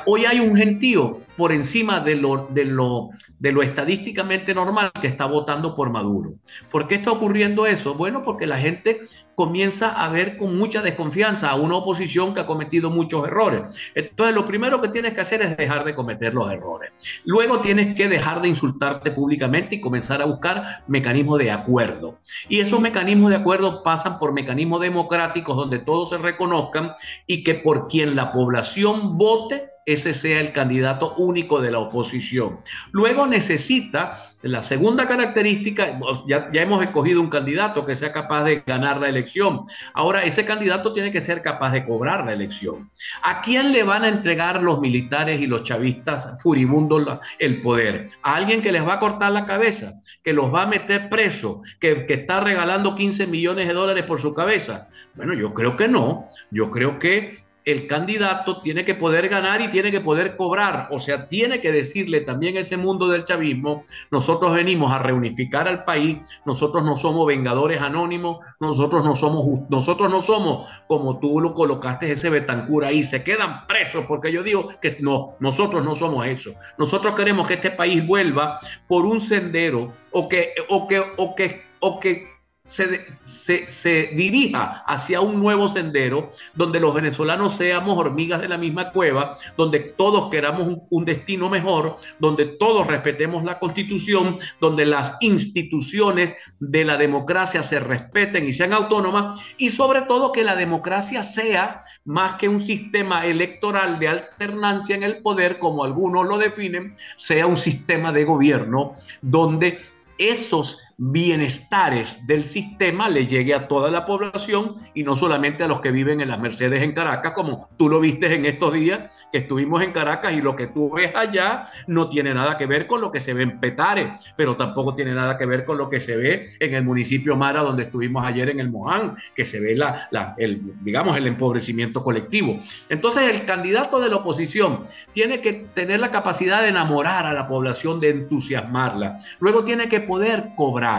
Hoy 0.07 0.24
hay 0.24 0.40
un 0.40 0.57
gentío 0.57 1.20
por 1.41 1.53
encima 1.53 2.01
de 2.01 2.16
lo, 2.16 2.49
de, 2.51 2.66
lo, 2.66 3.09
de 3.38 3.51
lo 3.51 3.62
estadísticamente 3.62 4.55
normal 4.55 4.93
que 5.01 5.07
está 5.07 5.24
votando 5.24 5.74
por 5.74 5.88
Maduro. 5.88 6.34
¿Por 6.70 6.86
qué 6.86 6.97
está 6.97 7.12
ocurriendo 7.12 7.64
eso? 7.64 7.95
Bueno, 7.95 8.22
porque 8.22 8.47
la 8.47 8.59
gente 8.59 9.01
comienza 9.34 9.88
a 9.88 10.11
ver 10.11 10.36
con 10.36 10.59
mucha 10.59 10.82
desconfianza 10.82 11.49
a 11.49 11.55
una 11.55 11.76
oposición 11.76 12.34
que 12.34 12.41
ha 12.41 12.47
cometido 12.47 12.91
muchos 12.91 13.26
errores. 13.26 13.74
Entonces, 13.95 14.34
lo 14.34 14.45
primero 14.45 14.82
que 14.82 14.88
tienes 14.88 15.14
que 15.14 15.22
hacer 15.22 15.41
es 15.41 15.57
dejar 15.57 15.86
de 15.86 15.95
cometer 15.95 16.34
los 16.34 16.53
errores. 16.53 16.93
Luego 17.24 17.61
tienes 17.61 17.95
que 17.95 18.07
dejar 18.07 18.43
de 18.43 18.49
insultarte 18.49 19.11
públicamente 19.11 19.76
y 19.76 19.80
comenzar 19.80 20.20
a 20.20 20.26
buscar 20.26 20.84
mecanismos 20.88 21.38
de 21.38 21.53
acuerdo. 21.53 22.18
Y 22.51 22.61
esos 22.61 22.82
mecanismos 22.82 23.30
de 23.30 23.36
acuerdo 23.36 23.82
pasan 23.82 24.18
por 24.18 24.34
mecanismos 24.34 24.82
democráticos 24.82 25.57
donde 25.57 25.78
todos 25.78 26.11
se 26.11 26.18
reconozcan 26.18 26.93
y 27.26 27.45
que 27.45 27.55
por 27.55 27.88
quien 27.88 28.14
la 28.14 28.30
población 28.30 29.16
vote 29.16 29.70
ese 29.87 30.14
sea 30.14 30.41
el 30.41 30.53
candidato 30.53 31.14
único 31.16 31.61
de 31.61 31.70
la 31.70 31.78
oposición. 31.78 32.61
Luego 32.93 33.26
necesita 33.26 34.16
la 34.43 34.62
segunda 34.62 35.07
característica, 35.07 35.99
ya, 36.26 36.51
ya, 36.53 36.62
hemos 36.62 36.83
escogido 36.83 37.20
un 37.20 37.28
candidato 37.28 37.85
que 37.85 37.95
sea 37.95 38.12
capaz 38.12 38.45
de 38.45 38.62
ganar 38.66 39.01
la 39.01 39.09
elección. 39.09 39.62
Ahora, 39.95 40.22
ese 40.22 40.45
candidato 40.45 40.93
tiene 40.93 41.11
que 41.11 41.20
ser 41.20 41.43
capaz 41.43 41.72
de 41.72 41.85
cobrar 41.85 42.24
la 42.24 42.33
elección. 42.33 42.91
¿A 43.22 43.43
quién 43.43 43.72
le 43.72 43.83
van 43.83 44.05
a 44.05 44.09
entregar 44.09 44.62
los 44.62 44.81
militares 44.81 45.41
y 45.41 45.47
los 45.47 45.62
chavistas 45.62 46.37
furibundos 46.43 47.18
el 47.39 47.61
poder? 47.62 48.09
¿A 48.22 48.37
alguien 48.37 48.62
que 48.62 48.72
les 48.72 48.87
va 48.87 48.95
a 48.95 48.99
cortar 49.01 49.33
la 49.33 49.47
cabeza? 49.47 49.93
¿Que 50.22 50.33
los 50.33 50.53
va 50.53 50.62
a 50.62 50.66
meter 50.66 51.09
preso? 51.09 51.62
¿Que, 51.81 52.07
que 52.07 52.14
está 52.14 52.41
regalando 52.41 52.95
15 52.95 53.26
millones 53.26 53.68
de 53.68 53.74
dólares 53.74 54.05
por 54.05 54.20
su 54.20 54.35
cabeza? 54.35 54.89
Bueno, 55.14 55.35
yo 55.35 55.53
creo 55.53 55.76
que 55.76 55.89
no. 55.89 56.26
Yo 56.51 56.70
creo 56.70 56.99
que 56.99 57.49
el 57.65 57.87
candidato 57.87 58.61
tiene 58.63 58.85
que 58.85 58.95
poder 58.95 59.29
ganar 59.29 59.61
y 59.61 59.69
tiene 59.69 59.91
que 59.91 60.01
poder 60.01 60.37
cobrar. 60.37 60.89
O 60.91 60.99
sea, 60.99 61.29
tiene 61.29 61.61
que 61.61 61.73
decirle 61.73 62.21
también 62.21 62.57
ese 62.57 62.77
mundo 62.77 63.09
del 63.09 63.25
chavismo, 63.25 63.85
nosotros 64.11 64.53
venimos 64.53 64.93
a 64.93 64.99
reunificar 64.99 65.69
al 65.69 65.85
país, 65.85 66.19
nosotros 66.45 66.85
no 66.85 66.97
somos 66.97 67.27
vengadores 67.27 67.81
anónimos, 67.81 68.39
nosotros 68.61 69.05
no 69.05 69.17
somos, 69.17 69.69
nosotros 69.69 70.11
no 70.11 70.21
somos 70.21 70.69
como 70.87 71.19
tú 71.19 71.41
lo 71.41 71.55
colocaste 71.55 72.11
ese 72.11 72.31
Betancur 72.31 72.85
ahí, 72.85 73.03
se 73.03 73.23
quedan 73.23 73.67
presos, 73.67 74.05
porque 74.09 74.33
yo 74.33 74.43
digo 74.43 74.69
que 74.81 74.97
no, 75.01 75.35
nosotros 75.41 75.85
no 75.85 75.95
somos 75.95 76.27
eso. 76.27 76.53
Nosotros 76.79 77.15
queremos 77.15 77.47
que 77.47 77.55
este 77.55 77.71
país 77.71 78.07
vuelva 78.07 78.59
por 78.87 79.05
un 79.05 79.21
sendero 79.21 79.93
o 80.11 80.29
que, 80.29 80.55
o 80.69 80.89
que, 80.89 81.03
o 81.17 81.35
que, 81.35 81.63
o 81.81 82.01
que 82.01 82.39
se, 82.71 84.12
dirija 84.14 84.85
hacia 84.87 85.21
un 85.21 85.41
nuevo 85.41 85.68
sendero 85.68 86.31
donde 86.55 86.79
los 86.79 86.95
venezolanos 86.95 87.57
seamos 87.57 87.99
hormigas 87.99 88.41
de 88.41 88.49
la 88.49 88.59
misma 88.59 88.93
cueva, 88.93 89.37
donde 89.57 89.81
todos 89.81 90.31
queramos 90.31 90.79
un, 90.89 91.05
destino 91.05 91.51
mejor, 91.51 91.97
donde 92.21 92.47
todos 92.47 92.87
respetemos 92.87 93.43
la 93.43 93.59
constitución, 93.59 94.39
donde 94.61 94.87
las 94.87 95.16
instituciones 95.21 96.35
de 96.61 96.85
la 96.85 96.97
democracia 96.97 97.62
se 97.64 97.81
respeten 97.81 98.47
y 98.47 98.53
sean 98.53 98.73
autónomas 98.73 99.41
y 99.57 99.71
sobre 99.71 100.03
todo 100.03 100.31
que 100.31 100.45
la 100.45 100.55
democracia 100.55 101.25
sea 101.25 101.83
más 102.05 102.35
que 102.35 102.49
un 102.49 102.61
sistema 102.61 103.27
electoral 103.27 103.99
de 103.99 104.09
alternancia 104.09 104.95
en 104.95 105.03
el 105.03 105.23
poder, 105.23 105.59
como 105.59 105.83
algunos 105.83 106.27
lo 106.27 106.39
definen, 106.39 106.95
sea 107.16 107.47
un 107.47 107.57
sistema 107.57 108.12
de 108.12 108.25
gobierno 108.25 108.93
donde 109.23 109.79
esos 110.21 110.79
bienestares 111.03 112.26
del 112.26 112.44
sistema 112.44 113.09
le 113.09 113.26
llegue 113.26 113.55
a 113.55 113.68
toda 113.68 113.90
la 113.90 114.05
población 114.05 114.74
y 114.92 115.03
no 115.03 115.16
solamente 115.16 115.64
a 115.64 115.66
los 115.66 115.80
que 115.80 115.92
viven 115.92 116.20
en 116.20 116.28
las 116.28 116.38
Mercedes 116.38 116.82
en 116.82 116.92
Caracas, 116.92 117.32
como 117.32 117.70
tú 117.78 117.88
lo 117.88 118.01
viste 118.01 118.34
en 118.34 118.44
estos 118.44 118.74
días 118.74 119.09
que 119.32 119.38
estuvimos 119.38 119.80
en 119.80 119.92
Caracas 119.92 120.34
y 120.34 120.42
lo 120.42 120.55
que 120.57 120.66
tú 120.66 120.92
ves 120.92 121.16
allá 121.16 121.68
no 121.86 122.11
tiene 122.11 122.34
nada 122.34 122.59
que 122.59 122.66
ver 122.66 122.86
con 122.86 123.01
lo 123.01 123.11
que 123.11 123.18
se 123.18 123.32
ve 123.32 123.44
en 123.44 123.61
Petare, 123.61 124.12
pero 124.36 124.59
tampoco 124.59 124.94
tiene 124.94 125.14
nada 125.14 125.38
que 125.38 125.46
ver 125.46 125.64
con 125.64 125.78
lo 125.78 125.88
que 125.88 126.01
se 126.01 126.18
ve 126.18 126.44
en 126.61 126.74
el 126.74 126.84
municipio 126.84 127.34
Mara 127.34 127.62
donde 127.62 127.84
estuvimos 127.84 128.26
ayer 128.26 128.51
en 128.51 128.61
el 128.61 128.70
Moján, 128.70 129.16
que 129.34 129.46
se 129.46 129.59
ve 129.59 129.74
la, 129.74 130.34
el, 130.36 130.61
digamos, 130.82 131.16
el 131.16 131.26
empobrecimiento 131.26 132.05
colectivo. 132.05 132.59
Entonces 132.90 133.22
el 133.22 133.46
candidato 133.46 134.01
de 134.01 134.11
la 134.11 134.16
oposición 134.16 134.84
tiene 135.12 135.40
que 135.40 135.55
tener 135.72 135.98
la 136.01 136.11
capacidad 136.11 136.61
de 136.61 136.68
enamorar 136.68 137.24
a 137.24 137.32
la 137.32 137.46
población, 137.46 138.01
de 138.01 138.11
entusiasmarla. 138.11 139.16
Luego 139.38 139.64
tiene 139.64 139.88
que 139.88 140.01
poder 140.01 140.51
cobrar 140.57 140.89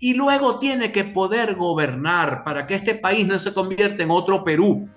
y 0.00 0.14
luego 0.14 0.58
tiene 0.58 0.92
que 0.92 1.04
poder 1.04 1.54
gobernar 1.54 2.42
para 2.44 2.66
que 2.66 2.74
este 2.74 2.94
país 2.94 3.26
no 3.26 3.38
se 3.38 3.52
convierta 3.52 4.02
en 4.02 4.10
otro 4.10 4.44
Perú. 4.44 4.88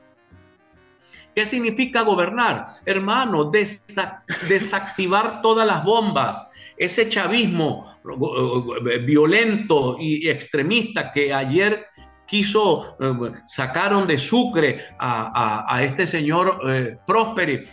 ¿Qué 1.36 1.46
significa 1.46 2.02
gobernar? 2.02 2.66
Hermano, 2.86 3.52
desactivar 4.50 5.42
todas 5.42 5.66
las 5.66 5.84
bombas, 5.84 6.48
ese 6.78 7.08
chavismo 7.08 7.86
eh, 8.90 8.98
violento 9.00 9.98
y 10.00 10.30
extremista 10.30 11.12
que 11.14 11.34
ayer 11.34 11.86
quiso, 12.32 12.96
eh, 13.02 13.14
sacaron 13.44 14.08
de 14.08 14.18
Sucre 14.18 14.86
a, 15.00 15.82
este 15.84 16.08
señor 16.08 16.62
eh, 16.66 16.98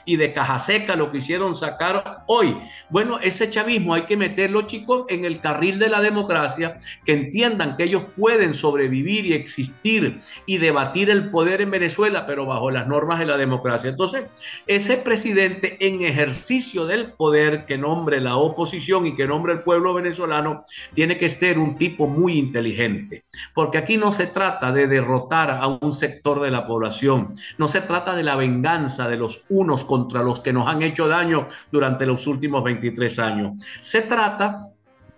y 0.05 0.17
de 0.17 0.33
Cajaseca 0.33 0.97
lo 0.97 1.13
quisieron 1.13 1.55
sacar 1.55 2.25
hoy. 2.27 2.59
Bueno, 2.91 3.21
ese 3.21 3.49
chavismo 3.49 3.95
hay 3.95 4.03
que 4.03 4.17
meterlo, 4.17 4.63
chicos, 4.63 5.05
en 5.11 5.25
el 5.25 5.41
carril 5.41 5.79
de 5.79 5.89
la 5.89 6.01
democracia, 6.01 6.77
que 7.05 7.13
entiendan 7.13 7.77
que 7.77 7.85
ellos 7.85 8.03
pueden 8.17 8.53
sobrevivir 8.53 9.27
y 9.27 9.35
existir 9.35 10.19
y 10.45 10.59
debatir 10.59 11.09
el 11.09 11.31
poder 11.31 11.61
en 11.61 11.71
Venezuela, 11.71 12.27
pero 12.27 12.45
bajo 12.45 12.73
las 12.73 12.89
normas 12.89 13.21
de 13.21 13.27
la 13.27 13.37
democracia. 13.37 13.91
Entonces, 13.91 14.25
ese 14.67 14.97
presidente 14.97 15.77
en 15.87 16.03
ejercicio 16.03 16.85
del 16.85 17.13
poder 17.13 17.65
que 17.65 17.79
nombre 17.79 18.21
la 18.21 18.37
oposición 18.37 19.07
y 19.07 19.15
que 19.15 19.29
nombre 19.29 19.53
el 19.53 19.63
pueblo 19.63 19.95
venezolano, 19.95 20.65
tiene 20.95 21.17
que 21.17 21.29
ser 21.29 21.61
un 21.61 21.77
tipo 21.77 22.09
muy 22.09 22.39
inteligente, 22.39 23.25
porque 23.55 23.79
aquí 23.79 23.97
no 23.97 24.11
se 24.11 24.27
trata 24.27 24.48
de 24.49 24.87
derrotar 24.87 25.51
a 25.51 25.67
un 25.67 25.93
sector 25.93 26.41
de 26.41 26.51
la 26.51 26.67
población, 26.67 27.35
no 27.59 27.69
se 27.69 27.81
trata 27.83 28.17
de 28.17 28.23
la 28.23 28.37
venganza 28.37 29.09
de 29.09 29.17
los 29.17 29.45
unos 29.49 29.85
contra 29.85 30.23
los 30.23 30.41
que 30.41 30.53
nos 30.53 30.67
han 30.67 30.83
hecho 30.83 31.07
daño 31.07 31.49
durante 31.71 32.07
los 32.07 32.27
últimos 32.27 32.65
23 32.65 33.19
años. 33.19 33.63
Se 33.81 34.03
trata 34.03 34.69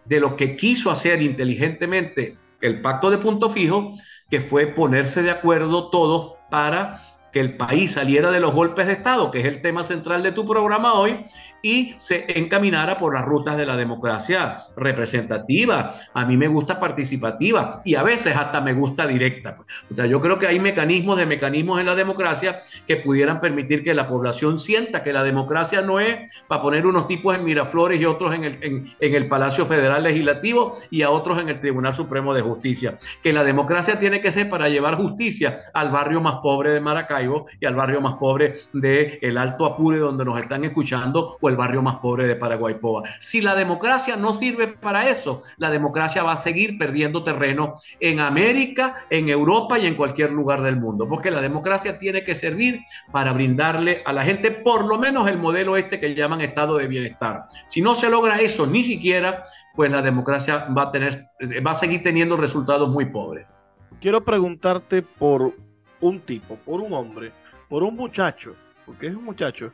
de 0.04 0.20
lo 0.20 0.36
que 0.36 0.56
quiso 0.56 0.90
hacer 0.90 1.22
inteligentemente 1.22 2.36
el 2.60 2.80
pacto 2.80 3.10
de 3.10 3.18
punto 3.18 3.48
fijo, 3.48 3.92
que 4.28 4.40
fue 4.40 4.66
ponerse 4.66 5.22
de 5.22 5.30
acuerdo 5.30 5.90
todos 5.90 6.34
para 6.50 7.00
que 7.32 7.40
el 7.40 7.56
país 7.56 7.92
saliera 7.92 8.30
de 8.30 8.40
los 8.40 8.52
golpes 8.52 8.86
de 8.86 8.92
Estado, 8.92 9.30
que 9.30 9.40
es 9.40 9.46
el 9.46 9.60
tema 9.60 9.84
central 9.84 10.22
de 10.22 10.32
tu 10.32 10.46
programa 10.46 10.94
hoy, 10.94 11.24
y 11.62 11.94
se 11.98 12.38
encaminara 12.38 12.98
por 12.98 13.14
las 13.14 13.24
rutas 13.24 13.56
de 13.56 13.66
la 13.66 13.76
democracia 13.76 14.58
representativa. 14.76 15.92
A 16.14 16.24
mí 16.24 16.36
me 16.36 16.48
gusta 16.48 16.78
participativa 16.78 17.82
y 17.84 17.96
a 17.96 18.02
veces 18.02 18.34
hasta 18.36 18.60
me 18.60 18.72
gusta 18.72 19.06
directa. 19.06 19.56
O 19.90 19.94
sea, 19.94 20.06
yo 20.06 20.20
creo 20.20 20.38
que 20.38 20.46
hay 20.46 20.58
mecanismos 20.58 21.18
de 21.18 21.26
mecanismos 21.26 21.78
en 21.80 21.86
la 21.86 21.94
democracia 21.94 22.60
que 22.86 22.96
pudieran 22.96 23.40
permitir 23.40 23.84
que 23.84 23.94
la 23.94 24.08
población 24.08 24.58
sienta 24.58 25.02
que 25.02 25.12
la 25.12 25.22
democracia 25.22 25.82
no 25.82 26.00
es 26.00 26.32
para 26.48 26.62
poner 26.62 26.86
unos 26.86 27.06
tipos 27.08 27.36
en 27.36 27.44
Miraflores 27.44 28.00
y 28.00 28.06
otros 28.06 28.34
en 28.34 28.44
el, 28.44 28.58
en, 28.62 28.94
en 28.98 29.14
el 29.14 29.28
Palacio 29.28 29.66
Federal 29.66 30.02
Legislativo 30.02 30.74
y 30.90 31.02
a 31.02 31.10
otros 31.10 31.40
en 31.40 31.48
el 31.50 31.60
Tribunal 31.60 31.94
Supremo 31.94 32.32
de 32.32 32.40
Justicia. 32.40 32.96
Que 33.22 33.32
la 33.32 33.44
democracia 33.44 33.98
tiene 33.98 34.22
que 34.22 34.32
ser 34.32 34.48
para 34.48 34.68
llevar 34.68 34.96
justicia 34.96 35.60
al 35.74 35.90
barrio 35.90 36.20
más 36.20 36.36
pobre 36.36 36.70
de 36.70 36.80
Maracay 36.80 37.19
y 37.60 37.66
al 37.66 37.74
barrio 37.74 38.00
más 38.00 38.14
pobre 38.14 38.54
de 38.72 39.18
el 39.22 39.38
Alto 39.38 39.66
Apure 39.66 39.98
donde 39.98 40.24
nos 40.24 40.38
están 40.38 40.64
escuchando 40.64 41.36
o 41.40 41.48
el 41.48 41.56
barrio 41.56 41.82
más 41.82 41.96
pobre 41.96 42.26
de 42.26 42.36
Paraguaypoa. 42.36 43.02
Si 43.18 43.40
la 43.40 43.54
democracia 43.54 44.16
no 44.16 44.34
sirve 44.34 44.68
para 44.68 45.08
eso, 45.08 45.42
la 45.56 45.70
democracia 45.70 46.22
va 46.22 46.32
a 46.32 46.42
seguir 46.42 46.78
perdiendo 46.78 47.24
terreno 47.24 47.74
en 48.00 48.20
América, 48.20 49.06
en 49.10 49.28
Europa 49.28 49.78
y 49.78 49.86
en 49.86 49.94
cualquier 49.94 50.32
lugar 50.32 50.62
del 50.62 50.76
mundo, 50.76 51.08
porque 51.08 51.30
la 51.30 51.40
democracia 51.40 51.98
tiene 51.98 52.24
que 52.24 52.34
servir 52.34 52.80
para 53.12 53.32
brindarle 53.32 54.02
a 54.04 54.12
la 54.12 54.22
gente 54.22 54.50
por 54.50 54.86
lo 54.86 54.98
menos 54.98 55.28
el 55.28 55.38
modelo 55.38 55.76
este 55.76 56.00
que 56.00 56.14
llaman 56.14 56.40
estado 56.40 56.76
de 56.78 56.88
bienestar. 56.88 57.44
Si 57.66 57.80
no 57.80 57.94
se 57.94 58.10
logra 58.10 58.40
eso 58.40 58.66
ni 58.66 58.82
siquiera, 58.82 59.42
pues 59.74 59.90
la 59.90 60.02
democracia 60.02 60.66
va 60.76 60.82
a 60.82 60.92
tener 60.92 61.30
va 61.66 61.72
a 61.72 61.74
seguir 61.74 62.02
teniendo 62.02 62.36
resultados 62.36 62.88
muy 62.88 63.06
pobres. 63.06 63.52
Quiero 64.00 64.24
preguntarte 64.24 65.02
por 65.02 65.52
un 66.00 66.20
tipo, 66.20 66.56
por 66.56 66.80
un 66.80 66.92
hombre, 66.92 67.32
por 67.68 67.82
un 67.82 67.96
muchacho, 67.96 68.54
porque 68.86 69.08
es 69.08 69.14
un 69.14 69.24
muchacho, 69.24 69.72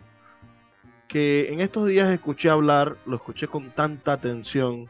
que 1.09 1.53
en 1.53 1.61
estos 1.61 1.89
días 1.89 2.09
escuché 2.11 2.51
hablar, 2.51 2.97
lo 3.07 3.17
escuché 3.17 3.47
con 3.47 3.71
tanta 3.71 4.13
atención 4.13 4.87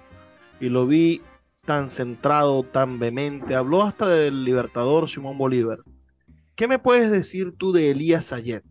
y 0.60 0.68
lo 0.68 0.86
vi 0.86 1.20
tan 1.64 1.90
centrado, 1.90 2.62
tan 2.62 2.98
vehemente, 2.98 3.54
habló 3.54 3.82
hasta 3.82 4.08
del 4.08 4.44
libertador 4.44 5.10
Simón 5.10 5.36
Bolívar. 5.36 5.80
¿Qué 6.54 6.68
me 6.68 6.78
puedes 6.78 7.10
decir 7.10 7.54
tú 7.58 7.72
de 7.72 7.90
Elías 7.90 8.32
ayer? 8.32 8.62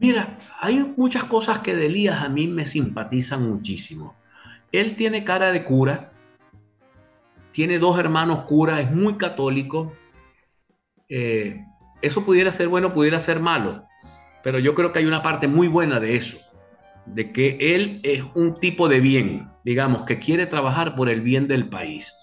Mira, 0.00 0.38
hay 0.60 0.94
muchas 0.96 1.24
cosas 1.24 1.58
que 1.58 1.74
de 1.74 1.86
Elías 1.86 2.22
a 2.22 2.28
mí 2.28 2.46
me 2.46 2.64
simpatizan 2.64 3.48
muchísimo. 3.48 4.14
Él 4.70 4.94
tiene 4.94 5.24
cara 5.24 5.50
de 5.50 5.64
cura, 5.64 6.12
tiene 7.50 7.80
dos 7.80 7.98
hermanos 7.98 8.44
curas, 8.44 8.80
es 8.80 8.92
muy 8.92 9.14
católico, 9.14 9.92
eh, 11.08 11.64
eso 12.02 12.24
pudiera 12.24 12.52
ser 12.52 12.68
bueno, 12.68 12.92
pudiera 12.92 13.18
ser 13.18 13.40
malo, 13.40 13.86
pero 14.42 14.58
yo 14.58 14.74
creo 14.74 14.92
que 14.92 15.00
hay 15.00 15.06
una 15.06 15.22
parte 15.22 15.48
muy 15.48 15.68
buena 15.68 16.00
de 16.00 16.16
eso, 16.16 16.38
de 17.06 17.32
que 17.32 17.58
él 17.60 18.00
es 18.04 18.22
un 18.34 18.54
tipo 18.54 18.88
de 18.88 19.00
bien, 19.00 19.50
digamos, 19.64 20.04
que 20.04 20.18
quiere 20.18 20.46
trabajar 20.46 20.94
por 20.94 21.08
el 21.08 21.20
bien 21.20 21.48
del 21.48 21.68
país. 21.68 22.14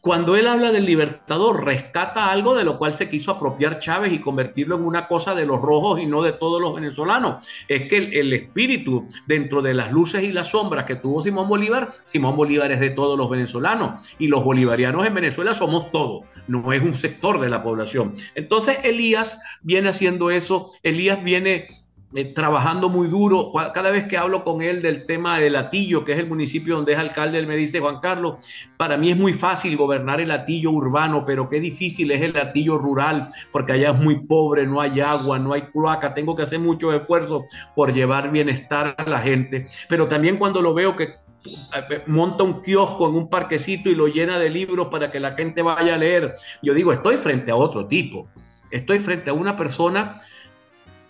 Cuando 0.00 0.36
él 0.36 0.48
habla 0.48 0.72
del 0.72 0.86
libertador, 0.86 1.64
rescata 1.64 2.30
algo 2.30 2.54
de 2.54 2.64
lo 2.64 2.78
cual 2.78 2.94
se 2.94 3.10
quiso 3.10 3.32
apropiar 3.32 3.78
Chávez 3.78 4.12
y 4.12 4.20
convertirlo 4.20 4.76
en 4.76 4.84
una 4.84 5.08
cosa 5.08 5.34
de 5.34 5.46
los 5.46 5.60
rojos 5.60 6.00
y 6.00 6.06
no 6.06 6.22
de 6.22 6.32
todos 6.32 6.60
los 6.60 6.74
venezolanos. 6.74 7.46
Es 7.68 7.88
que 7.88 7.96
el, 7.96 8.32
espíritu 8.32 9.06
dentro 9.26 9.62
de 9.62 9.74
las 9.74 9.92
luces 9.92 10.22
y 10.22 10.32
las 10.32 10.48
sombras 10.48 10.84
que 10.84 10.96
tuvo 10.96 11.22
Simón 11.22 11.48
Bolívar, 11.48 11.90
Simón 12.04 12.36
Bolívar 12.36 12.72
es 12.72 12.80
de 12.80 12.90
todos 12.90 13.18
los 13.18 13.28
venezolanos 13.28 14.14
y 14.18 14.28
los 14.28 14.42
bolivarianos 14.44 15.06
en 15.06 15.14
Venezuela 15.14 15.54
somos 15.54 15.90
todos, 15.90 16.24
no 16.46 16.72
es 16.72 16.80
un 16.82 16.96
sector 16.96 17.40
de 17.40 17.48
la 17.48 17.62
población. 17.62 18.14
Entonces 18.34 18.78
Elías 18.84 19.40
viene 19.62 19.90
haciendo 19.90 20.30
eso, 20.30 20.70
Elías 20.82 21.22
viene 21.22 21.66
eh, 22.12 22.24
trabajando 22.24 22.88
muy 22.88 23.06
duro. 23.06 23.52
Cada 23.72 23.92
vez 23.92 24.08
que 24.08 24.18
hablo 24.18 24.42
con 24.42 24.62
él 24.62 24.82
del 24.82 25.06
tema 25.06 25.38
de 25.38 25.48
Latillo, 25.48 26.04
que 26.04 26.12
es 26.12 26.18
el 26.18 26.26
municipio 26.26 26.74
donde 26.74 26.94
es 26.94 26.98
alcalde, 26.98 27.38
él 27.38 27.46
me 27.46 27.56
dice, 27.56 27.78
Juan 27.78 28.00
Carlos, 28.00 28.44
para 28.76 28.96
mí 28.96 29.12
es 29.12 29.16
muy 29.16 29.32
fácil 29.32 29.76
gobernar 29.76 30.20
el 30.20 30.28
Latillo 30.28 30.72
urbano, 30.72 31.24
pero 31.24 31.48
qué 31.48 31.60
difícil 31.60 32.10
es 32.10 32.20
el 32.22 32.32
Latillo 32.32 32.78
rural, 32.78 33.28
porque 33.52 33.74
allá 33.74 33.90
es 33.90 33.96
muy 33.96 34.26
pobre, 34.26 34.66
no 34.66 34.80
hay 34.80 35.00
agua, 35.00 35.38
no 35.38 35.52
hay 35.52 35.62
cloaca, 35.62 36.12
tengo 36.12 36.34
que 36.34 36.42
hacer 36.42 36.58
mucho 36.58 36.92
esfuerzo 36.92 37.44
por 37.76 37.94
llevar 37.94 38.32
bienestar 38.32 38.96
a 38.98 39.04
la 39.04 39.20
gente. 39.20 39.66
Pero 39.88 40.08
también 40.08 40.36
cuando 40.36 40.62
lo 40.62 40.74
veo 40.74 40.96
que 40.96 41.04
eh, 41.44 42.02
monta 42.08 42.42
un 42.42 42.60
kiosco 42.60 43.08
en 43.08 43.14
un 43.14 43.30
parquecito 43.30 43.88
y 43.88 43.94
lo 43.94 44.08
llena 44.08 44.36
de 44.40 44.50
libros 44.50 44.88
para 44.88 45.12
que 45.12 45.20
la 45.20 45.36
gente 45.36 45.62
vaya 45.62 45.94
a 45.94 45.98
leer, 45.98 46.34
yo 46.60 46.74
digo, 46.74 46.92
estoy 46.92 47.18
frente 47.18 47.52
a 47.52 47.56
otro 47.56 47.86
tipo, 47.86 48.28
estoy 48.72 48.98
frente 48.98 49.30
a 49.30 49.32
una 49.32 49.56
persona 49.56 50.20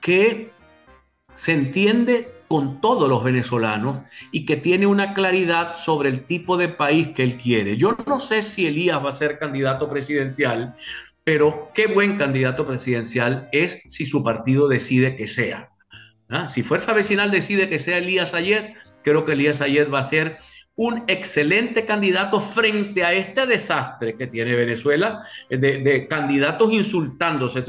que 0.03 0.59
se 1.35 1.53
entiende 1.53 2.33
con 2.49 2.81
todos 2.81 3.09
los 3.09 3.22
venezolanos 3.22 4.01
y 4.33 4.45
que 4.45 4.57
tiene 4.57 4.87
una 4.87 5.14
claridad 5.14 5.76
sobre 5.76 6.09
el 6.09 6.24
tipo 6.24 6.57
de 6.57 6.68
país 6.68 7.09
que 7.09 7.22
él 7.22 7.39
quiere. 7.39 7.76
Yo 7.76 7.97
no 8.07 8.18
sé 8.18 8.43
si 8.43 8.66
Elías 8.66 9.05
va 9.05 9.11
a 9.11 9.12
ser 9.12 9.39
candidato 9.39 9.89
presidencial, 9.89 10.74
pero 11.22 11.70
qué 11.74 11.87
buen 11.87 12.18
candidato 12.18 12.66
presidencial 12.66 13.49
es 13.53 13.81
si 13.87 14.05
su 14.05 14.24
partido 14.24 14.66
decide 14.66 15.16
que 15.16 15.28
sea. 15.28 15.70
¿Ah? 16.28 16.49
Si 16.49 16.62
Fuerza 16.62 16.93
Vecinal 16.93 17.31
decide 17.31 17.68
que 17.68 17.78
sea 17.78 17.99
Elías 17.99 18.35
Ayed, 18.35 18.74
creo 19.03 19.24
que 19.24 19.33
Elías 19.33 19.61
Ayed 19.61 19.89
va 19.89 20.01
a 20.01 20.05
ser 20.05 20.37
un 20.77 21.05
excelente 21.09 21.85
candidato 21.85 22.41
frente 22.41 23.05
a 23.05 23.12
este 23.12 23.47
desastre 23.47 24.16
que 24.16 24.27
tiene 24.27 24.55
Venezuela, 24.55 25.23
de, 25.51 26.07
candidatos 26.09 26.73
insultándose. 26.73 27.62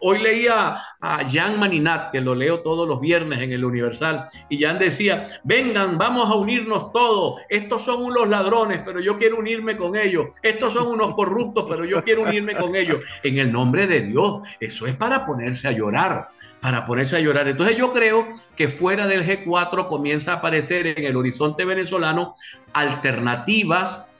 Hoy 0.00 0.18
leía 0.20 0.76
a 1.00 1.28
Jan 1.28 1.58
Maninat, 1.58 2.12
que 2.12 2.20
lo 2.20 2.34
leo 2.34 2.60
todos 2.60 2.86
los 2.86 3.00
viernes 3.00 3.40
en 3.40 3.52
el 3.52 3.64
Universal, 3.64 4.26
y 4.48 4.62
Jan 4.62 4.78
decía, 4.78 5.26
vengan, 5.42 5.98
vamos 5.98 6.30
a 6.30 6.34
unirnos 6.34 6.92
todos, 6.92 7.40
estos 7.48 7.82
son 7.82 8.02
unos 8.02 8.28
ladrones, 8.28 8.82
pero 8.84 9.00
yo 9.00 9.16
quiero 9.16 9.38
unirme 9.38 9.76
con 9.76 9.96
ellos, 9.96 10.26
estos 10.42 10.74
son 10.74 10.86
unos 10.86 11.14
corruptos, 11.14 11.66
pero 11.68 11.84
yo 11.84 12.02
quiero 12.04 12.22
unirme 12.22 12.54
con 12.54 12.76
ellos. 12.76 13.00
En 13.24 13.38
el 13.38 13.50
nombre 13.50 13.86
de 13.86 14.02
Dios, 14.02 14.46
eso 14.60 14.86
es 14.86 14.94
para 14.94 15.26
ponerse 15.26 15.66
a 15.66 15.72
llorar 15.72 16.28
para 16.64 16.86
ponerse 16.86 17.18
a 17.18 17.20
llorar. 17.20 17.46
Entonces 17.46 17.76
yo 17.76 17.92
creo 17.92 18.26
que 18.56 18.68
fuera 18.68 19.06
del 19.06 19.22
G4 19.22 19.86
comienza 19.86 20.32
a 20.32 20.36
aparecer 20.36 20.86
en 20.86 21.04
el 21.04 21.14
horizonte 21.14 21.66
venezolano 21.66 22.33
alternativas 22.72 24.10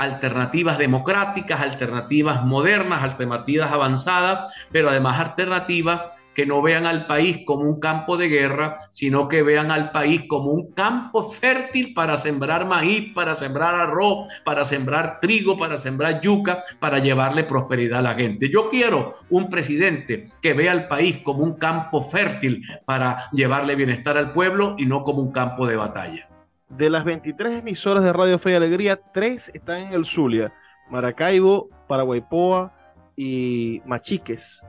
alternativas 0.00 0.78
democráticas, 0.78 1.60
alternativas 1.60 2.42
modernas, 2.42 3.02
alternativas 3.02 3.70
avanzadas, 3.70 4.50
pero 4.72 4.88
además 4.88 5.20
alternativas 5.20 6.02
que 6.34 6.46
no 6.46 6.62
vean 6.62 6.86
al 6.86 7.06
país 7.06 7.40
como 7.44 7.64
un 7.64 7.80
campo 7.80 8.16
de 8.16 8.28
guerra, 8.28 8.78
sino 8.88 9.28
que 9.28 9.42
vean 9.42 9.70
al 9.70 9.90
país 9.90 10.22
como 10.26 10.52
un 10.52 10.72
campo 10.72 11.30
fértil 11.30 11.92
para 11.92 12.16
sembrar 12.16 12.64
maíz, 12.64 13.12
para 13.14 13.34
sembrar 13.34 13.74
arroz, 13.74 14.26
para 14.42 14.64
sembrar 14.64 15.20
trigo, 15.20 15.58
para 15.58 15.76
sembrar 15.76 16.22
yuca, 16.22 16.62
para 16.78 16.98
llevarle 16.98 17.44
prosperidad 17.44 17.98
a 17.98 18.02
la 18.02 18.14
gente. 18.14 18.48
Yo 18.48 18.70
quiero 18.70 19.16
un 19.28 19.50
presidente 19.50 20.28
que 20.40 20.54
vea 20.54 20.72
al 20.72 20.88
país 20.88 21.18
como 21.18 21.44
un 21.44 21.58
campo 21.58 22.00
fértil 22.00 22.64
para 22.86 23.30
llevarle 23.32 23.76
bienestar 23.76 24.16
al 24.16 24.32
pueblo 24.32 24.76
y 24.78 24.86
no 24.86 25.02
como 25.04 25.20
un 25.20 25.32
campo 25.32 25.66
de 25.66 25.76
batalla. 25.76 26.29
De 26.70 26.88
las 26.88 27.04
23 27.04 27.58
emisoras 27.58 28.04
de 28.04 28.12
Radio 28.12 28.38
Fe 28.38 28.52
y 28.52 28.54
Alegría, 28.54 29.00
tres 29.12 29.50
están 29.54 29.88
en 29.88 29.92
el 29.92 30.06
Zulia, 30.06 30.54
Maracaibo, 30.88 31.68
Paraguaypoa 31.88 32.72
y 33.16 33.82
Machiques. 33.84 34.62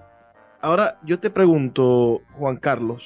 Ahora 0.62 1.00
yo 1.04 1.20
te 1.20 1.30
pregunto, 1.30 2.22
Juan 2.34 2.58
Carlos, 2.58 3.04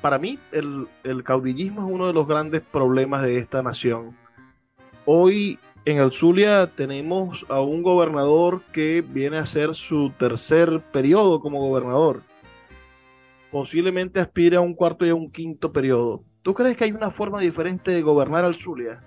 para 0.00 0.18
mí 0.18 0.38
el, 0.52 0.86
el, 1.02 1.24
caudillismo 1.24 1.84
es 1.84 1.92
uno 1.92 2.06
de 2.06 2.12
los 2.12 2.28
grandes 2.28 2.62
problemas 2.62 3.24
de 3.24 3.38
esta 3.38 3.60
nación. 3.60 4.16
Hoy 5.04 5.58
en 5.84 5.98
el 5.98 6.12
Zulia 6.12 6.68
tenemos 6.68 7.44
a 7.48 7.60
un 7.60 7.82
gobernador 7.82 8.62
que 8.72 9.02
viene 9.02 9.38
a 9.38 9.46
ser 9.46 9.74
su 9.74 10.12
tercer 10.16 10.80
periodo 10.92 11.40
como 11.40 11.58
gobernador. 11.58 12.22
Posiblemente 13.50 14.20
aspire 14.20 14.56
a 14.56 14.60
un 14.60 14.74
cuarto 14.74 15.04
y 15.04 15.10
a 15.10 15.14
un 15.16 15.30
quinto 15.30 15.72
periodo. 15.72 16.24
¿Tú 16.42 16.54
crees 16.54 16.76
que 16.76 16.84
hay 16.84 16.92
una 16.92 17.10
forma 17.10 17.40
diferente 17.40 17.92
de 17.92 18.02
gobernar 18.02 18.44
al 18.44 18.58
Zulia? 18.58 19.00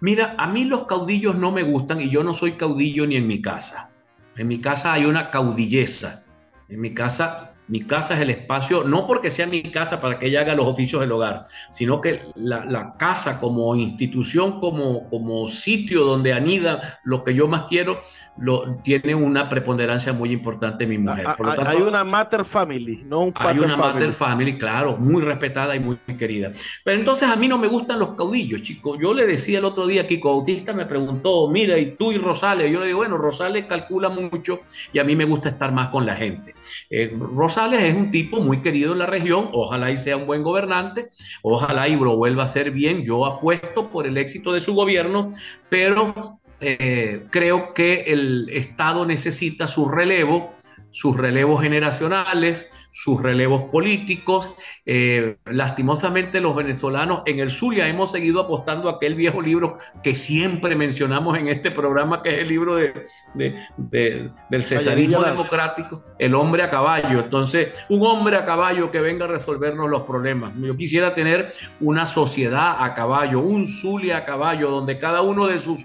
Mira, 0.00 0.34
a 0.38 0.46
mí 0.46 0.64
los 0.64 0.86
caudillos 0.86 1.36
no 1.36 1.52
me 1.52 1.62
gustan 1.62 2.00
y 2.00 2.10
yo 2.10 2.22
no 2.22 2.34
soy 2.34 2.52
caudillo 2.52 3.06
ni 3.06 3.16
en 3.16 3.26
mi 3.26 3.42
casa. 3.42 3.90
En 4.36 4.48
mi 4.48 4.60
casa 4.60 4.92
hay 4.92 5.04
una 5.04 5.30
caudilleza. 5.30 6.24
En 6.68 6.80
mi 6.80 6.94
casa 6.94 7.55
mi 7.68 7.80
casa 7.80 8.14
es 8.14 8.20
el 8.20 8.30
espacio, 8.30 8.84
no 8.84 9.06
porque 9.06 9.30
sea 9.30 9.46
mi 9.46 9.62
casa 9.62 10.00
para 10.00 10.18
que 10.18 10.26
ella 10.26 10.42
haga 10.42 10.54
los 10.54 10.66
oficios 10.66 11.00
del 11.00 11.12
hogar, 11.12 11.48
sino 11.70 12.00
que 12.00 12.22
la, 12.36 12.94
casa 12.98 13.40
como 13.40 13.74
institución, 13.74 14.60
como, 14.60 15.08
como 15.10 15.48
sitio 15.48 16.04
donde 16.04 16.32
anida 16.32 17.00
lo 17.04 17.24
que 17.24 17.34
yo 17.34 17.48
más 17.48 17.64
quiero, 17.68 18.00
lo, 18.38 18.76
tiene 18.84 19.14
una 19.14 19.48
preponderancia 19.48 20.12
muy 20.12 20.30
importante 20.30 20.86
mi 20.86 20.98
mujer. 20.98 21.26
Por 21.36 21.68
hay 21.68 21.82
una 21.82 22.04
mater 22.04 22.44
family, 22.44 23.02
no 23.04 23.20
un 23.20 23.32
Hay 23.34 23.58
una 23.58 23.76
mater 23.76 24.12
family, 24.12 24.56
claro, 24.56 24.96
muy 24.96 25.22
respetada 25.22 25.74
y 25.74 25.80
muy 25.80 25.96
querida. 26.18 26.52
Pero 26.84 26.98
entonces 26.98 27.28
a 27.28 27.36
mí 27.36 27.48
no 27.48 27.58
me 27.58 27.66
gustan 27.66 27.98
los 27.98 28.10
caudillos, 28.10 28.62
chicos. 28.62 28.98
Yo 29.02 29.12
le 29.12 29.26
decía 29.26 29.58
el 29.58 29.64
otro 29.64 29.86
día, 29.86 30.06
Kiko 30.06 30.30
Autista 30.30 30.72
me 30.72 30.86
preguntó, 30.86 31.48
mira, 31.48 31.78
¿y 31.78 31.96
tú 31.96 32.12
y 32.12 32.18
Rosales? 32.18 32.70
Yo 32.70 32.80
le 32.80 32.86
digo, 32.86 32.98
bueno, 32.98 33.18
Rosales 33.18 33.66
calcula 33.66 34.08
mucho 34.08 34.60
y 34.92 34.98
a 35.00 35.04
mí 35.04 35.16
me 35.16 35.24
gusta 35.24 35.48
estar 35.48 35.72
más 35.72 35.88
con 35.88 36.06
la 36.06 36.14
gente. 36.14 36.54
Eh, 36.90 37.16
Rosales 37.18 37.55
es 37.56 37.94
un 37.94 38.10
tipo 38.10 38.40
muy 38.40 38.60
querido 38.60 38.92
en 38.92 38.98
la 38.98 39.06
región, 39.06 39.48
ojalá 39.52 39.90
y 39.90 39.96
sea 39.96 40.18
un 40.18 40.26
buen 40.26 40.42
gobernante, 40.42 41.08
ojalá 41.42 41.88
y 41.88 41.96
vuelva 41.96 42.44
a 42.44 42.48
ser 42.48 42.70
bien, 42.70 43.02
yo 43.04 43.24
apuesto 43.24 43.88
por 43.88 44.06
el 44.06 44.18
éxito 44.18 44.52
de 44.52 44.60
su 44.60 44.74
gobierno, 44.74 45.30
pero 45.70 46.38
eh, 46.60 47.26
creo 47.30 47.72
que 47.72 48.04
el 48.08 48.50
Estado 48.50 49.06
necesita 49.06 49.68
su 49.68 49.88
relevo, 49.88 50.54
sus 50.90 51.16
relevos 51.16 51.62
generacionales, 51.62 52.70
sus 52.90 53.22
relevos 53.22 53.64
políticos. 53.70 54.50
Eh, 54.86 55.36
lastimosamente 55.44 56.40
los 56.40 56.56
venezolanos 56.56 57.22
en 57.26 57.40
el 57.40 57.50
Zulia 57.50 57.88
hemos 57.88 58.12
seguido 58.12 58.40
apostando 58.40 58.88
a 58.88 58.92
aquel 58.92 59.14
viejo 59.14 59.42
libro 59.42 59.76
que 60.02 60.14
siempre 60.14 60.74
mencionamos 60.74 61.36
en 61.38 61.48
este 61.48 61.70
programa, 61.70 62.22
que 62.22 62.30
es 62.30 62.38
el 62.38 62.48
libro 62.48 62.76
de, 62.76 63.04
del 63.34 64.64
cesarismo 64.64 65.22
democrático, 65.22 66.02
el 66.18 66.34
hombre 66.34 66.62
a 66.62 66.70
caballo. 66.70 67.20
Entonces, 67.20 67.74
un 67.90 68.06
hombre 68.06 68.36
a 68.36 68.44
caballo 68.44 68.90
que 68.90 69.00
venga 69.00 69.26
a 69.26 69.28
resolvernos 69.28 69.90
los 69.90 70.02
problemas. 70.02 70.52
Yo 70.58 70.76
quisiera 70.76 71.12
tener 71.12 71.52
una 71.80 72.06
sociedad 72.06 72.76
a 72.82 72.94
caballo, 72.94 73.40
un 73.40 73.68
Zulia 73.68 74.18
a 74.18 74.24
caballo, 74.24 74.70
donde 74.70 74.98
cada 74.98 75.20
uno 75.20 75.46
de 75.46 75.58
sus 75.58 75.84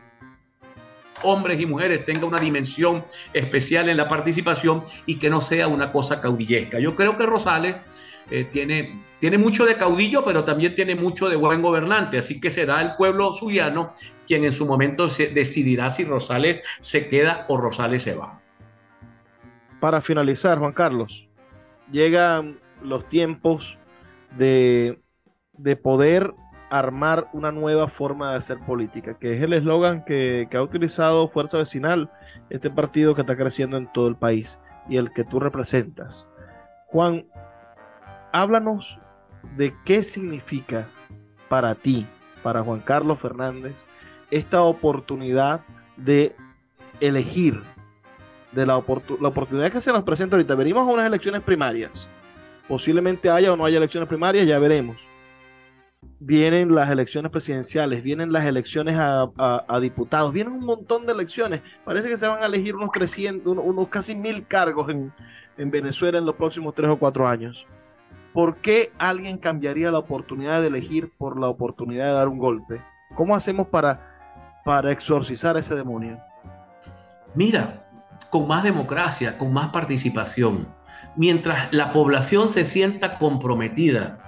hombres 1.23 1.59
y 1.59 1.65
mujeres 1.65 2.05
tenga 2.05 2.25
una 2.25 2.39
dimensión 2.39 3.03
especial 3.33 3.89
en 3.89 3.97
la 3.97 4.07
participación 4.07 4.83
y 5.05 5.15
que 5.15 5.29
no 5.29 5.41
sea 5.41 5.67
una 5.67 5.91
cosa 5.91 6.21
caudillesca. 6.21 6.79
Yo 6.79 6.95
creo 6.95 7.17
que 7.17 7.25
Rosales 7.25 7.77
eh, 8.29 8.45
tiene, 8.49 9.01
tiene 9.19 9.37
mucho 9.37 9.65
de 9.65 9.75
caudillo, 9.75 10.23
pero 10.23 10.43
también 10.43 10.75
tiene 10.75 10.95
mucho 10.95 11.29
de 11.29 11.35
buen 11.35 11.61
gobernante, 11.61 12.17
así 12.17 12.39
que 12.39 12.49
será 12.49 12.81
el 12.81 12.95
pueblo 12.95 13.33
zuliano 13.33 13.91
quien 14.25 14.43
en 14.43 14.51
su 14.51 14.65
momento 14.65 15.07
decidirá 15.07 15.89
si 15.89 16.05
Rosales 16.05 16.61
se 16.79 17.09
queda 17.09 17.45
o 17.49 17.57
Rosales 17.57 18.03
se 18.03 18.15
va. 18.15 18.39
Para 19.79 20.01
finalizar, 20.01 20.59
Juan 20.59 20.73
Carlos, 20.73 21.27
llegan 21.91 22.59
los 22.81 23.09
tiempos 23.09 23.77
de, 24.37 25.01
de 25.53 25.75
poder 25.75 26.33
armar 26.71 27.27
una 27.33 27.51
nueva 27.51 27.89
forma 27.89 28.31
de 28.31 28.37
hacer 28.37 28.57
política, 28.59 29.13
que 29.19 29.33
es 29.33 29.41
el 29.43 29.51
eslogan 29.51 30.05
que, 30.05 30.47
ha 30.53 30.61
utilizado 30.61 31.27
Fuerza 31.27 31.57
Vecinal, 31.57 32.09
este 32.49 32.69
partido 32.69 33.13
que 33.13 33.21
está 33.21 33.35
creciendo 33.35 33.75
en 33.75 33.91
todo 33.91 34.07
el 34.07 34.15
país 34.15 34.57
y 34.87 34.95
el 34.95 35.11
que 35.11 35.25
tú 35.25 35.41
representas. 35.41 36.29
Juan, 36.87 37.25
háblanos 38.31 38.97
de 39.57 39.73
qué 39.83 40.01
significa 40.01 40.87
para 41.49 41.75
ti, 41.75 42.07
para 42.41 42.63
Juan 42.63 42.79
Carlos 42.79 43.19
Fernández, 43.19 43.75
esta 44.31 44.61
oportunidad 44.61 45.61
de 45.97 46.33
elegir, 47.01 47.61
de 48.53 48.65
la, 48.65 48.81
la 49.19 49.27
oportunidad 49.27 49.73
que 49.73 49.81
se 49.81 49.91
nos 49.91 50.03
presenta 50.03 50.37
ahorita. 50.37 50.55
Venimos 50.55 50.87
a 50.87 50.93
unas 50.93 51.05
elecciones 51.05 51.41
primarias. 51.41 52.07
Posiblemente 52.69 53.29
haya 53.29 53.51
o 53.51 53.57
no 53.57 53.65
haya 53.65 53.77
elecciones 53.77 54.07
primarias, 54.07 54.47
ya 54.47 54.57
veremos 54.57 55.10
vienen 56.23 56.75
las 56.75 56.91
elecciones 56.91 57.31
presidenciales, 57.31 58.03
vienen 58.03 58.31
las 58.31 58.45
elecciones 58.45 58.95
a, 58.95 59.79
diputados, 59.81 60.31
vienen 60.31 60.53
un 60.53 60.65
montón 60.65 61.07
de 61.07 61.13
elecciones. 61.13 61.61
Parece 61.83 62.09
que 62.09 62.17
se 62.17 62.27
van 62.27 62.43
a 62.43 62.45
elegir 62.45 62.75
unos 62.75 62.91
300, 62.91 63.57
unos, 63.57 63.87
casi 63.89 64.15
mil 64.15 64.45
cargos 64.45 64.87
en, 64.89 65.11
Venezuela 65.57 66.19
en 66.19 66.25
los 66.25 66.35
próximos 66.35 66.75
tres 66.75 66.91
o 66.91 66.97
cuatro 66.97 67.27
años. 67.27 67.65
¿Por 68.33 68.57
qué 68.57 68.91
alguien 68.99 69.37
cambiaría 69.37 69.91
la 69.91 69.99
oportunidad 69.99 70.61
de 70.61 70.67
elegir 70.67 71.11
por 71.17 71.39
la 71.39 71.49
oportunidad 71.49 72.05
de 72.05 72.13
dar 72.13 72.27
un 72.27 72.37
golpe? 72.37 72.81
¿Cómo 73.15 73.35
hacemos 73.35 73.67
para, 73.67 74.61
para 74.63 74.91
exorcizar 74.91 75.57
ese 75.57 75.75
demonio? 75.75 76.19
Mira, 77.33 77.87
con 78.29 78.47
más 78.47 78.63
democracia, 78.63 79.37
con 79.39 79.53
más 79.53 79.69
participación, 79.69 80.67
mientras 81.15 81.73
la 81.73 81.91
población 81.91 82.47
se 82.47 82.63
sienta 82.63 83.17
comprometida 83.17 84.20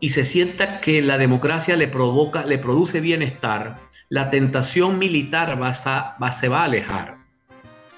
y 0.00 0.10
se 0.10 0.24
sienta 0.24 0.80
que 0.80 1.02
la 1.02 1.18
democracia 1.18 1.76
le 1.76 1.88
provoca, 1.88 2.44
le 2.44 2.58
produce 2.58 3.00
bienestar, 3.00 3.80
la 4.08 4.30
tentación 4.30 4.98
militar 4.98 5.60
va 5.60 5.68
va, 5.70 6.32
se 6.32 6.48
va 6.48 6.60
a 6.60 6.64
alejar. 6.64 7.13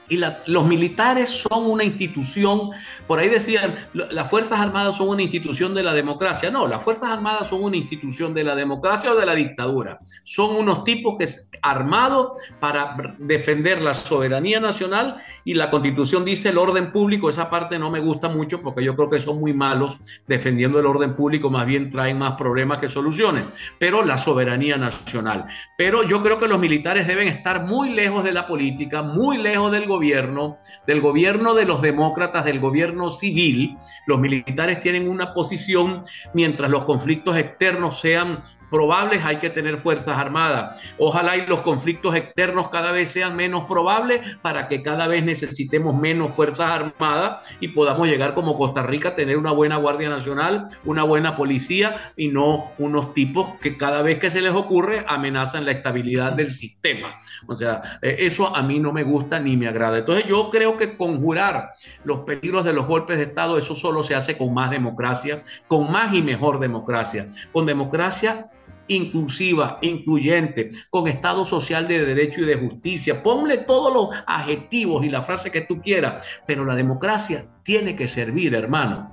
Y 0.08 0.18
los 0.18 0.64
militares 0.66 1.30
son 1.30 1.66
una 1.66 1.82
institución, 1.82 2.70
por 3.08 3.18
ahí 3.18 3.28
decían, 3.28 3.88
las 3.92 4.30
Fuerzas 4.30 4.60
Armadas 4.60 4.96
son 4.96 5.08
una 5.08 5.22
institución 5.22 5.74
de 5.74 5.82
la 5.82 5.94
democracia. 5.94 6.50
No, 6.50 6.68
las 6.68 6.82
Fuerzas 6.82 7.10
Armadas 7.10 7.48
son 7.48 7.64
una 7.64 7.76
institución 7.76 8.32
de 8.32 8.44
la 8.44 8.54
democracia 8.54 9.12
o 9.12 9.16
de 9.16 9.26
la 9.26 9.34
dictadura. 9.34 9.98
Son 10.22 10.54
unos 10.54 10.84
tipos 10.84 11.16
que 11.18 11.26
armados 11.62 12.40
para 12.60 13.16
defender 13.18 13.82
la 13.82 13.94
soberanía 13.94 14.60
nacional 14.60 15.20
y 15.44 15.54
la 15.54 15.70
constitución 15.70 16.24
dice 16.24 16.50
el 16.50 16.58
orden 16.58 16.92
público. 16.92 17.28
Esa 17.28 17.50
parte 17.50 17.76
no 17.78 17.90
me 17.90 17.98
gusta 17.98 18.28
mucho 18.28 18.62
porque 18.62 18.84
yo 18.84 18.94
creo 18.94 19.10
que 19.10 19.18
son 19.18 19.40
muy 19.40 19.52
malos 19.52 19.98
defendiendo 20.28 20.78
el 20.78 20.86
orden 20.86 21.16
público, 21.16 21.50
más 21.50 21.66
bien 21.66 21.90
traen 21.90 22.18
más 22.18 22.32
problemas 22.34 22.78
que 22.78 22.88
soluciones. 22.88 23.44
Pero 23.80 24.04
la 24.04 24.18
soberanía 24.18 24.76
nacional. 24.76 25.46
Pero 25.76 26.04
yo 26.04 26.22
creo 26.22 26.38
que 26.38 26.46
los 26.46 26.60
militares 26.60 27.08
deben 27.08 27.26
estar 27.26 27.64
muy 27.64 27.90
lejos 27.90 28.22
de 28.22 28.32
la 28.32 28.46
política, 28.46 29.02
muy 29.02 29.38
lejos 29.38 29.72
del 29.72 29.86
gobierno 29.86 29.95
gobierno, 29.96 30.58
del 30.86 31.00
gobierno 31.00 31.54
de 31.54 31.64
los 31.64 31.80
demócratas, 31.80 32.44
del 32.44 32.60
gobierno 32.60 33.08
civil. 33.10 33.78
Los 34.06 34.18
militares 34.18 34.80
tienen 34.80 35.08
una 35.08 35.32
posición 35.32 36.02
mientras 36.34 36.70
los 36.70 36.84
conflictos 36.84 37.36
externos 37.38 37.98
sean 37.98 38.42
probables 38.70 39.24
hay 39.24 39.36
que 39.36 39.50
tener 39.50 39.78
fuerzas 39.78 40.18
armadas. 40.18 40.80
Ojalá 40.98 41.36
y 41.36 41.46
los 41.46 41.62
conflictos 41.62 42.14
externos 42.14 42.68
cada 42.70 42.92
vez 42.92 43.10
sean 43.10 43.36
menos 43.36 43.64
probables 43.64 44.20
para 44.42 44.68
que 44.68 44.82
cada 44.82 45.06
vez 45.06 45.24
necesitemos 45.24 45.94
menos 45.94 46.34
fuerzas 46.34 46.70
armadas 46.70 47.46
y 47.60 47.68
podamos 47.68 48.08
llegar 48.08 48.34
como 48.34 48.56
Costa 48.56 48.82
Rica 48.82 49.10
a 49.10 49.14
tener 49.14 49.36
una 49.36 49.52
buena 49.52 49.76
Guardia 49.76 50.08
Nacional, 50.08 50.66
una 50.84 51.02
buena 51.02 51.36
policía 51.36 52.12
y 52.16 52.28
no 52.28 52.72
unos 52.78 53.14
tipos 53.14 53.48
que 53.60 53.76
cada 53.76 54.02
vez 54.02 54.18
que 54.18 54.30
se 54.30 54.40
les 54.40 54.52
ocurre 54.52 55.04
amenazan 55.08 55.64
la 55.64 55.72
estabilidad 55.72 56.32
del 56.32 56.50
sistema. 56.50 57.18
O 57.46 57.56
sea, 57.56 57.98
eh, 58.02 58.16
eso 58.20 58.54
a 58.54 58.62
mí 58.62 58.78
no 58.78 58.92
me 58.92 59.04
gusta 59.04 59.38
ni 59.38 59.56
me 59.56 59.68
agrada. 59.68 59.98
Entonces 59.98 60.26
yo 60.26 60.50
creo 60.50 60.76
que 60.76 60.96
conjurar 60.96 61.70
los 62.04 62.20
peligros 62.20 62.64
de 62.64 62.72
los 62.72 62.86
golpes 62.86 63.18
de 63.18 63.24
Estado, 63.24 63.58
eso 63.58 63.74
solo 63.74 64.02
se 64.02 64.14
hace 64.14 64.36
con 64.36 64.52
más 64.54 64.70
democracia, 64.70 65.42
con 65.68 65.90
más 65.90 66.14
y 66.14 66.22
mejor 66.22 66.60
democracia. 66.60 67.26
Con 67.52 67.66
democracia 67.66 68.50
inclusiva, 68.88 69.78
incluyente, 69.82 70.70
con 70.90 71.08
Estado 71.08 71.44
social 71.44 71.86
de 71.88 72.04
derecho 72.04 72.40
y 72.40 72.44
de 72.44 72.56
justicia. 72.56 73.22
Ponle 73.22 73.58
todos 73.58 73.92
los 73.92 74.22
adjetivos 74.26 75.04
y 75.04 75.10
la 75.10 75.22
frase 75.22 75.50
que 75.50 75.62
tú 75.62 75.80
quieras, 75.80 76.26
pero 76.46 76.64
la 76.64 76.74
democracia 76.74 77.44
tiene 77.62 77.96
que 77.96 78.08
servir, 78.08 78.54
hermano, 78.54 79.12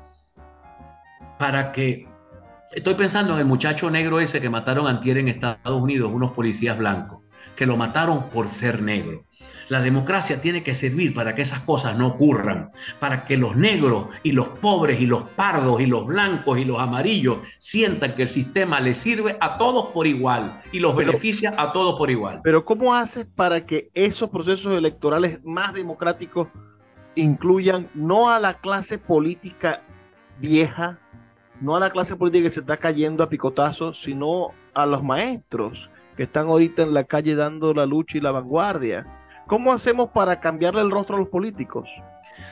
para 1.40 1.72
que... 1.72 2.08
Estoy 2.72 2.96
pensando 2.96 3.34
en 3.34 3.40
el 3.40 3.46
muchacho 3.46 3.92
negro 3.92 4.20
ese 4.20 4.42
que 4.42 4.50
mataron 4.50 4.88
antier 4.88 5.18
en 5.18 5.28
Estados 5.28 5.82
Unidos, 5.82 6.12
unos 6.12 6.32
policías 6.32 6.76
blancos, 6.76 7.20
que 7.56 7.66
lo 7.66 7.78
mataron 7.78 8.30
por 8.30 8.48
ser 8.48 8.82
negro. 8.82 9.24
La 9.70 9.82
democracia 9.82 10.42
tiene 10.42 10.64
que 10.64 10.74
servir 10.74 11.14
para 11.14 11.36
que 11.36 11.42
esas 11.42 11.62
cosas 11.62 11.98
no 11.98 12.08
ocurran, 12.08 12.70
para 13.00 13.26
que 13.26 13.38
los 13.38 13.56
negros 13.56 14.08
y 14.24 14.32
los 14.32 14.48
pobres 14.48 15.02
y 15.02 15.06
los 15.06 15.24
pardos 15.24 15.82
y 15.82 15.86
los 15.86 16.06
blancos 16.06 16.60
y 16.60 16.66
los 16.66 16.80
amarillos 16.80 17.40
sientan 17.58 18.16
que 18.16 18.24
el 18.24 18.30
sistema 18.30 18.80
les 18.80 18.98
sirve 18.98 19.38
a 19.40 19.58
todos 19.58 19.88
por 19.88 20.06
igual 20.08 20.62
y 20.72 20.80
los 20.80 20.96
beneficia 20.96 21.54
a 21.58 21.72
todos 21.72 21.98
por 21.98 22.12
igual. 22.12 22.42
Pero 22.44 22.66
¿cómo 22.66 22.94
haces 22.94 23.26
para 23.26 23.66
que 23.66 23.90
esos 23.94 24.30
procesos 24.30 24.78
electorales 24.78 25.44
más 25.44 25.74
democráticos 25.74 26.48
incluyan 27.16 27.90
no 27.94 28.30
a 28.30 28.40
la 28.40 28.56
clase 28.56 28.98
política 28.98 29.82
vieja, 30.40 31.00
no 31.62 31.76
a 31.76 31.80
la 31.80 31.92
clase 31.92 32.16
política 32.16 32.46
que 32.46 32.54
se 32.54 32.60
está 32.62 32.78
cayendo 32.78 33.24
a 33.24 33.30
picotazos, 33.30 34.02
sino 34.02 34.50
a 34.74 34.86
los 34.86 35.04
maestros 35.04 35.90
que 36.16 36.24
están 36.24 36.48
ahorita 36.48 36.84
en 36.84 36.94
la 36.94 37.04
calle 37.04 37.36
dando 37.36 37.74
la 37.74 37.86
lucha 37.86 38.18
y 38.18 38.22
la 38.22 38.32
vanguardia? 38.32 39.06
¿Cómo 39.48 39.74
hacemos 39.74 40.10
para 40.10 40.40
cambiarle 40.40 40.82
el 40.82 40.92
rostro 40.92 41.16
a 41.16 41.20
los 41.20 41.30
políticos? 41.30 41.90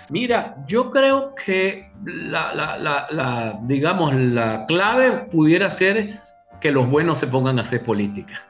Mira, 0.10 0.58
yo 0.68 0.92
creo 0.92 1.34
que 1.36 1.90
la, 2.04 3.60
digamos, 3.64 4.14
la 4.14 4.66
clave 4.68 5.12
pudiera 5.32 5.70
ser 5.70 6.20
que 6.60 6.72
los 6.72 6.90
buenos 6.90 7.20
se 7.20 7.28
pongan 7.28 7.60
a 7.60 7.62
hacer 7.64 7.84
política, 7.84 8.44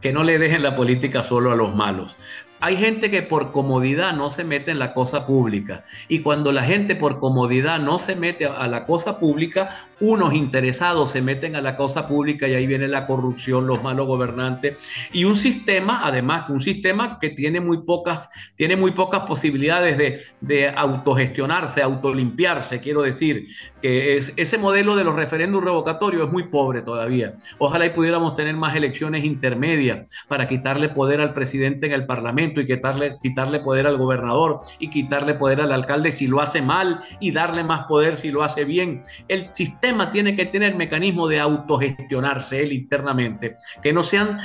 que 0.00 0.12
no 0.12 0.22
le 0.22 0.38
dejen 0.38 0.62
la 0.62 0.76
política 0.76 1.22
solo 1.22 1.50
a 1.50 1.56
los 1.56 1.74
malos. 1.74 2.16
Hay 2.60 2.76
gente 2.76 3.10
que 3.10 3.22
por 3.22 3.52
comodidad 3.52 4.14
no 4.14 4.30
se 4.30 4.42
mete 4.42 4.72
en 4.72 4.80
la 4.80 4.92
cosa 4.92 5.26
pública. 5.26 5.84
Y 6.08 6.20
cuando 6.20 6.50
la 6.50 6.64
gente 6.64 6.96
por 6.96 7.20
comodidad 7.20 7.78
no 7.78 8.00
se 8.00 8.16
mete 8.16 8.46
a 8.46 8.66
la 8.66 8.84
cosa 8.84 9.20
pública, 9.20 9.70
unos 10.00 10.34
interesados 10.34 11.12
se 11.12 11.22
meten 11.22 11.54
a 11.54 11.60
la 11.60 11.76
cosa 11.76 12.08
pública 12.08 12.48
y 12.48 12.54
ahí 12.54 12.66
viene 12.66 12.88
la 12.88 13.06
corrupción, 13.06 13.68
los 13.68 13.82
malos 13.84 14.08
gobernantes. 14.08 14.76
Y 15.12 15.24
un 15.24 15.36
sistema, 15.36 16.00
además, 16.02 16.50
un 16.50 16.60
sistema 16.60 17.18
que 17.20 17.30
tiene 17.30 17.60
muy 17.60 17.82
pocas, 17.82 18.28
tiene 18.56 18.74
muy 18.74 18.90
pocas 18.90 19.20
posibilidades 19.20 20.24
de, 20.40 20.68
autogestionarse, 20.76 21.82
autolimpiarse, 21.82 22.80
quiero 22.80 23.02
decir, 23.02 23.48
que 23.80 24.16
es, 24.16 24.32
ese 24.36 24.58
modelo 24.58 24.96
de 24.96 25.04
los 25.04 25.14
referéndums 25.14 25.64
revocatorios 25.64 26.26
es 26.26 26.32
muy 26.32 26.44
pobre 26.44 26.82
todavía. 26.82 27.34
Ojalá 27.58 27.86
y 27.86 27.90
pudiéramos 27.90 28.34
tener 28.34 28.56
más 28.56 28.74
elecciones 28.74 29.24
intermedias 29.24 30.10
para 30.26 30.48
quitarle 30.48 30.88
poder 30.88 31.20
al 31.20 31.32
presidente 31.32 31.86
en 31.86 31.92
el 31.92 32.06
Parlamento 32.06 32.47
y 32.56 32.66
quitarle, 32.66 33.18
quitarle 33.20 33.60
poder 33.60 33.86
al 33.86 33.96
gobernador 33.96 34.60
y 34.78 34.90
quitarle 34.90 35.34
poder 35.34 35.60
al 35.60 35.72
alcalde 35.72 36.12
si 36.12 36.26
lo 36.26 36.40
hace 36.40 36.62
mal 36.62 37.02
y 37.20 37.30
darle 37.32 37.64
más 37.64 37.86
poder 37.86 38.16
si 38.16 38.30
lo 38.30 38.42
hace 38.42 38.64
bien. 38.64 39.02
El 39.28 39.48
sistema 39.52 40.10
tiene 40.10 40.36
que 40.36 40.46
tener 40.46 40.76
mecanismo 40.76 41.28
de 41.28 41.40
autogestionarse 41.40 42.62
él 42.62 42.72
internamente, 42.72 43.56
que 43.82 43.92
no 43.92 44.02
sean 44.02 44.38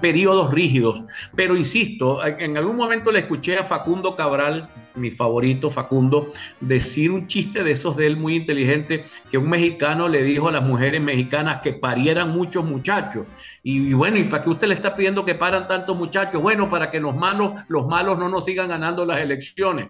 periodos 0.00 0.52
rígidos. 0.52 1.02
Pero 1.34 1.56
insisto, 1.56 2.24
en 2.24 2.56
algún 2.56 2.76
momento 2.76 3.10
le 3.10 3.20
escuché 3.20 3.58
a 3.58 3.64
Facundo 3.64 4.16
Cabral, 4.16 4.68
mi 4.94 5.10
favorito 5.10 5.70
Facundo, 5.70 6.28
decir 6.60 7.10
un 7.10 7.26
chiste 7.26 7.62
de 7.62 7.72
esos 7.72 7.96
de 7.96 8.06
él 8.06 8.16
muy 8.16 8.36
inteligente, 8.36 9.04
que 9.30 9.38
un 9.38 9.48
mexicano 9.48 10.08
le 10.08 10.22
dijo 10.22 10.48
a 10.48 10.52
las 10.52 10.62
mujeres 10.62 11.00
mexicanas 11.00 11.60
que 11.62 11.72
parieran 11.72 12.30
muchos 12.30 12.64
muchachos. 12.64 13.26
Y, 13.62 13.92
bueno, 13.92 14.18
¿y 14.18 14.24
para 14.24 14.42
qué 14.42 14.50
usted 14.50 14.68
le 14.68 14.74
está 14.74 14.94
pidiendo 14.94 15.24
que 15.24 15.34
paran 15.34 15.68
tantos 15.68 15.96
muchachos? 15.96 16.40
Bueno, 16.40 16.70
para 16.70 16.90
que 16.90 17.00
los 17.00 17.14
malos, 17.14 17.52
los 17.68 17.86
malos 17.86 18.18
no 18.18 18.28
nos 18.28 18.44
sigan 18.44 18.68
ganando 18.68 19.04
las 19.04 19.20
elecciones. 19.20 19.88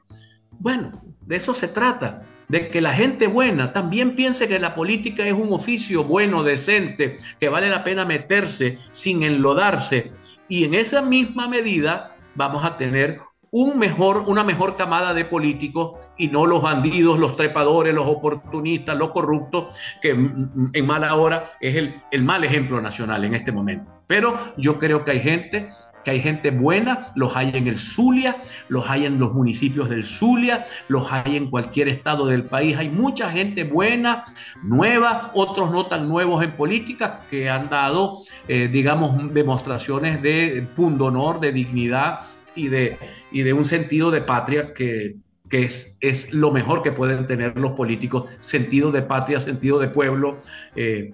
Bueno, 0.51 1.03
de 1.23 1.37
eso 1.37 1.55
se 1.55 1.69
trata, 1.69 2.23
de 2.49 2.69
que 2.69 2.81
la 2.81 2.93
gente 2.93 3.27
buena 3.27 3.73
también 3.73 4.15
piense 4.15 4.47
que 4.47 4.59
la 4.59 4.75
política 4.75 5.27
es 5.27 5.33
un 5.33 5.53
oficio 5.53 6.05
bueno, 6.05 6.43
decente, 6.43 7.19
que 7.41 7.49
vale 7.49 7.69
la 7.69 7.83
pena 7.83 8.05
meterse 8.05 8.79
sin 8.91 9.23
enlodarse. 9.23 10.13
Y 10.49 10.65
en 10.65 10.75
esa 10.75 11.03
misma 11.03 11.49
medida 11.49 12.17
vamos 12.35 12.65
a 12.65 12.77
tener 12.77 13.21
un 13.57 13.79
mejor, 13.79 14.25
una 14.27 14.43
mejor 14.43 14.77
camada 14.77 15.15
de 15.15 15.25
políticos 15.25 16.09
y 16.19 16.27
no 16.27 16.45
los 16.45 16.61
bandidos, 16.61 17.21
los 17.21 17.37
trepadores, 17.37 17.95
los 17.95 18.05
oportunistas, 18.05 18.99
los 18.99 19.13
corruptos, 19.13 19.77
que 20.03 20.11
en 20.11 20.87
mala 20.87 21.15
hora 21.15 21.45
es 21.61 21.77
el, 21.77 22.03
el 22.11 22.25
mal 22.25 22.43
ejemplo 22.43 22.81
nacional 22.81 23.25
en 23.25 23.33
este 23.37 23.53
momento. 23.53 23.89
Pero 24.09 24.37
yo 24.57 24.77
creo 24.81 25.05
que 25.05 25.13
hay 25.13 25.21
gente 25.21 25.69
que 26.05 26.11
hay 26.11 26.21
gente 26.21 26.51
buena, 26.51 27.13
los 27.15 27.35
hay 27.35 27.51
en 27.55 27.67
el 27.67 27.79
Zulia, 27.79 28.37
los 28.69 28.91
hay 28.91 29.07
en 29.07 29.19
los 29.19 29.33
municipios 29.33 29.89
del 29.89 30.05
Zulia, 30.05 30.67
los 30.89 31.11
hay 31.11 31.37
en 31.37 31.49
cualquier 31.49 31.89
estado 31.89 32.27
del 32.27 32.45
país. 32.45 32.77
Hay 32.77 32.91
mucha 32.91 33.31
gente 33.31 33.65
buena, 33.65 34.25
nueva, 34.63 35.31
otros 35.33 35.71
no 35.71 35.87
tan 35.87 36.09
nuevos 36.09 36.45
en 36.45 36.51
política, 36.53 37.23
que 37.31 37.49
han 37.49 37.71
dado, 37.71 38.19
eh, 38.49 38.69
digamos, 38.71 39.33
demostraciones 39.33 40.21
de 40.21 40.69
pundonor, 40.77 41.41
de 41.41 41.53
dignidad 41.53 42.21
y 42.55 42.69
de, 42.69 42.97
y 43.31 43.43
de 43.43 43.53
un 43.53 43.65
sentido 43.65 44.11
de 44.11 44.21
patria 44.21 44.75
que, 44.75 45.17
es, 45.51 45.97
es, 46.01 46.33
lo 46.33 46.51
mejor 46.51 46.83
que 46.83 46.93
pueden 46.93 47.27
tener 47.27 47.59
los 47.59 47.73
políticos, 47.73 48.29
sentido 48.41 48.91
de 48.91 49.03
patria, 49.03 49.39
sentido 49.39 49.79
de 49.79 49.89
pueblo, 49.89 50.39
eh, 50.75 51.13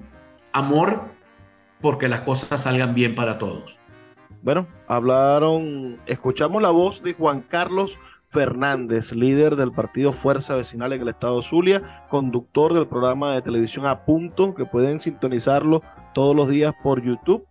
amor, 0.53 1.03
porque 1.81 2.09
las 2.09 2.23
cosas 2.23 2.63
salgan 2.63 2.95
bien 2.95 3.15
para 3.15 3.39
todos. 3.39 3.77
Bueno, 4.43 4.67
hablaron, 4.89 5.99
escuchamos 6.07 6.63
la 6.63 6.71
voz 6.71 7.03
de 7.03 7.13
Juan 7.13 7.43
Carlos 7.43 7.93
Fernández, 8.27 9.13
líder 9.13 9.57
del 9.57 9.73
partido 9.73 10.13
Fuerza 10.13 10.55
Vecinal 10.55 10.93
en 10.93 11.03
el 11.03 11.09
estado 11.09 11.43
Zulia, 11.43 12.07
conductor 12.09 12.73
del 12.73 12.87
programa 12.87 13.35
de 13.35 13.43
televisión 13.43 13.87
A 13.87 14.05
Punto, 14.05 14.55
que 14.55 14.65
pueden 14.65 15.01
sintonizarlo 15.01 15.83
todos 16.15 16.35
los 16.35 16.49
días 16.49 16.73
por 16.83 17.03
YouTube 17.03 17.47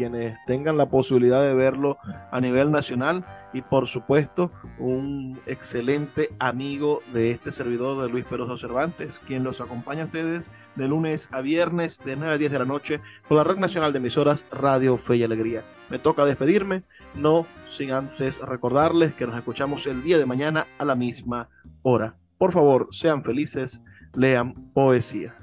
quienes 0.00 0.38
tengan 0.46 0.78
la 0.78 0.88
posibilidad 0.88 1.42
de 1.42 1.52
verlo 1.52 1.98
a 2.32 2.40
nivel 2.40 2.70
nacional 2.70 3.22
y 3.52 3.60
por 3.60 3.86
supuesto 3.86 4.50
un 4.78 5.38
excelente 5.44 6.30
amigo 6.38 7.02
de 7.12 7.32
este 7.32 7.52
servidor 7.52 8.00
de 8.02 8.08
Luis 8.08 8.24
Peroso 8.24 8.56
Cervantes, 8.56 9.18
quien 9.26 9.44
los 9.44 9.60
acompaña 9.60 10.04
a 10.04 10.06
ustedes 10.06 10.50
de 10.76 10.88
lunes 10.88 11.28
a 11.32 11.42
viernes 11.42 12.00
de 12.02 12.16
9 12.16 12.32
a 12.32 12.38
10 12.38 12.50
de 12.50 12.58
la 12.60 12.64
noche 12.64 13.00
por 13.28 13.36
la 13.36 13.44
red 13.44 13.58
nacional 13.58 13.92
de 13.92 13.98
emisoras 13.98 14.46
Radio 14.50 14.96
Fe 14.96 15.16
y 15.16 15.22
Alegría. 15.22 15.64
Me 15.90 15.98
toca 15.98 16.24
despedirme, 16.24 16.82
no 17.14 17.44
sin 17.68 17.90
antes 17.90 18.38
recordarles 18.40 19.12
que 19.12 19.26
nos 19.26 19.36
escuchamos 19.36 19.86
el 19.86 20.02
día 20.02 20.16
de 20.16 20.24
mañana 20.24 20.66
a 20.78 20.86
la 20.86 20.94
misma 20.94 21.50
hora. 21.82 22.14
Por 22.38 22.52
favor, 22.52 22.88
sean 22.92 23.22
felices, 23.22 23.82
lean 24.14 24.54
poesía. 24.72 25.36